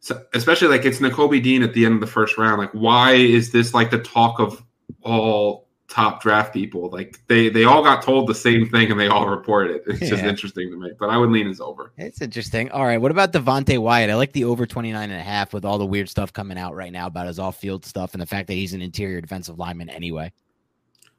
so- 0.00 0.20
especially 0.34 0.66
like 0.68 0.84
it's 0.84 0.98
Nakobe 0.98 1.40
Dean 1.40 1.62
at 1.62 1.72
the 1.72 1.84
end 1.84 1.94
of 1.94 2.00
the 2.00 2.08
first 2.08 2.36
round. 2.36 2.58
Like 2.58 2.72
why 2.72 3.12
is 3.12 3.52
this 3.52 3.72
like 3.74 3.92
the 3.92 4.00
talk 4.00 4.40
of 4.40 4.60
all 5.02 5.65
top 5.88 6.20
draft 6.22 6.52
people? 6.52 6.90
Like 6.90 7.20
they 7.28 7.48
they 7.48 7.64
all 7.64 7.82
got 7.82 8.02
told 8.02 8.28
the 8.28 8.34
same 8.34 8.68
thing 8.68 8.90
and 8.90 8.98
they 8.98 9.08
all 9.08 9.28
reported 9.28 9.76
it. 9.76 9.82
It's 9.86 10.10
just 10.10 10.24
interesting 10.24 10.70
to 10.70 10.76
me. 10.78 10.90
But 10.98 11.10
I 11.10 11.16
would 11.16 11.30
lean 11.30 11.48
as 11.48 11.60
over. 11.60 11.92
It's 11.96 12.20
interesting. 12.20 12.70
All 12.70 12.84
right. 12.84 12.98
What 13.00 13.10
about 13.10 13.32
Devonte 13.32 13.78
Wyatt? 13.78 14.10
I 14.10 14.14
like 14.14 14.32
the 14.32 14.44
over 14.44 14.66
29 14.66 15.10
and 15.10 15.20
a 15.20 15.22
half 15.22 15.52
with 15.52 15.64
all 15.64 15.78
the 15.78 15.86
weird 15.86 16.08
stuff 16.08 16.32
coming 16.32 16.58
out 16.58 16.74
right 16.74 16.92
now 16.92 17.06
about 17.06 17.26
his 17.26 17.38
off 17.38 17.56
field 17.58 17.84
stuff 17.84 18.14
and 18.14 18.20
the 18.22 18.26
fact 18.26 18.48
that 18.48 18.54
he's 18.54 18.72
an 18.74 18.82
interior 18.82 19.20
defensive 19.20 19.58
lineman 19.58 19.88
anyway. 19.90 20.32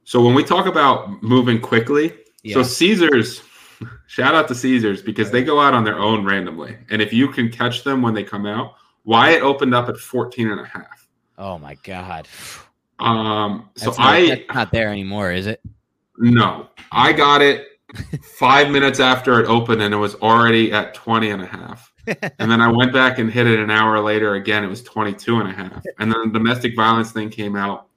So 0.04 0.22
when 0.24 0.34
we 0.34 0.42
talk 0.44 0.66
about 0.66 1.22
moving 1.22 1.60
quickly, 1.60 2.14
Yeah. 2.42 2.54
so 2.54 2.62
Caesars, 2.62 3.42
shout 4.06 4.34
out 4.34 4.48
to 4.48 4.54
Caesars 4.54 5.02
because 5.02 5.30
they 5.30 5.44
go 5.44 5.60
out 5.60 5.74
on 5.74 5.84
their 5.84 5.98
own 5.98 6.24
randomly. 6.24 6.76
And 6.90 7.02
if 7.02 7.12
you 7.12 7.28
can 7.28 7.50
catch 7.50 7.84
them 7.84 8.00
when 8.02 8.14
they 8.14 8.24
come 8.24 8.46
out, 8.46 8.74
Wyatt 9.04 9.42
opened 9.42 9.74
up 9.74 9.88
at 9.88 9.96
14 9.98 10.50
and 10.50 10.60
a 10.60 10.64
half. 10.64 11.08
Oh 11.36 11.58
my 11.58 11.74
God. 11.82 12.26
Um, 13.00 13.70
so 13.76 13.90
not, 13.90 14.00
I 14.00 14.28
that's 14.28 14.54
not 14.54 14.72
there 14.72 14.88
anymore, 14.88 15.32
is 15.32 15.46
it? 15.46 15.60
no, 16.18 16.68
I 16.90 17.12
got 17.12 17.42
it 17.42 17.66
five 18.22 18.70
minutes 18.70 19.00
after 19.00 19.40
it 19.40 19.46
opened 19.46 19.82
and 19.82 19.94
it 19.94 19.98
was 19.98 20.14
already 20.16 20.72
at 20.72 20.94
20 20.94 21.30
and 21.30 21.42
a 21.42 21.46
half. 21.46 21.92
and 22.38 22.50
then 22.50 22.60
I 22.60 22.70
went 22.70 22.92
back 22.92 23.18
and 23.18 23.30
hit 23.30 23.46
it 23.46 23.58
an 23.58 23.70
hour 23.70 24.00
later 24.00 24.34
again. 24.34 24.64
It 24.64 24.68
was 24.68 24.82
22 24.82 25.40
and 25.40 25.48
a 25.48 25.52
half. 25.52 25.84
And 25.98 26.12
then 26.12 26.32
the 26.32 26.38
domestic 26.38 26.74
violence 26.74 27.12
thing 27.12 27.30
came 27.30 27.56
out 27.56 27.88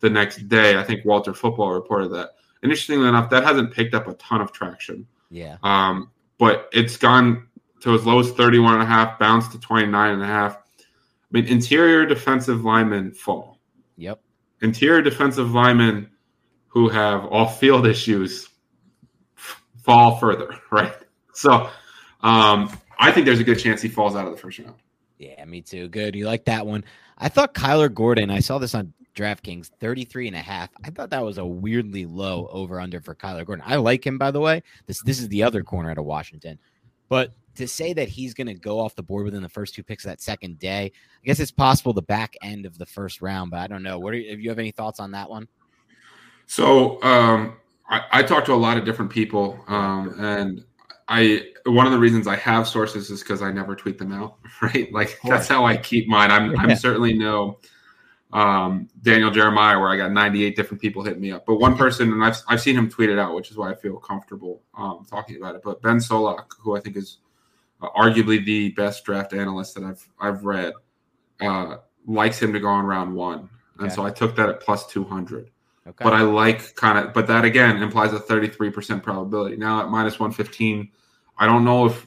the 0.00 0.10
next 0.10 0.48
day. 0.48 0.78
I 0.78 0.82
think 0.82 1.04
Walter 1.04 1.32
Football 1.32 1.72
reported 1.72 2.08
that. 2.08 2.30
And 2.62 2.70
interestingly 2.70 3.08
enough, 3.08 3.30
that 3.30 3.44
hasn't 3.44 3.72
picked 3.72 3.94
up 3.94 4.08
a 4.08 4.14
ton 4.14 4.40
of 4.40 4.52
traction. 4.52 5.06
Yeah. 5.30 5.56
Um, 5.62 6.10
but 6.38 6.68
it's 6.72 6.96
gone 6.96 7.46
to 7.80 7.94
as 7.94 8.04
low 8.04 8.18
as 8.18 8.30
31 8.32 8.74
and 8.74 8.82
a 8.82 8.86
half, 8.86 9.18
bounced 9.18 9.52
to 9.52 9.60
29 9.60 10.12
and 10.12 10.22
a 10.22 10.26
half. 10.26 10.56
I 10.56 10.84
mean, 11.30 11.46
interior 11.46 12.06
defensive 12.06 12.64
linemen 12.64 13.12
fall. 13.12 13.58
Yep. 13.96 14.20
Interior 14.62 15.02
defensive 15.02 15.52
linemen 15.52 16.10
who 16.68 16.88
have 16.88 17.24
off 17.26 17.58
field 17.58 17.86
issues 17.86 18.48
fall 19.82 20.16
further, 20.16 20.54
right? 20.70 20.94
So 21.32 21.68
um, 22.22 22.70
I 22.98 23.10
think 23.10 23.26
there's 23.26 23.40
a 23.40 23.44
good 23.44 23.58
chance 23.58 23.82
he 23.82 23.88
falls 23.88 24.14
out 24.14 24.26
of 24.26 24.32
the 24.32 24.38
first 24.38 24.58
round. 24.58 24.74
Yeah, 25.18 25.44
me 25.44 25.60
too. 25.60 25.88
Good. 25.88 26.14
You 26.14 26.26
like 26.26 26.44
that 26.46 26.66
one. 26.66 26.84
I 27.18 27.28
thought 27.28 27.54
Kyler 27.54 27.92
Gordon, 27.92 28.30
I 28.30 28.40
saw 28.40 28.58
this 28.58 28.74
on 28.74 28.94
DraftKings, 29.14 29.70
33 29.80 30.28
and 30.28 30.36
a 30.36 30.40
half. 30.40 30.70
I 30.82 30.90
thought 30.90 31.10
that 31.10 31.24
was 31.24 31.38
a 31.38 31.44
weirdly 31.44 32.06
low 32.06 32.48
over 32.50 32.80
under 32.80 33.00
for 33.00 33.14
Kyler 33.14 33.44
Gordon. 33.44 33.64
I 33.66 33.76
like 33.76 34.06
him, 34.06 34.16
by 34.16 34.30
the 34.30 34.40
way. 34.40 34.62
This 34.86 35.02
this 35.02 35.20
is 35.20 35.28
the 35.28 35.42
other 35.42 35.62
corner 35.62 35.90
out 35.90 35.98
of 35.98 36.04
Washington. 36.04 36.58
But 37.08 37.34
to 37.56 37.66
say 37.66 37.92
that 37.92 38.08
he's 38.08 38.34
going 38.34 38.46
to 38.46 38.54
go 38.54 38.78
off 38.78 38.94
the 38.94 39.02
board 39.02 39.24
within 39.24 39.42
the 39.42 39.48
first 39.48 39.74
two 39.74 39.82
picks 39.82 40.04
of 40.04 40.10
that 40.10 40.20
second 40.20 40.58
day, 40.58 40.92
I 41.22 41.26
guess 41.26 41.40
it's 41.40 41.50
possible 41.50 41.92
the 41.92 42.02
back 42.02 42.34
end 42.42 42.66
of 42.66 42.78
the 42.78 42.86
first 42.86 43.20
round, 43.22 43.50
but 43.50 43.60
I 43.60 43.66
don't 43.66 43.82
know. 43.82 43.98
What 43.98 44.14
are 44.14 44.16
you, 44.16 44.30
if 44.30 44.40
you 44.40 44.48
have 44.48 44.58
any 44.58 44.70
thoughts 44.70 45.00
on 45.00 45.10
that 45.12 45.28
one? 45.28 45.48
So 46.46 47.02
um, 47.02 47.56
I, 47.88 48.02
I 48.12 48.22
talked 48.22 48.46
to 48.46 48.54
a 48.54 48.56
lot 48.56 48.76
of 48.76 48.84
different 48.84 49.10
people, 49.10 49.62
um, 49.68 50.14
and 50.18 50.64
I 51.08 51.42
one 51.66 51.86
of 51.86 51.92
the 51.92 51.98
reasons 51.98 52.26
I 52.26 52.36
have 52.36 52.66
sources 52.66 53.10
is 53.10 53.20
because 53.20 53.42
I 53.42 53.52
never 53.52 53.76
tweet 53.76 53.98
them 53.98 54.12
out, 54.12 54.36
right? 54.62 54.92
Like 54.92 55.18
that's 55.24 55.48
how 55.48 55.64
I 55.64 55.76
keep 55.76 56.08
mine. 56.08 56.30
I'm 56.30 56.58
I'm 56.58 56.74
certainly 56.76 57.12
no 57.12 57.58
um, 58.32 58.88
Daniel 59.02 59.30
Jeremiah 59.30 59.78
where 59.78 59.88
I 59.88 59.96
got 59.96 60.12
98 60.12 60.54
different 60.54 60.80
people 60.80 61.02
hitting 61.02 61.20
me 61.20 61.32
up, 61.32 61.46
but 61.46 61.56
one 61.56 61.76
person 61.76 62.12
and 62.12 62.24
I've 62.24 62.38
I've 62.48 62.60
seen 62.60 62.76
him 62.76 62.88
tweet 62.88 63.10
it 63.10 63.18
out, 63.18 63.34
which 63.34 63.50
is 63.50 63.56
why 63.56 63.70
I 63.70 63.74
feel 63.74 63.96
comfortable 63.96 64.62
um, 64.76 65.04
talking 65.08 65.36
about 65.36 65.56
it. 65.56 65.62
But 65.64 65.82
Ben 65.82 65.98
Solak, 65.98 66.46
who 66.60 66.76
I 66.76 66.80
think 66.80 66.96
is 66.96 67.18
arguably 67.88 68.44
the 68.44 68.70
best 68.70 69.04
draft 69.04 69.32
analyst 69.32 69.74
that 69.74 69.84
I've 69.84 70.06
I've 70.20 70.44
read, 70.44 70.72
uh, 71.40 71.76
likes 72.06 72.40
him 72.40 72.52
to 72.52 72.60
go 72.60 72.68
on 72.68 72.84
round 72.84 73.14
one, 73.14 73.48
and 73.78 73.86
Okay. 73.86 73.94
so 73.94 74.04
I 74.04 74.10
took 74.10 74.36
that 74.36 74.48
at 74.48 74.60
plus 74.60 74.86
200 74.86 75.50
Okay. 75.86 76.04
but 76.04 76.12
I 76.12 76.20
like 76.22 76.74
kind 76.76 76.98
of, 76.98 77.12
but 77.14 77.26
that 77.26 77.44
again 77.44 77.82
implies 77.82 78.12
a 78.12 78.20
33% 78.20 79.02
probability. 79.02 79.56
Now 79.56 79.82
at 79.82 79.88
minus 79.88 80.20
115, 80.20 80.90
I 81.38 81.46
don't 81.46 81.64
know 81.64 81.86
if 81.86 82.06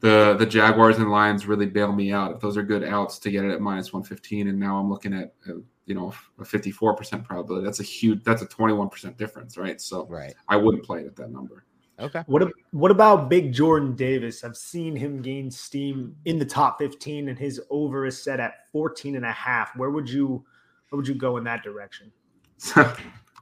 the 0.00 0.34
the 0.38 0.46
Jaguars 0.46 0.98
and 0.98 1.10
Lions 1.10 1.46
really 1.46 1.66
bail 1.66 1.92
me 1.92 2.12
out. 2.12 2.32
If 2.32 2.40
those 2.40 2.56
are 2.56 2.62
good 2.62 2.84
outs 2.84 3.18
to 3.20 3.30
get 3.30 3.44
it 3.44 3.50
at 3.50 3.60
minus 3.60 3.92
115, 3.92 4.48
and 4.48 4.58
now 4.58 4.78
I'm 4.78 4.88
looking 4.88 5.12
at 5.14 5.34
uh, 5.48 5.54
you 5.86 5.94
know 5.94 6.12
a 6.38 6.42
54% 6.42 7.24
probability. 7.24 7.64
That's 7.64 7.80
a 7.80 7.84
huge, 7.84 8.22
that's 8.24 8.42
a 8.42 8.46
21% 8.46 9.16
difference, 9.16 9.56
right? 9.56 9.80
So 9.80 10.06
right. 10.06 10.34
I 10.48 10.56
wouldn't 10.56 10.84
play 10.84 11.00
it 11.00 11.06
at 11.06 11.16
that 11.16 11.30
number. 11.30 11.64
Okay. 12.02 12.22
What 12.26 12.50
what 12.72 12.90
about 12.90 13.30
Big 13.30 13.52
Jordan 13.52 13.94
Davis? 13.94 14.42
I've 14.42 14.56
seen 14.56 14.96
him 14.96 15.22
gain 15.22 15.50
steam 15.50 16.16
in 16.24 16.38
the 16.38 16.44
top 16.44 16.78
15 16.78 17.28
and 17.28 17.38
his 17.38 17.60
over 17.70 18.06
is 18.06 18.20
set 18.20 18.40
at 18.40 18.68
14 18.72 19.16
and 19.16 19.24
a 19.24 19.32
half. 19.32 19.74
Where 19.76 19.90
would 19.90 20.10
you 20.10 20.44
where 20.88 20.98
would 20.98 21.06
you 21.06 21.14
go 21.14 21.36
in 21.36 21.44
that 21.44 21.62
direction? 21.62 22.10
So 22.58 22.92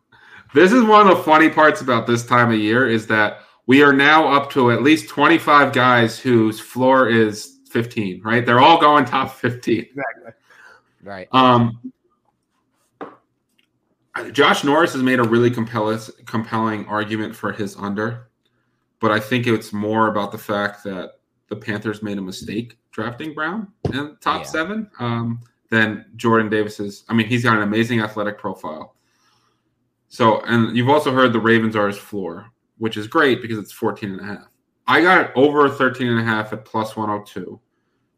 this 0.54 0.72
is 0.72 0.84
one 0.84 1.08
of 1.08 1.16
the 1.16 1.22
funny 1.22 1.48
parts 1.48 1.80
about 1.80 2.06
this 2.06 2.24
time 2.24 2.52
of 2.52 2.58
year 2.58 2.88
is 2.88 3.06
that 3.06 3.38
we 3.66 3.82
are 3.82 3.92
now 3.92 4.32
up 4.32 4.50
to 4.50 4.72
at 4.72 4.82
least 4.82 5.08
25 5.08 5.72
guys 5.72 6.18
whose 6.18 6.60
floor 6.60 7.08
is 7.08 7.60
15, 7.70 8.20
right? 8.22 8.44
They're 8.44 8.60
all 8.60 8.80
going 8.80 9.04
top 9.04 9.32
15. 9.32 9.78
Exactly. 9.78 10.32
Right. 11.02 11.28
Um, 11.32 11.92
Josh 14.32 14.64
Norris 14.64 14.92
has 14.92 15.02
made 15.02 15.20
a 15.20 15.22
really 15.22 15.50
compelling, 15.50 16.00
compelling 16.26 16.84
argument 16.86 17.34
for 17.34 17.52
his 17.52 17.76
under, 17.76 18.29
but 19.00 19.10
I 19.10 19.18
think 19.18 19.46
it's 19.46 19.72
more 19.72 20.08
about 20.08 20.30
the 20.32 20.38
fact 20.38 20.84
that 20.84 21.12
the 21.48 21.56
Panthers 21.56 22.02
made 22.02 22.18
a 22.18 22.22
mistake 22.22 22.78
drafting 22.92 23.34
Brown 23.34 23.68
in 23.92 24.16
top 24.20 24.42
Yeah. 24.42 24.46
seven 24.46 24.90
um, 25.00 25.40
than 25.70 26.04
Jordan 26.16 26.48
Davis's. 26.48 27.04
I 27.08 27.14
mean, 27.14 27.26
he's 27.26 27.42
got 27.42 27.56
an 27.56 27.62
amazing 27.62 28.00
athletic 28.00 28.38
profile. 28.38 28.94
So, 30.08 30.40
and 30.42 30.76
you've 30.76 30.88
also 30.88 31.12
heard 31.12 31.32
the 31.32 31.40
Ravens 31.40 31.76
are 31.76 31.86
his 31.86 31.96
floor, 31.98 32.46
which 32.78 32.96
is 32.96 33.06
great 33.06 33.40
because 33.42 33.58
it's 33.58 33.72
14 33.72 34.10
and 34.12 34.20
a 34.20 34.24
half. 34.24 34.48
I 34.86 35.00
got 35.02 35.20
it 35.20 35.30
over 35.36 35.68
13 35.68 36.08
and 36.08 36.18
a 36.18 36.24
half 36.24 36.52
at 36.52 36.64
plus 36.64 36.96
102. 36.96 37.60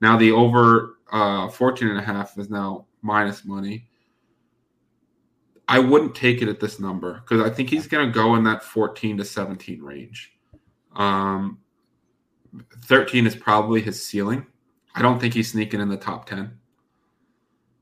Now 0.01 0.17
the 0.17 0.33
over 0.33 0.97
uh, 1.13 1.49
14 1.49 1.89
and 1.89 1.99
a 1.99 2.03
half 2.03 2.37
is 2.39 2.49
now 2.51 2.87
minus 3.03 3.45
money. 3.45 3.89
I 5.69 5.79
wouldn't 5.79 6.15
take 6.15 6.43
it 6.43 6.49
at 6.49 6.61
this 6.61 6.81
number 6.81 7.21
because 7.21 7.41
I 7.41 7.51
think 7.55 7.71
he's 7.71 7.87
going 7.87 8.07
to 8.07 8.13
go 8.13 8.35
in 8.37 8.45
that 8.45 8.63
14 8.65 9.19
to 9.19 9.25
17 9.25 9.81
range. 9.83 10.33
Um, 10.97 11.59
13 12.85 13.27
is 13.27 13.35
probably 13.35 13.81
his 13.81 14.05
ceiling. 14.05 14.47
I 14.95 15.03
don't 15.03 15.19
think 15.19 15.35
he's 15.35 15.51
sneaking 15.51 15.81
in 15.81 15.89
the 15.89 15.97
top 15.97 16.27
10. 16.27 16.53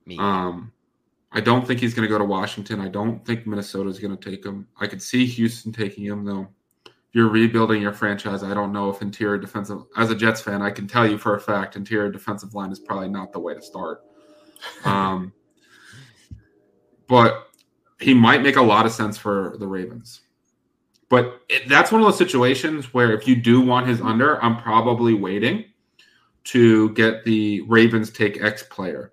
Me. 0.07 0.17
Um, 0.19 0.73
I 1.33 1.41
don't 1.41 1.67
think 1.67 1.81
he's 1.81 1.95
going 1.95 2.07
to 2.07 2.13
go 2.13 2.19
to 2.19 2.25
Washington. 2.25 2.81
I 2.81 2.89
don't 2.89 3.25
think 3.25 3.47
Minnesota 3.47 3.89
is 3.89 3.99
going 3.99 4.17
to 4.17 4.31
take 4.31 4.45
him. 4.45 4.67
I 4.81 4.87
could 4.87 5.03
see 5.03 5.27
Houston 5.27 5.73
taking 5.73 6.05
him 6.05 6.25
though. 6.25 6.49
If 6.87 7.17
you're 7.17 7.29
rebuilding 7.29 7.83
your 7.83 7.93
franchise, 7.93 8.43
I 8.43 8.55
don't 8.55 8.73
know 8.73 8.89
if 8.91 9.03
interior 9.03 9.39
defensive. 9.39 9.83
As 9.97 10.11
a 10.11 10.15
Jets 10.15 10.41
fan, 10.41 10.63
I 10.63 10.71
can 10.71 10.87
tell 10.87 11.09
you 11.09 11.19
for 11.19 11.35
a 11.35 11.41
fact 11.41 11.77
interior 11.77 12.11
defensive 12.11 12.55
line 12.55 12.71
is 12.71 12.79
probably 12.79 13.09
not 13.09 13.33
the 13.33 13.41
way 13.41 13.55
to 13.55 13.63
start. 13.63 14.05
Um, 14.85 15.33
but 17.09 17.49
he 18.01 18.15
might 18.15 18.43
make 18.43 18.57
a 18.57 18.63
lot 18.63 18.87
of 18.87 18.93
sense 18.93 19.19
for 19.19 19.57
the 19.59 19.67
Ravens. 19.67 20.21
But 21.11 21.43
it, 21.51 21.69
that's 21.69 21.93
one 21.93 22.01
of 22.01 22.07
those 22.07 22.17
situations 22.17 22.95
where 22.95 23.13
if 23.13 23.29
you 23.29 23.37
do 23.37 23.61
want 23.61 23.87
his 23.87 24.01
under, 24.01 24.43
I'm 24.43 24.57
probably 24.57 25.13
waiting 25.13 25.67
to 26.45 26.91
get 26.95 27.25
the 27.25 27.61
Ravens 27.63 28.11
take 28.11 28.43
X 28.43 28.63
player 28.63 29.13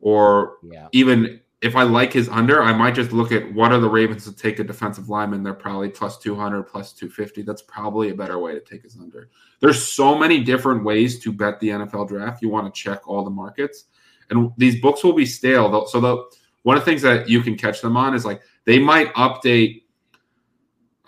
or 0.00 0.56
yeah. 0.62 0.88
even 0.92 1.40
if 1.62 1.76
I 1.76 1.84
like 1.84 2.12
his 2.12 2.28
under, 2.28 2.60
I 2.60 2.72
might 2.72 2.94
just 2.94 3.12
look 3.12 3.30
at 3.30 3.50
what 3.54 3.72
are 3.72 3.78
the 3.78 3.88
Ravens 3.88 4.24
to 4.24 4.34
take 4.34 4.58
a 4.58 4.64
defensive 4.64 5.08
lineman. 5.08 5.44
They're 5.44 5.54
probably 5.54 5.88
plus 5.88 6.18
200, 6.18 6.64
plus 6.64 6.92
250. 6.92 7.42
That's 7.42 7.62
probably 7.62 8.10
a 8.10 8.14
better 8.14 8.38
way 8.40 8.52
to 8.52 8.60
take 8.60 8.82
his 8.82 8.96
under. 8.96 9.30
There's 9.60 9.80
so 9.80 10.18
many 10.18 10.42
different 10.42 10.84
ways 10.84 11.20
to 11.20 11.32
bet 11.32 11.60
the 11.60 11.68
NFL 11.68 12.08
draft. 12.08 12.42
You 12.42 12.48
want 12.48 12.72
to 12.72 12.78
check 12.78 13.06
all 13.06 13.22
the 13.22 13.30
markets, 13.30 13.84
and 14.28 14.50
these 14.56 14.80
books 14.80 15.04
will 15.04 15.12
be 15.12 15.24
stale. 15.24 15.86
So 15.86 16.00
the 16.00 16.24
one 16.64 16.76
of 16.76 16.84
the 16.84 16.90
things 16.90 17.02
that 17.02 17.28
you 17.28 17.42
can 17.42 17.56
catch 17.56 17.80
them 17.80 17.96
on 17.96 18.14
is 18.14 18.24
like 18.24 18.42
they 18.64 18.80
might 18.80 19.14
update 19.14 19.81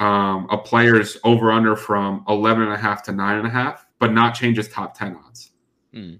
um, 0.01 0.49
a 0.51 0.59
player's 0.59 1.17
over 1.25 1.53
under 1.53 1.77
from 1.77 2.25
11 2.29 2.63
and 2.65 2.73
a 2.73 2.77
half 2.77 3.03
to 3.05 3.13
nine 3.13 3.39
and 3.39 3.47
a 3.47 3.51
half, 3.51 3.87
but 3.99 4.13
not 4.13 4.35
change 4.35 4.57
his 4.57 4.69
top 4.69 4.99
10 4.99 5.17
odds. 5.25 5.53
Hmm. 5.93 6.15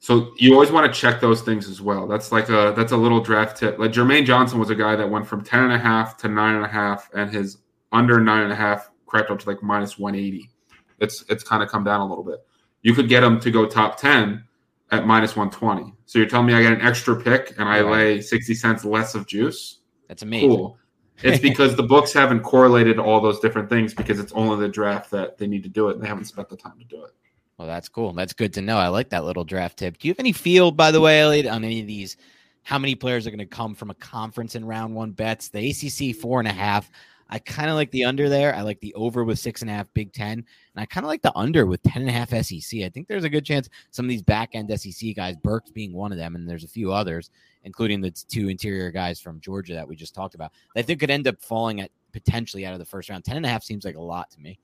So 0.00 0.34
you 0.36 0.52
always 0.52 0.70
want 0.70 0.92
to 0.92 1.00
check 1.00 1.20
those 1.20 1.40
things 1.40 1.68
as 1.68 1.80
well. 1.80 2.06
That's 2.06 2.30
like 2.30 2.50
a 2.50 2.74
that's 2.76 2.92
a 2.92 2.96
little 2.96 3.20
draft 3.20 3.56
tip. 3.56 3.78
Like 3.78 3.90
Jermaine 3.90 4.26
Johnson 4.26 4.58
was 4.58 4.68
a 4.68 4.74
guy 4.74 4.96
that 4.96 5.08
went 5.08 5.26
from 5.26 5.42
10 5.42 5.62
and 5.62 5.72
a 5.72 5.78
half 5.78 6.18
to 6.18 6.28
nine 6.28 6.56
and 6.56 6.64
a 6.64 6.68
half, 6.68 7.08
and 7.14 7.30
his 7.30 7.58
under 7.90 8.20
nine 8.20 8.42
and 8.42 8.52
a 8.52 8.56
half 8.56 8.90
crept 9.06 9.30
up 9.30 9.38
to 9.38 9.48
like 9.48 9.62
minus 9.62 9.98
180. 9.98 10.50
It's 10.98 11.24
it's 11.30 11.42
kind 11.42 11.62
of 11.62 11.70
come 11.70 11.84
down 11.84 12.00
a 12.00 12.06
little 12.06 12.22
bit. 12.22 12.40
You 12.82 12.92
could 12.92 13.08
get 13.08 13.22
him 13.22 13.40
to 13.40 13.50
go 13.50 13.66
top 13.66 13.98
10 13.98 14.44
at 14.90 15.06
minus 15.06 15.36
120. 15.36 15.94
So 16.04 16.18
you're 16.18 16.28
telling 16.28 16.48
me 16.48 16.54
I 16.54 16.60
get 16.60 16.72
an 16.72 16.82
extra 16.82 17.18
pick 17.18 17.54
and 17.58 17.66
I 17.66 17.80
lay 17.80 18.20
60 18.20 18.54
cents 18.54 18.84
less 18.84 19.14
of 19.14 19.26
juice? 19.26 19.80
That's 20.08 20.22
amazing. 20.22 20.50
Cool. 20.50 20.78
It's 21.22 21.40
because 21.42 21.76
the 21.76 21.82
books 21.82 22.12
haven't 22.12 22.40
correlated 22.40 22.98
all 22.98 23.20
those 23.20 23.40
different 23.40 23.68
things 23.68 23.94
because 23.94 24.18
it's 24.18 24.32
only 24.32 24.56
the 24.60 24.68
draft 24.68 25.10
that 25.10 25.38
they 25.38 25.46
need 25.46 25.62
to 25.62 25.68
do 25.68 25.88
it 25.88 25.94
and 25.94 26.04
they 26.04 26.08
haven't 26.08 26.26
spent 26.26 26.48
the 26.48 26.56
time 26.56 26.78
to 26.78 26.84
do 26.84 27.04
it. 27.04 27.14
Well, 27.58 27.68
that's 27.68 27.88
cool. 27.88 28.12
That's 28.12 28.32
good 28.32 28.52
to 28.54 28.62
know. 28.62 28.78
I 28.78 28.88
like 28.88 29.10
that 29.10 29.24
little 29.24 29.44
draft 29.44 29.78
tip. 29.78 29.98
Do 29.98 30.08
you 30.08 30.12
have 30.12 30.18
any 30.18 30.32
feel, 30.32 30.72
by 30.72 30.90
the 30.90 31.00
way, 31.00 31.20
Elliot, 31.20 31.46
on 31.46 31.64
any 31.64 31.80
of 31.80 31.86
these? 31.86 32.16
How 32.62 32.78
many 32.78 32.94
players 32.94 33.26
are 33.26 33.30
going 33.30 33.38
to 33.38 33.46
come 33.46 33.74
from 33.74 33.90
a 33.90 33.94
conference 33.94 34.54
in 34.54 34.64
round 34.64 34.94
one 34.94 35.12
bets? 35.12 35.50
The 35.50 35.70
ACC 35.70 36.16
four 36.16 36.40
and 36.40 36.48
a 36.48 36.52
half. 36.52 36.90
I 37.30 37.38
kind 37.38 37.70
of 37.70 37.76
like 37.76 37.90
the 37.90 38.04
under 38.04 38.28
there. 38.28 38.54
I 38.54 38.60
like 38.62 38.80
the 38.80 38.92
over 38.94 39.24
with 39.24 39.38
six 39.38 39.62
and 39.62 39.70
a 39.70 39.74
half 39.74 39.92
Big 39.94 40.12
Ten, 40.12 40.32
and 40.32 40.44
I 40.76 40.84
kind 40.86 41.04
of 41.04 41.08
like 41.08 41.22
the 41.22 41.36
under 41.36 41.66
with 41.66 41.82
ten 41.82 42.02
and 42.02 42.10
a 42.10 42.12
half 42.12 42.30
SEC. 42.30 42.80
I 42.82 42.88
think 42.90 43.08
there's 43.08 43.24
a 43.24 43.30
good 43.30 43.44
chance 43.44 43.68
some 43.90 44.04
of 44.04 44.08
these 44.10 44.22
back 44.22 44.50
end 44.54 44.70
SEC 44.78 45.14
guys, 45.16 45.36
Burks 45.42 45.70
being 45.70 45.92
one 45.94 46.12
of 46.12 46.18
them, 46.18 46.34
and 46.36 46.48
there's 46.48 46.64
a 46.64 46.68
few 46.68 46.92
others, 46.92 47.30
including 47.64 48.00
the 48.00 48.10
two 48.10 48.48
interior 48.48 48.90
guys 48.90 49.20
from 49.20 49.40
Georgia 49.40 49.74
that 49.74 49.88
we 49.88 49.96
just 49.96 50.14
talked 50.14 50.34
about. 50.34 50.52
I 50.76 50.82
think 50.82 51.00
could 51.00 51.10
end 51.10 51.26
up 51.26 51.40
falling 51.40 51.80
at 51.80 51.90
potentially 52.12 52.66
out 52.66 52.74
of 52.74 52.78
the 52.78 52.84
first 52.84 53.08
round. 53.08 53.24
Ten 53.24 53.36
and 53.38 53.46
a 53.46 53.48
half 53.48 53.64
seems 53.64 53.84
like 53.84 53.96
a 53.96 54.00
lot 54.02 54.30
to 54.32 54.40
me. 54.40 54.58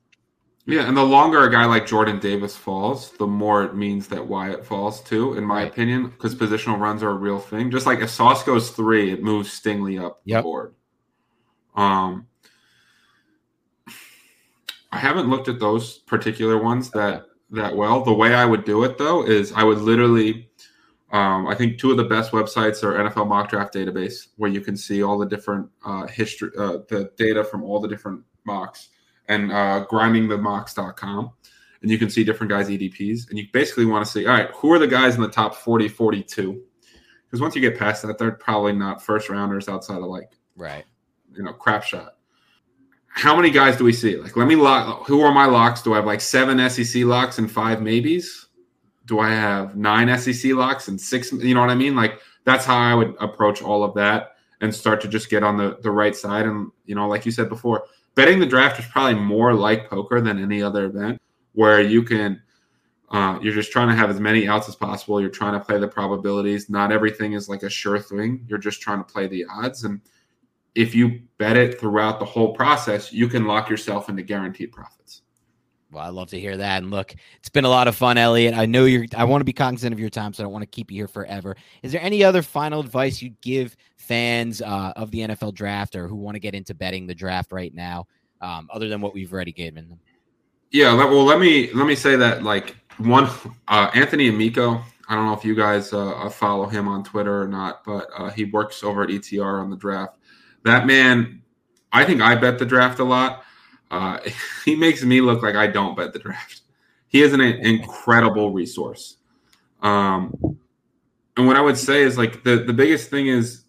Yeah, 0.67 0.87
and 0.87 0.95
the 0.97 1.03
longer 1.03 1.43
a 1.45 1.51
guy 1.51 1.65
like 1.65 1.87
Jordan 1.87 2.21
Davis 2.21 2.55
falls, 2.55 3.13
the 3.13 3.27
more 3.27 3.65
it 3.65 3.75
means 3.75 4.07
that 4.09 4.25
Wyatt 4.25 4.65
falls 4.65 5.01
too, 5.03 5.33
in 5.35 5.45
my 5.45 5.63
Right. 5.63 5.73
opinion, 5.73 6.11
because 6.11 6.35
positional 6.35 6.79
runs 6.79 7.03
are 7.03 7.09
a 7.11 7.15
real 7.15 7.41
thing. 7.41 7.71
Just 7.71 7.87
like 7.87 8.01
if 8.01 8.11
Sauce 8.11 8.45
goes 8.45 8.71
three, 8.71 9.11
it 9.11 9.23
moves 9.23 9.49
Stingley 9.49 10.01
up 10.01 10.21
Yep. 10.27 10.39
the 10.39 10.43
board. 10.43 10.75
Um, 11.75 12.27
I 14.93 14.99
haven't 14.99 15.29
looked 15.29 15.49
at 15.49 15.61
those 15.61 15.99
particular 15.99 16.59
ones 16.59 16.91
that 16.91 17.27
that 17.51 17.75
well. 17.75 18.03
The 18.03 18.13
way 18.13 18.35
I 18.35 18.45
would 18.45 18.65
do 18.65 18.85
it 18.85 18.99
though 18.99 19.25
is 19.25 19.53
I 19.53 19.65
would 19.65 19.79
literally 19.79 20.51
um, 21.13 21.49
I 21.49 21.55
think 21.55 21.79
two 21.79 21.91
of 21.91 21.97
the 21.97 22.05
best 22.05 22.31
websites 22.31 22.85
are 22.85 22.93
NFL 22.93 23.27
Mock 23.27 23.51
Draft 23.51 23.75
Database, 23.75 24.29
where 24.37 24.51
you 24.51 24.61
can 24.61 24.77
see 24.77 25.03
all 25.03 25.19
the 25.19 25.27
different 25.27 25.69
uh, 25.85 26.07
history, 26.07 26.51
uh, 26.57 26.79
the 26.89 27.11
data 27.17 27.43
from 27.43 27.65
all 27.65 27.81
the 27.81 27.89
different 27.89 28.23
mocks, 28.45 28.91
and 29.29 29.51
uh, 29.51 29.87
grindingthemocks.com. 29.91 31.33
And 31.83 31.91
you 31.91 31.99
can 31.99 32.11
see 32.11 32.23
different 32.23 32.51
guys' 32.51 32.69
EDPs. 32.69 33.29
And 33.29 33.39
you 33.39 33.47
basically 33.53 33.87
want 33.87 34.05
to 34.05 34.11
see, 34.11 34.27
all 34.27 34.35
right, 34.35 34.51
who 34.55 34.73
are 34.73 34.79
the 34.79 34.87
guys 34.87 35.17
in 35.17 35.23
the 35.23 35.29
top 35.29 35.55
40, 35.55 35.89
42? 35.89 36.63
Because 37.25 37.41
once 37.41 37.55
you 37.57 37.61
get 37.61 37.79
past 37.79 38.03
that, 38.03 38.19
they're 38.19 38.33
probably 38.33 38.73
not 38.73 39.03
first 39.03 39.31
rounders 39.31 39.69
outside 39.69 39.97
of 39.97 40.05
like, 40.05 40.31
right, 40.57 40.85
you 41.33 41.43
know, 41.43 41.55
crap 41.55 41.83
shot. 41.83 42.17
How 43.11 43.37
many 43.37 43.51
guys 43.51 43.77
do 43.77 43.85
we 43.85 43.93
see? 43.93 44.17
Like, 44.17 44.37
let 44.37 44.47
me 44.47 44.57
lock. 44.57 45.07
Who 45.07 45.21
are 45.21 45.33
my 45.33 45.45
locks? 45.45 45.83
Do 45.83 45.93
I 45.93 45.97
have 45.97 46.07
like 46.07 46.21
seven 46.21 46.71
SEC 46.71 47.05
locks 47.05 47.39
and 47.39 47.51
five 47.51 47.83
maybes? 47.83 48.49
do 49.11 49.19
I 49.19 49.31
have 49.31 49.77
nine 49.77 50.17
SEC 50.19 50.53
locks 50.53 50.87
and 50.87 50.99
six? 50.99 51.33
You 51.33 51.53
know 51.53 51.61
what 51.61 51.69
I 51.69 51.75
mean? 51.75 51.97
Like 51.97 52.21
that's 52.45 52.65
how 52.65 52.79
I 52.79 52.95
would 52.95 53.17
approach 53.21 53.61
all 53.61 53.83
of 53.83 53.93
that 53.95 54.37
and 54.61 54.73
start 54.73 55.01
to 55.01 55.09
just 55.09 55.29
get 55.29 55.43
on 55.43 55.57
the 55.57 55.79
the 55.83 55.91
right 55.91 56.15
side. 56.15 56.47
And 56.47 56.71
you 56.87 56.95
know, 56.95 57.09
like 57.09 57.27
you 57.27 57.33
said 57.33 57.49
before, 57.49 57.85
betting 58.15 58.39
the 58.39 58.47
draft 58.47 58.79
is 58.79 58.87
probably 58.87 59.21
more 59.21 59.53
like 59.53 59.91
poker 59.91 60.21
than 60.21 60.41
any 60.41 60.63
other 60.63 60.87
event 60.87 61.21
where 61.53 61.81
you 61.83 62.03
can. 62.03 62.41
Uh, 63.13 63.37
you're 63.43 63.53
just 63.53 63.73
trying 63.73 63.89
to 63.89 63.95
have 63.97 64.09
as 64.09 64.21
many 64.21 64.47
outs 64.47 64.69
as 64.69 64.77
possible. 64.77 65.21
You're 65.21 65.31
trying 65.31 65.55
to 65.55 65.59
play 65.59 65.81
the 65.81 65.89
probabilities. 65.89 66.71
Not 66.71 66.93
everything 66.93 67.33
is 67.33 67.49
like 67.49 67.65
a 67.65 67.69
sure 67.69 67.99
thing. 67.99 68.45
You're 68.47 68.61
just 68.61 68.81
trying 68.81 68.99
to 68.99 69.13
play 69.13 69.27
the 69.27 69.45
odds. 69.51 69.83
And 69.83 70.01
if 70.75 70.95
you 70.95 71.21
bet 71.39 71.57
it 71.57 71.81
throughout 71.81 72.19
the 72.19 72.25
whole 72.25 72.53
process, 72.53 73.13
you 73.13 73.29
can 73.29 73.47
lock 73.47 73.69
yourself 73.69 74.09
into 74.09 74.23
guaranteed 74.23 74.73
profits. 74.73 75.23
Well, 75.93 76.05
I 76.05 76.09
love 76.11 76.29
to 76.31 76.39
hear 76.39 76.57
that. 76.57 76.83
And 76.83 76.91
look, 76.91 77.15
it's 77.39 77.49
been 77.49 77.65
a 77.65 77.69
lot 77.69 77.89
of 77.89 77.97
fun, 77.97 78.17
Elliot. 78.17 78.55
I 78.55 78.67
know 78.67 78.85
you're, 78.85 79.07
I 79.17 79.25
want 79.25 79.41
to 79.41 79.45
be 79.45 79.53
cognizant 79.53 79.93
of 79.93 79.99
your 79.99 80.09
time, 80.09 80.33
so 80.33 80.43
I 80.43 80.45
don't 80.45 80.53
want 80.53 80.63
to 80.63 80.69
keep 80.69 80.91
you 80.91 80.99
here 80.99 81.09
forever. 81.09 81.57
Is 81.83 81.91
there 81.91 82.01
any 82.01 82.23
other 82.23 82.43
final 82.43 82.81
advice 82.81 83.21
you'd 83.21 83.41
give 83.41 83.77
fans 83.97 84.63
uh, 84.63 84.93
of 84.95 85.11
the 85.11 85.21
NFL 85.21 85.55
draft 85.55 85.97
or 85.97 86.07
who 86.07 86.15
want 86.15 86.37
to 86.37 86.41
get 86.41 86.55
into 86.55 86.75
betting 86.75 87.07
the 87.09 87.15
draft 87.15 87.51
right 87.51 87.75
now, 87.75 88.07
um, 88.41 88.69
other 88.73 88.89
than 88.89 89.01
what 89.01 89.15
we've 89.15 89.33
already 89.33 89.53
given 89.53 89.89
them? 89.89 89.99
Yeah. 90.71 90.95
Well, 90.95 91.25
let 91.25 91.41
me, 91.41 91.73
let 91.73 91.89
me 91.89 91.97
say 91.97 92.15
that 92.15 92.45
like 92.45 92.77
one, 92.99 93.29
uh, 93.67 93.91
Anthony 93.93 94.29
Amico, 94.29 94.81
I 95.09 95.17
don't 95.17 95.27
know 95.27 95.33
if 95.33 95.45
you 95.45 95.57
guys 95.57 95.93
uh, 95.93 96.29
follow 96.29 96.67
him 96.67 96.87
on 96.87 97.03
Twitter 97.03 97.43
or 97.43 97.49
not, 97.49 97.83
but 97.85 98.09
uh, 98.17 98.31
he 98.31 98.45
works 98.45 98.85
over 98.85 99.03
at 99.03 99.09
ETR 99.09 99.61
on 99.61 99.69
the 99.69 99.77
draft. 99.77 100.19
That 100.65 100.87
man, 100.87 101.43
I 101.93 102.05
think 102.05 102.21
I 102.21 102.35
bet 102.35 102.59
the 102.59 102.67
draft 102.67 102.99
a 102.99 103.05
lot 103.05 103.45
uh, 103.91 104.19
he 104.65 104.77
makes 104.77 105.03
me 105.03 105.21
look 105.21 105.43
like 105.43 105.57
I 105.57 105.67
don't 105.67 105.97
bet 105.97 106.13
the 106.13 106.19
draft. 106.19 106.63
He 107.09 107.23
is 107.23 107.33
an 107.33 107.41
incredible 107.41 108.53
resource. 108.53 109.17
Um, 109.83 110.59
and 111.37 111.47
what 111.47 111.57
I 111.57 111.61
would 111.61 111.79
say 111.79 112.03
is 112.03 112.17
like 112.17 112.45
the 112.45 112.59
the 112.59 112.73
biggest 112.73 113.11
thing 113.11 113.27
is 113.27 113.65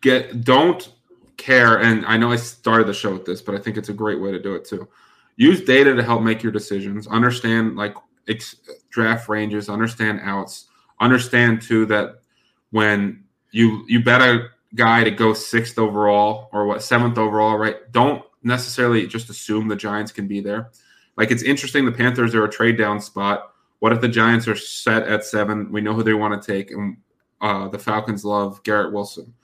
get 0.00 0.44
don't 0.44 0.92
care. 1.36 1.78
And 1.78 2.04
I 2.06 2.16
know 2.16 2.32
I 2.32 2.36
started 2.36 2.86
the 2.86 2.94
show 2.94 3.12
with 3.12 3.24
this, 3.24 3.42
but 3.42 3.54
I 3.54 3.58
think 3.58 3.76
it's 3.76 3.90
a 3.90 3.92
great 3.92 4.20
way 4.20 4.32
to 4.32 4.40
do 4.40 4.54
it 4.54 4.64
too. 4.64 4.88
Use 5.36 5.62
data 5.62 5.94
to 5.94 6.02
help 6.02 6.22
make 6.22 6.42
your 6.42 6.52
decisions. 6.52 7.06
Understand 7.06 7.76
like 7.76 7.94
ex- 8.26 8.56
draft 8.88 9.28
ranges. 9.28 9.68
Understand 9.68 10.20
outs. 10.24 10.66
Understand 10.98 11.60
too 11.62 11.86
that 11.86 12.22
when 12.70 13.22
you 13.52 13.84
you 13.86 14.02
bet 14.02 14.22
a 14.22 14.48
guy 14.74 15.04
to 15.04 15.10
go 15.10 15.32
sixth 15.32 15.78
overall 15.78 16.48
or 16.52 16.66
what 16.66 16.82
seventh 16.82 17.18
overall, 17.18 17.56
right? 17.56 17.76
Don't 17.92 18.22
necessarily 18.42 19.06
just 19.06 19.30
assume 19.30 19.68
the 19.68 19.76
Giants 19.76 20.12
can 20.12 20.26
be 20.26 20.40
there. 20.40 20.70
Like 21.16 21.30
it's 21.30 21.42
interesting. 21.42 21.84
The 21.84 21.92
Panthers 21.92 22.34
are 22.34 22.44
a 22.44 22.50
trade 22.50 22.76
down 22.76 23.00
spot. 23.00 23.52
What 23.78 23.92
if 23.92 24.00
the 24.00 24.08
Giants 24.08 24.48
are 24.48 24.56
set 24.56 25.04
at 25.04 25.24
seven? 25.24 25.70
We 25.70 25.80
know 25.80 25.94
who 25.94 26.02
they 26.02 26.14
want 26.14 26.40
to 26.40 26.52
take, 26.52 26.70
and 26.70 26.96
uh, 27.40 27.68
the 27.68 27.78
Falcons 27.78 28.24
love 28.24 28.62
Garrett 28.62 28.92
Wilson. 28.92 29.34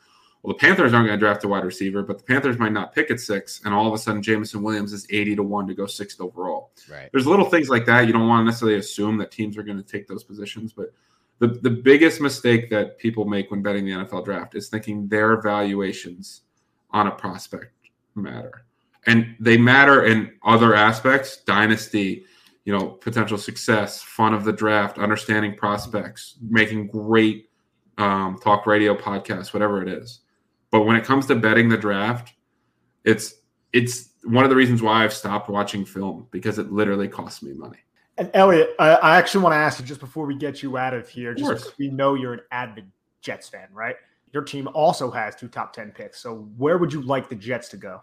Well, 0.43 0.55
the 0.55 0.59
Panthers 0.59 0.93
aren't 0.93 1.07
going 1.07 1.19
to 1.19 1.25
draft 1.25 1.45
a 1.45 1.49
wide 1.49 1.65
receiver, 1.65 2.03
but 2.03 2.19
the 2.19 2.25
Panthers 2.25 2.59
might 2.59 2.73
not 2.73 2.93
pick 2.93 3.11
at 3.11 3.21
six, 3.21 3.61
and 3.65 3.73
all 3.73 3.87
of 3.87 3.95
a 3.95 3.99
sudden 3.99 4.23
Jameson 4.23 4.63
Williams 4.63 4.93
is 4.93 5.07
eighty 5.11 5.37
to 5.37 5.43
one 5.43 5.67
to 5.69 5.75
go 5.75 5.87
sixth 5.87 6.21
overall. 6.21 6.73
Right. 6.91 7.09
There's 7.13 7.27
little 7.27 7.49
things 7.49 7.69
like 7.69 7.87
that. 7.87 8.07
You 8.07 8.13
don't 8.13 8.27
want 8.27 8.41
to 8.41 8.45
necessarily 8.47 8.79
assume 8.79 9.19
that 9.19 9.31
teams 9.31 9.57
are 9.57 9.63
going 9.63 9.77
to 9.77 9.85
take 9.85 10.09
those 10.09 10.25
positions, 10.25 10.73
but 10.73 10.93
the 11.43 11.49
the 11.49 11.71
biggest 11.71 12.21
mistake 12.21 12.71
that 12.71 12.99
people 12.99 13.25
make 13.25 13.51
when 13.51 13.63
betting 13.63 13.85
the 13.85 13.91
NFL 13.91 14.25
draft 14.25 14.55
is 14.55 14.69
thinking 14.69 15.09
their 15.09 15.43
valuations 15.43 16.43
on 16.93 17.09
a 17.09 17.11
prospect 17.11 17.73
matter. 18.15 18.65
And 19.07 19.35
they 19.41 19.57
matter 19.57 20.05
in 20.05 20.33
other 20.45 20.77
aspects 20.77 21.39
dynasty 21.39 22.25
you 22.65 22.73
know 22.73 22.91
potential 22.91 23.37
success 23.37 24.01
fun 24.01 24.35
of 24.35 24.45
the 24.45 24.53
draft 24.53 24.99
understanding 24.99 25.57
prospects 25.57 26.37
making 26.41 26.87
great 26.87 27.51
um, 27.99 28.39
talk 28.39 28.65
radio 28.65 28.95
podcasts 28.95 29.53
whatever 29.53 29.83
it 29.83 29.89
is. 29.89 30.21
But 30.71 30.83
when 30.83 30.95
it 30.95 31.05
comes 31.05 31.27
to 31.27 31.35
betting 31.35 31.69
the 31.69 31.77
draft 31.77 32.35
it's 33.05 33.35
it's 33.73 34.11
one 34.23 34.45
of 34.45 34.51
the 34.51 34.55
reasons 34.55 34.81
why 34.81 35.03
i've 35.03 35.13
stopped 35.13 35.49
watching 35.49 35.85
film 35.85 36.29
because 36.31 36.61
it 36.61 36.71
literally 36.71 37.09
costs 37.09 37.43
me 37.43 37.53
money 37.53 37.81
and 38.19 38.31
elliot 38.35 38.75
i, 38.79 38.91
I 38.95 39.17
actually 39.17 39.43
want 39.43 39.55
to 39.55 39.59
ask 39.59 39.81
you 39.81 39.87
just 39.87 40.01
before 40.01 40.27
we 40.27 40.35
get 40.35 40.63
you 40.63 40.77
out 40.77 40.95
of 40.95 41.09
here 41.09 41.35
just 41.35 41.51
because 41.51 41.79
we 41.79 41.89
know 41.89 42.15
you're 42.15 42.35
an 42.35 42.41
avid 42.51 42.91
jets 43.21 43.49
fan 43.49 43.69
right 43.73 43.97
your 44.33 44.43
team 44.43 44.69
also 44.75 45.11
has 45.11 45.37
two 45.37 45.49
top 45.49 45.73
10 45.73 45.93
picks 45.93 46.21
so 46.21 46.49
where 46.57 46.79
would 46.79 46.93
you 46.93 47.03
like 47.03 47.29
the 47.29 47.35
jets 47.35 47.69
to 47.71 47.77
go 47.77 48.01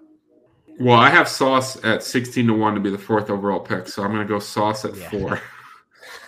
well, 0.79 0.97
I 0.97 1.09
have 1.09 1.27
Sauce 1.27 1.83
at 1.83 2.03
16 2.03 2.47
to 2.47 2.53
1 2.53 2.75
to 2.75 2.79
be 2.79 2.89
the 2.89 2.97
fourth 2.97 3.29
overall 3.29 3.59
pick, 3.59 3.87
so 3.87 4.01
I'm 4.01 4.13
going 4.13 4.25
to 4.25 4.33
go 4.33 4.39
Sauce 4.39 4.85
at 4.85 4.95
yeah. 4.95 5.09
4. 5.09 5.41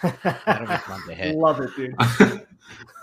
That'll 0.45 0.67
be 0.67 0.75
fun 0.75 1.07
to 1.07 1.15
hit. 1.15 1.36
Love 1.38 1.61
it, 1.61 1.69
dude. 1.77 1.95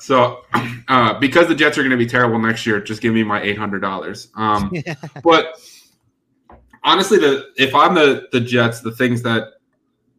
so, 0.01 0.43
uh, 0.89 1.19
because 1.19 1.49
the 1.49 1.55
Jets 1.55 1.79
are 1.79 1.83
going 1.83 1.91
to 1.91 1.97
be 1.97 2.07
terrible 2.07 2.39
next 2.39 2.67
year, 2.67 2.81
just 2.83 3.01
give 3.01 3.15
me 3.15 3.25
my 3.25 3.41
$800. 3.41 4.29
Um, 4.37 4.73
but 5.25 5.59
honestly, 6.85 7.19
the 7.19 7.47
if 7.57 7.75
I'm 7.75 7.95
the, 7.95 8.29
the 8.31 8.41
Jets, 8.41 8.83
the 8.83 8.93
things 8.93 9.23
that 9.23 9.45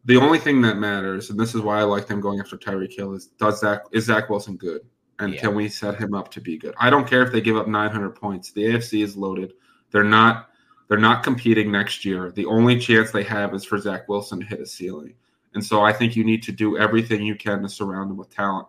the 0.05 0.17
only 0.17 0.39
thing 0.39 0.61
that 0.61 0.77
matters, 0.77 1.29
and 1.29 1.39
this 1.39 1.55
is 1.55 1.61
why 1.61 1.79
I 1.79 1.83
like 1.83 2.07
them 2.07 2.21
going 2.21 2.39
after 2.39 2.57
Tyreek 2.57 2.95
Hill, 2.95 3.13
is 3.13 3.27
does 3.37 3.59
Zach 3.59 3.81
is 3.91 4.05
Zach 4.05 4.29
Wilson 4.29 4.55
good? 4.55 4.81
And 5.19 5.33
yeah. 5.33 5.41
can 5.41 5.55
we 5.55 5.67
set 5.67 5.99
him 5.99 6.13
up 6.13 6.31
to 6.31 6.41
be 6.41 6.57
good? 6.57 6.73
I 6.79 6.89
don't 6.89 7.07
care 7.07 7.21
if 7.21 7.31
they 7.31 7.41
give 7.41 7.57
up 7.57 7.67
900 7.67 8.11
points. 8.11 8.51
The 8.51 8.61
AFC 8.61 9.03
is 9.03 9.17
loaded. 9.17 9.53
They're 9.91 10.03
not 10.03 10.49
they're 10.87 10.97
not 10.97 11.23
competing 11.23 11.71
next 11.71 12.03
year. 12.05 12.31
The 12.31 12.45
only 12.45 12.79
chance 12.79 13.11
they 13.11 13.23
have 13.23 13.53
is 13.53 13.63
for 13.63 13.77
Zach 13.77 14.07
Wilson 14.09 14.39
to 14.39 14.45
hit 14.45 14.61
a 14.61 14.65
ceiling. 14.65 15.13
And 15.53 15.63
so 15.63 15.83
I 15.83 15.93
think 15.93 16.15
you 16.15 16.23
need 16.23 16.43
to 16.43 16.51
do 16.51 16.77
everything 16.77 17.23
you 17.23 17.35
can 17.35 17.61
to 17.61 17.69
surround 17.69 18.09
them 18.09 18.17
with 18.17 18.33
talent. 18.33 18.67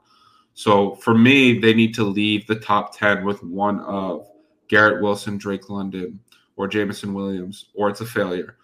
So 0.55 0.97
for 0.97 1.16
me, 1.16 1.59
they 1.59 1.72
need 1.72 1.95
to 1.95 2.05
leave 2.05 2.47
the 2.47 2.57
top 2.57 2.97
10 2.97 3.24
with 3.24 3.43
one 3.43 3.81
of 3.81 4.28
Garrett 4.68 5.03
Wilson, 5.03 5.39
Drake 5.39 5.70
London, 5.70 6.20
or 6.57 6.68
Jameson 6.68 7.14
Williams, 7.14 7.66
or 7.74 7.89
it's 7.89 8.01
a 8.01 8.07
failure. 8.07 8.57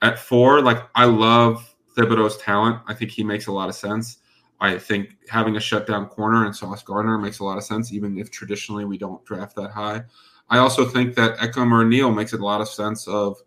At 0.00 0.18
four, 0.18 0.62
like 0.62 0.88
I 0.94 1.04
love 1.04 1.71
Thibodeaux's 1.96 2.38
talent. 2.38 2.80
I 2.86 2.94
think 2.94 3.10
he 3.10 3.24
makes 3.24 3.46
a 3.46 3.52
lot 3.52 3.68
of 3.68 3.74
sense. 3.74 4.18
I 4.60 4.78
think 4.78 5.16
having 5.28 5.56
a 5.56 5.60
shutdown 5.60 6.06
corner 6.06 6.46
and 6.46 6.54
Sauce 6.54 6.82
Gardner 6.82 7.18
makes 7.18 7.40
a 7.40 7.44
lot 7.44 7.58
of 7.58 7.64
sense, 7.64 7.92
even 7.92 8.16
if 8.16 8.30
traditionally 8.30 8.84
we 8.84 8.96
don't 8.96 9.24
draft 9.24 9.56
that 9.56 9.72
high. 9.72 10.04
I 10.48 10.58
also 10.58 10.84
think 10.84 11.14
that 11.16 11.36
Ikem 11.38 11.72
or 11.72 11.84
Neal 11.84 12.12
makes 12.12 12.32
a 12.32 12.36
lot 12.36 12.60
of 12.60 12.68
sense. 12.68 13.08
Of 13.08 13.38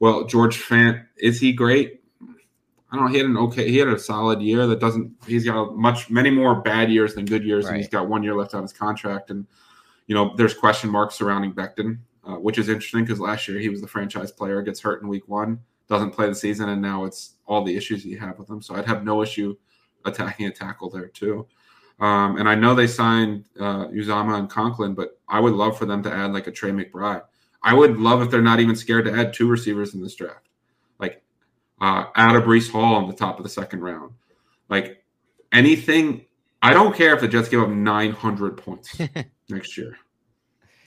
well, 0.00 0.24
George 0.24 0.60
Fant 0.60 1.06
is 1.16 1.40
he 1.40 1.52
great? 1.52 2.00
I 2.92 2.96
don't 2.96 3.06
know. 3.06 3.10
He 3.10 3.18
had 3.18 3.26
an 3.26 3.36
okay. 3.36 3.70
He 3.70 3.78
had 3.78 3.88
a 3.88 3.98
solid 3.98 4.42
year. 4.42 4.66
That 4.66 4.80
doesn't. 4.80 5.12
He's 5.26 5.44
got 5.44 5.76
much 5.76 6.10
many 6.10 6.28
more 6.28 6.60
bad 6.60 6.90
years 6.90 7.14
than 7.14 7.24
good 7.24 7.44
years, 7.44 7.64
right. 7.64 7.70
and 7.70 7.76
he's 7.78 7.88
got 7.88 8.08
one 8.08 8.22
year 8.22 8.34
left 8.34 8.52
on 8.52 8.62
his 8.62 8.72
contract. 8.72 9.30
And 9.30 9.46
you 10.08 10.14
know, 10.14 10.34
there's 10.36 10.54
question 10.54 10.90
marks 10.90 11.14
surrounding 11.14 11.52
Becton, 11.52 12.00
uh, 12.26 12.34
which 12.34 12.58
is 12.58 12.68
interesting 12.68 13.04
because 13.04 13.20
last 13.20 13.46
year 13.46 13.60
he 13.60 13.68
was 13.68 13.80
the 13.80 13.86
franchise 13.86 14.32
player, 14.32 14.60
gets 14.60 14.80
hurt 14.80 15.02
in 15.02 15.08
week 15.08 15.28
one, 15.28 15.60
doesn't 15.90 16.12
play 16.12 16.28
the 16.28 16.34
season, 16.34 16.70
and 16.70 16.80
now 16.80 17.04
it's 17.04 17.34
all 17.46 17.64
the 17.64 17.76
issues 17.76 18.04
you 18.04 18.16
have 18.18 18.38
with 18.38 18.48
him. 18.48 18.62
So 18.62 18.74
I'd 18.74 18.86
have 18.86 19.04
no 19.04 19.22
issue 19.22 19.56
attacking 20.06 20.46
a 20.46 20.50
tackle 20.50 20.88
there 20.88 21.08
too. 21.08 21.46
Um, 21.98 22.38
and 22.38 22.48
I 22.48 22.54
know 22.54 22.74
they 22.74 22.86
signed 22.86 23.44
uh, 23.58 23.88
Uzomah 23.88 24.38
and 24.38 24.48
Conklin, 24.48 24.94
but 24.94 25.18
I 25.28 25.40
would 25.40 25.52
love 25.52 25.76
for 25.76 25.84
them 25.84 26.02
to 26.04 26.10
add 26.10 26.32
like 26.32 26.46
a 26.46 26.52
Trey 26.52 26.70
McBride. 26.70 27.22
I 27.62 27.74
would 27.74 27.98
love 27.98 28.22
if 28.22 28.30
they're 28.30 28.40
not 28.40 28.60
even 28.60 28.74
scared 28.74 29.04
to 29.04 29.12
add 29.12 29.34
two 29.34 29.48
receivers 29.48 29.92
in 29.92 30.02
this 30.02 30.14
draft, 30.14 30.48
like 30.98 31.22
uh, 31.80 32.06
add 32.14 32.36
a 32.36 32.40
Breece 32.40 32.70
Hall 32.70 32.94
on 32.94 33.06
the 33.06 33.14
top 33.14 33.38
of 33.38 33.42
the 33.42 33.50
second 33.50 33.80
round. 33.80 34.14
Like 34.70 35.04
anything, 35.52 36.24
I 36.62 36.72
don't 36.72 36.96
care 36.96 37.12
if 37.14 37.20
the 37.20 37.28
Jets 37.28 37.50
give 37.50 37.60
up 37.60 37.68
900 37.68 38.56
points 38.56 38.98
next 39.50 39.76
year. 39.76 39.98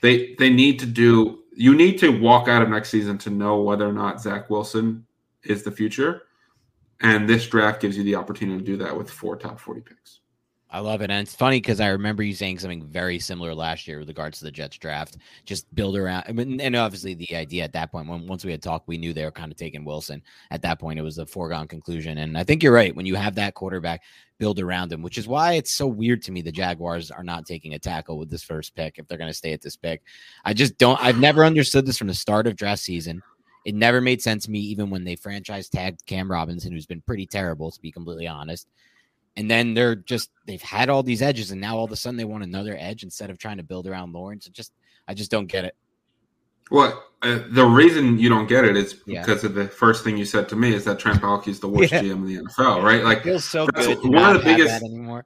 They 0.01 0.33
they 0.39 0.49
need 0.49 0.79
to 0.79 0.85
do. 0.85 1.42
You 1.55 1.75
need 1.75 1.97
to 1.99 2.09
walk 2.09 2.47
out 2.47 2.61
of 2.61 2.69
next 2.69 2.89
season 2.89 3.17
to 3.19 3.29
know 3.29 3.61
whether 3.61 3.87
or 3.87 3.93
not 3.93 4.21
Zach 4.21 4.49
Wilson 4.49 5.05
is 5.43 5.63
the 5.63 5.71
future, 5.71 6.23
and 7.01 7.27
this 7.27 7.47
draft 7.47 7.81
gives 7.81 7.97
you 7.97 8.03
the 8.03 8.15
opportunity 8.15 8.59
to 8.59 8.65
do 8.65 8.77
that 8.77 8.95
with 8.95 9.09
four 9.09 9.35
top 9.35 9.59
40 9.59 9.81
picks. 9.81 10.21
I 10.73 10.79
love 10.79 11.01
it. 11.03 11.11
And 11.11 11.21
it's 11.21 11.35
funny 11.35 11.57
because 11.57 11.79
I 11.79 11.89
remember 11.89 12.23
you 12.23 12.33
saying 12.33 12.57
something 12.57 12.83
very 12.83 13.19
similar 13.19 13.53
last 13.53 13.87
year 13.87 13.99
with 13.99 14.07
regards 14.07 14.39
to 14.39 14.45
the 14.45 14.51
Jets 14.51 14.75
draft. 14.79 15.17
Just 15.45 15.73
build 15.75 15.95
around. 15.95 16.23
I 16.27 16.31
mean, 16.31 16.59
and 16.59 16.75
obviously, 16.75 17.13
the 17.13 17.35
idea 17.35 17.63
at 17.63 17.73
that 17.73 17.91
point, 17.91 18.07
when 18.07 18.25
once 18.25 18.43
we 18.43 18.49
had 18.49 18.63
talked, 18.63 18.87
we 18.87 18.97
knew 18.97 19.13
they 19.13 19.23
were 19.23 19.31
kind 19.31 19.51
of 19.51 19.57
taking 19.57 19.85
Wilson. 19.85 20.23
At 20.49 20.63
that 20.63 20.79
point, 20.79 20.97
it 20.97 21.03
was 21.03 21.19
a 21.19 21.27
foregone 21.27 21.67
conclusion. 21.67 22.17
And 22.17 22.35
I 22.35 22.43
think 22.43 22.63
you're 22.63 22.73
right. 22.73 22.95
When 22.95 23.05
you 23.05 23.13
have 23.13 23.35
that 23.35 23.53
quarterback, 23.53 24.01
build 24.43 24.59
around 24.59 24.91
him, 24.91 25.01
which 25.01 25.17
is 25.17 25.25
why 25.25 25.53
it's 25.53 25.71
so 25.71 25.87
weird 25.87 26.21
to 26.23 26.33
me 26.33 26.41
the 26.41 26.51
Jaguars 26.51 27.11
are 27.11 27.23
not 27.23 27.45
taking 27.45 27.75
a 27.75 27.79
tackle 27.79 28.17
with 28.17 28.29
this 28.29 28.43
first 28.43 28.75
pick 28.75 28.97
if 28.97 29.07
they're 29.07 29.17
going 29.17 29.29
to 29.29 29.33
stay 29.33 29.53
at 29.53 29.61
this 29.61 29.77
pick. 29.77 30.01
I 30.43 30.53
just 30.53 30.77
don't, 30.77 31.01
I've 31.01 31.17
never 31.17 31.45
understood 31.45 31.85
this 31.85 31.97
from 31.97 32.07
the 32.07 32.13
start 32.13 32.45
of 32.45 32.57
draft 32.57 32.81
season. 32.81 33.23
It 33.63 33.73
never 33.73 34.01
made 34.01 34.21
sense 34.21 34.43
to 34.43 34.51
me, 34.51 34.59
even 34.59 34.89
when 34.89 35.05
they 35.05 35.15
franchise 35.15 35.69
tagged 35.69 36.05
Cam 36.05 36.29
Robinson, 36.29 36.73
who's 36.73 36.85
been 36.85 36.99
pretty 36.99 37.25
terrible, 37.25 37.71
to 37.71 37.79
be 37.79 37.89
completely 37.89 38.27
honest 38.27 38.67
and 39.35 39.49
then 39.49 39.73
they're 39.73 39.95
just 39.95 40.29
they've 40.45 40.61
had 40.61 40.89
all 40.89 41.01
these 41.01 41.21
edges 41.21 41.51
and 41.51 41.59
now 41.59 41.77
all 41.77 41.85
of 41.85 41.91
a 41.91 41.95
sudden 41.95 42.17
they 42.17 42.25
want 42.25 42.43
another 42.43 42.75
edge 42.77 43.03
instead 43.03 43.29
of 43.29 43.37
trying 43.37 43.57
to 43.57 43.63
build 43.63 43.87
around 43.87 44.13
Lawrence. 44.13 44.45
It 44.45 44.53
just 44.53 44.73
I 45.07 45.13
just 45.13 45.31
don't 45.31 45.47
get 45.47 45.65
it. 45.65 45.75
Well, 46.73 47.03
uh, 47.21 47.39
the 47.51 47.63
reason 47.63 48.17
you 48.17 48.29
don't 48.29 48.47
get 48.47 48.65
it 48.65 48.75
is 48.75 48.95
because 48.95 49.43
yeah. 49.43 49.49
of 49.49 49.53
the 49.53 49.67
first 49.67 50.03
thing 50.03 50.17
you 50.17 50.25
said 50.25 50.49
to 50.49 50.55
me 50.55 50.73
is 50.73 50.83
that 50.85 50.97
Trent 50.97 51.21
Baalke 51.21 51.47
is 51.47 51.59
the 51.59 51.67
worst 51.67 51.91
yeah. 51.91 52.01
GM 52.01 52.13
in 52.13 52.25
the 52.25 52.37
NFL, 52.37 52.81
right? 52.81 53.03
Like, 53.03 53.21
feels 53.21 53.45
so 53.45 53.67
good. 53.67 53.99
One 54.03 54.35
of 54.35 54.43
the 54.43 54.55
biggest 54.55 54.83
anymore. 54.83 55.23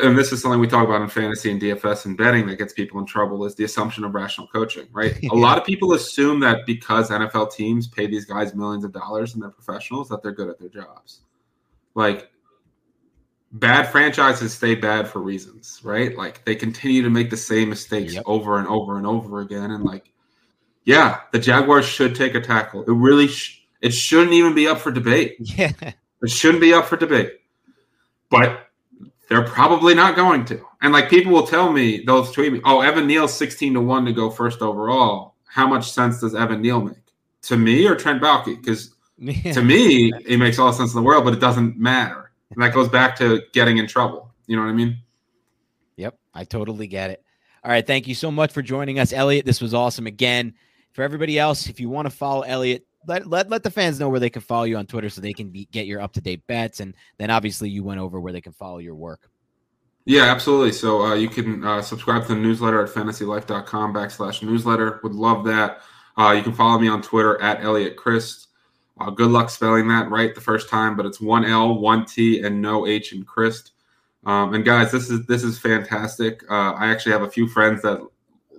And 0.00 0.16
this 0.16 0.30
is 0.30 0.40
something 0.40 0.60
we 0.60 0.68
talk 0.68 0.86
about 0.86 1.02
in 1.02 1.08
fantasy 1.08 1.50
and 1.50 1.60
DFS 1.60 2.04
and 2.04 2.16
betting 2.16 2.46
that 2.46 2.56
gets 2.56 2.72
people 2.72 3.00
in 3.00 3.06
trouble 3.06 3.44
is 3.44 3.56
the 3.56 3.64
assumption 3.64 4.04
of 4.04 4.14
rational 4.14 4.46
coaching, 4.46 4.86
right? 4.92 5.20
yeah. 5.20 5.30
A 5.32 5.34
lot 5.34 5.58
of 5.58 5.64
people 5.64 5.94
assume 5.94 6.38
that 6.40 6.66
because 6.66 7.10
NFL 7.10 7.52
teams 7.52 7.88
pay 7.88 8.06
these 8.06 8.24
guys 8.24 8.54
millions 8.54 8.84
of 8.84 8.92
dollars 8.92 9.34
and 9.34 9.42
they're 9.42 9.50
professionals 9.50 10.08
that 10.10 10.22
they're 10.22 10.30
good 10.30 10.48
at 10.48 10.60
their 10.60 10.68
jobs. 10.68 11.22
Like 11.96 12.30
bad 13.50 13.88
franchises 13.88 14.54
stay 14.54 14.76
bad 14.76 15.08
for 15.08 15.20
reasons, 15.20 15.80
right? 15.82 16.16
Like 16.16 16.44
they 16.44 16.54
continue 16.54 17.02
to 17.02 17.10
make 17.10 17.28
the 17.28 17.36
same 17.36 17.70
mistakes 17.70 18.14
yep. 18.14 18.22
over 18.24 18.60
and 18.60 18.68
over 18.68 18.98
and 18.98 19.06
over 19.06 19.40
again. 19.40 19.72
And 19.72 19.82
like, 19.82 20.12
yeah, 20.84 21.20
the 21.32 21.38
Jaguars 21.38 21.84
should 21.84 22.14
take 22.14 22.34
a 22.34 22.40
tackle. 22.40 22.82
It 22.82 22.92
really, 22.92 23.28
sh- 23.28 23.66
it 23.80 23.92
shouldn't 23.92 24.32
even 24.32 24.54
be 24.54 24.66
up 24.66 24.78
for 24.78 24.90
debate. 24.90 25.36
Yeah, 25.40 25.72
it 26.22 26.30
shouldn't 26.30 26.60
be 26.60 26.72
up 26.72 26.86
for 26.86 26.96
debate. 26.96 27.40
But 28.30 28.68
they're 29.28 29.44
probably 29.44 29.94
not 29.94 30.16
going 30.16 30.44
to. 30.46 30.60
And 30.82 30.92
like 30.92 31.08
people 31.08 31.32
will 31.32 31.46
tell 31.46 31.72
me, 31.72 32.02
they'll 32.04 32.26
tweet 32.26 32.52
me, 32.52 32.60
"Oh, 32.64 32.80
Evan 32.80 33.06
Neal's 33.06 33.34
sixteen 33.34 33.74
to 33.74 33.80
one 33.80 34.04
to 34.04 34.12
go 34.12 34.30
first 34.30 34.62
overall." 34.62 35.34
How 35.46 35.66
much 35.68 35.92
sense 35.92 36.20
does 36.20 36.34
Evan 36.34 36.62
Neal 36.62 36.80
make 36.80 36.96
to 37.42 37.56
me 37.56 37.86
or 37.86 37.94
Trent 37.94 38.20
Baalke? 38.20 38.60
Because 38.60 38.92
yeah. 39.18 39.52
to 39.52 39.62
me, 39.62 40.12
it 40.26 40.38
makes 40.38 40.58
all 40.58 40.66
the 40.66 40.72
sense 40.72 40.92
in 40.92 41.00
the 41.00 41.06
world, 41.06 41.24
but 41.24 41.32
it 41.32 41.40
doesn't 41.40 41.78
matter 41.78 42.24
and 42.54 42.62
that 42.62 42.72
goes 42.72 42.88
back 42.88 43.16
to 43.16 43.42
getting 43.52 43.78
in 43.78 43.86
trouble. 43.86 44.32
You 44.46 44.56
know 44.56 44.62
what 44.62 44.68
I 44.68 44.74
mean? 44.74 44.98
Yep, 45.96 46.18
I 46.32 46.44
totally 46.44 46.86
get 46.86 47.10
it. 47.10 47.22
All 47.62 47.70
right, 47.70 47.86
thank 47.86 48.06
you 48.06 48.14
so 48.14 48.30
much 48.30 48.52
for 48.52 48.62
joining 48.62 48.98
us, 48.98 49.12
Elliot. 49.12 49.46
This 49.46 49.60
was 49.60 49.74
awesome. 49.74 50.06
Again, 50.06 50.54
for 50.94 51.02
everybody 51.02 51.38
else, 51.38 51.68
if 51.68 51.78
you 51.78 51.88
want 51.90 52.06
to 52.06 52.10
follow 52.10 52.42
Elliot, 52.42 52.86
let, 53.06 53.26
let, 53.26 53.50
let 53.50 53.62
the 53.62 53.70
fans 53.70 54.00
know 54.00 54.08
where 54.08 54.20
they 54.20 54.30
can 54.30 54.40
follow 54.40 54.64
you 54.64 54.76
on 54.76 54.86
Twitter 54.86 55.10
so 55.10 55.20
they 55.20 55.34
can 55.34 55.50
be, 55.50 55.68
get 55.70 55.86
your 55.86 56.00
up 56.00 56.12
to 56.14 56.20
date 56.20 56.46
bets. 56.46 56.80
And 56.80 56.94
then 57.18 57.30
obviously 57.30 57.68
you 57.68 57.84
went 57.84 58.00
over 58.00 58.20
where 58.20 58.32
they 58.32 58.40
can 58.40 58.52
follow 58.52 58.78
your 58.78 58.94
work. 58.94 59.28
Yeah, 60.06 60.24
absolutely. 60.24 60.72
So 60.72 61.02
uh, 61.02 61.14
you 61.14 61.28
can 61.28 61.64
uh, 61.64 61.82
subscribe 61.82 62.22
to 62.22 62.28
the 62.28 62.40
newsletter 62.40 62.82
at 62.82 62.90
fantasylife.com 62.90 63.92
backslash 63.92 64.42
newsletter. 64.42 65.00
Would 65.02 65.14
love 65.14 65.44
that. 65.44 65.80
Uh, 66.16 66.32
you 66.36 66.42
can 66.42 66.52
follow 66.52 66.78
me 66.78 66.88
on 66.88 67.02
Twitter 67.02 67.40
at 67.42 67.62
Elliot 67.62 67.96
Crist. 67.96 68.48
Uh, 69.00 69.10
good 69.10 69.30
luck 69.30 69.50
spelling 69.50 69.88
that 69.88 70.08
right 70.10 70.34
the 70.34 70.40
first 70.40 70.68
time, 70.68 70.96
but 70.96 71.04
it's 71.04 71.20
one 71.20 71.44
L, 71.44 71.80
one 71.80 72.04
T, 72.04 72.42
and 72.42 72.62
no 72.62 72.86
H 72.86 73.12
in 73.12 73.24
Crist. 73.24 73.72
Um, 74.24 74.54
and 74.54 74.64
guys, 74.64 74.92
this 74.92 75.10
is 75.10 75.26
this 75.26 75.42
is 75.42 75.58
fantastic. 75.58 76.42
Uh, 76.48 76.72
I 76.72 76.90
actually 76.90 77.12
have 77.12 77.22
a 77.22 77.30
few 77.30 77.48
friends 77.48 77.82
that 77.82 78.00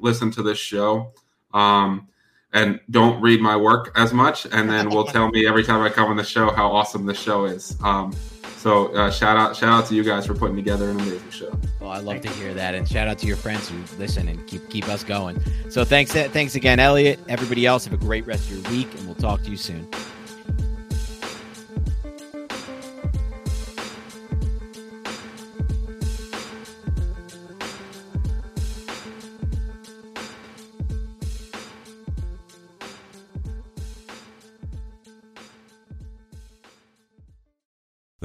listen 0.02 0.30
to 0.32 0.44
this 0.44 0.58
show 0.58 1.14
um, 1.54 2.10
and 2.54 2.80
don't 2.90 3.22
read 3.22 3.42
my 3.42 3.56
work 3.56 3.92
as 3.96 4.14
much, 4.14 4.46
and 4.52 4.70
then 4.70 4.90
will 4.90 5.06
tell 5.16 5.30
me 5.30 5.48
every 5.48 5.64
time 5.64 5.82
I 5.82 5.90
come 5.90 6.10
on 6.10 6.18
the 6.18 6.24
show 6.24 6.52
how 6.52 6.72
awesome 6.72 7.06
the 7.06 7.14
show 7.14 7.46
is. 7.46 7.76
Um, 7.84 8.14
so 8.58 8.88
uh, 8.96 9.12
shout 9.12 9.38
out 9.38 9.56
shout 9.56 9.70
out 9.70 9.88
to 9.90 9.96
you 9.96 10.04
guys 10.04 10.26
for 10.26 10.34
putting 10.34 10.56
together 10.56 10.90
an 10.90 11.00
amazing 11.00 11.30
show. 11.30 11.56
Well, 11.80 11.92
I 11.92 12.00
love 12.00 12.22
to 12.22 12.30
hear 12.32 12.54
that, 12.56 12.74
and 12.74 12.88
shout 12.88 13.08
out 13.08 13.20
to 13.20 13.28
your 13.28 13.38
friends 13.38 13.70
who 13.70 13.78
listen 14.00 14.28
and 14.28 14.46
keep 14.48 14.68
keep 14.70 14.88
us 14.90 15.04
going. 15.04 15.40
So 15.70 15.86
thanks 15.86 16.12
thanks 16.14 16.56
again, 16.56 16.80
Elliot. 16.80 17.20
Everybody 17.28 17.66
else, 17.66 17.86
have 17.86 17.94
a 17.94 17.98
great 17.98 18.26
rest 18.26 18.50
of 18.50 18.58
your 18.58 18.72
week, 18.72 18.92
and 18.96 19.06
we'll 19.06 19.16
talk 19.16 19.44
to 19.44 19.52
you 19.52 19.58
soon. 19.58 19.88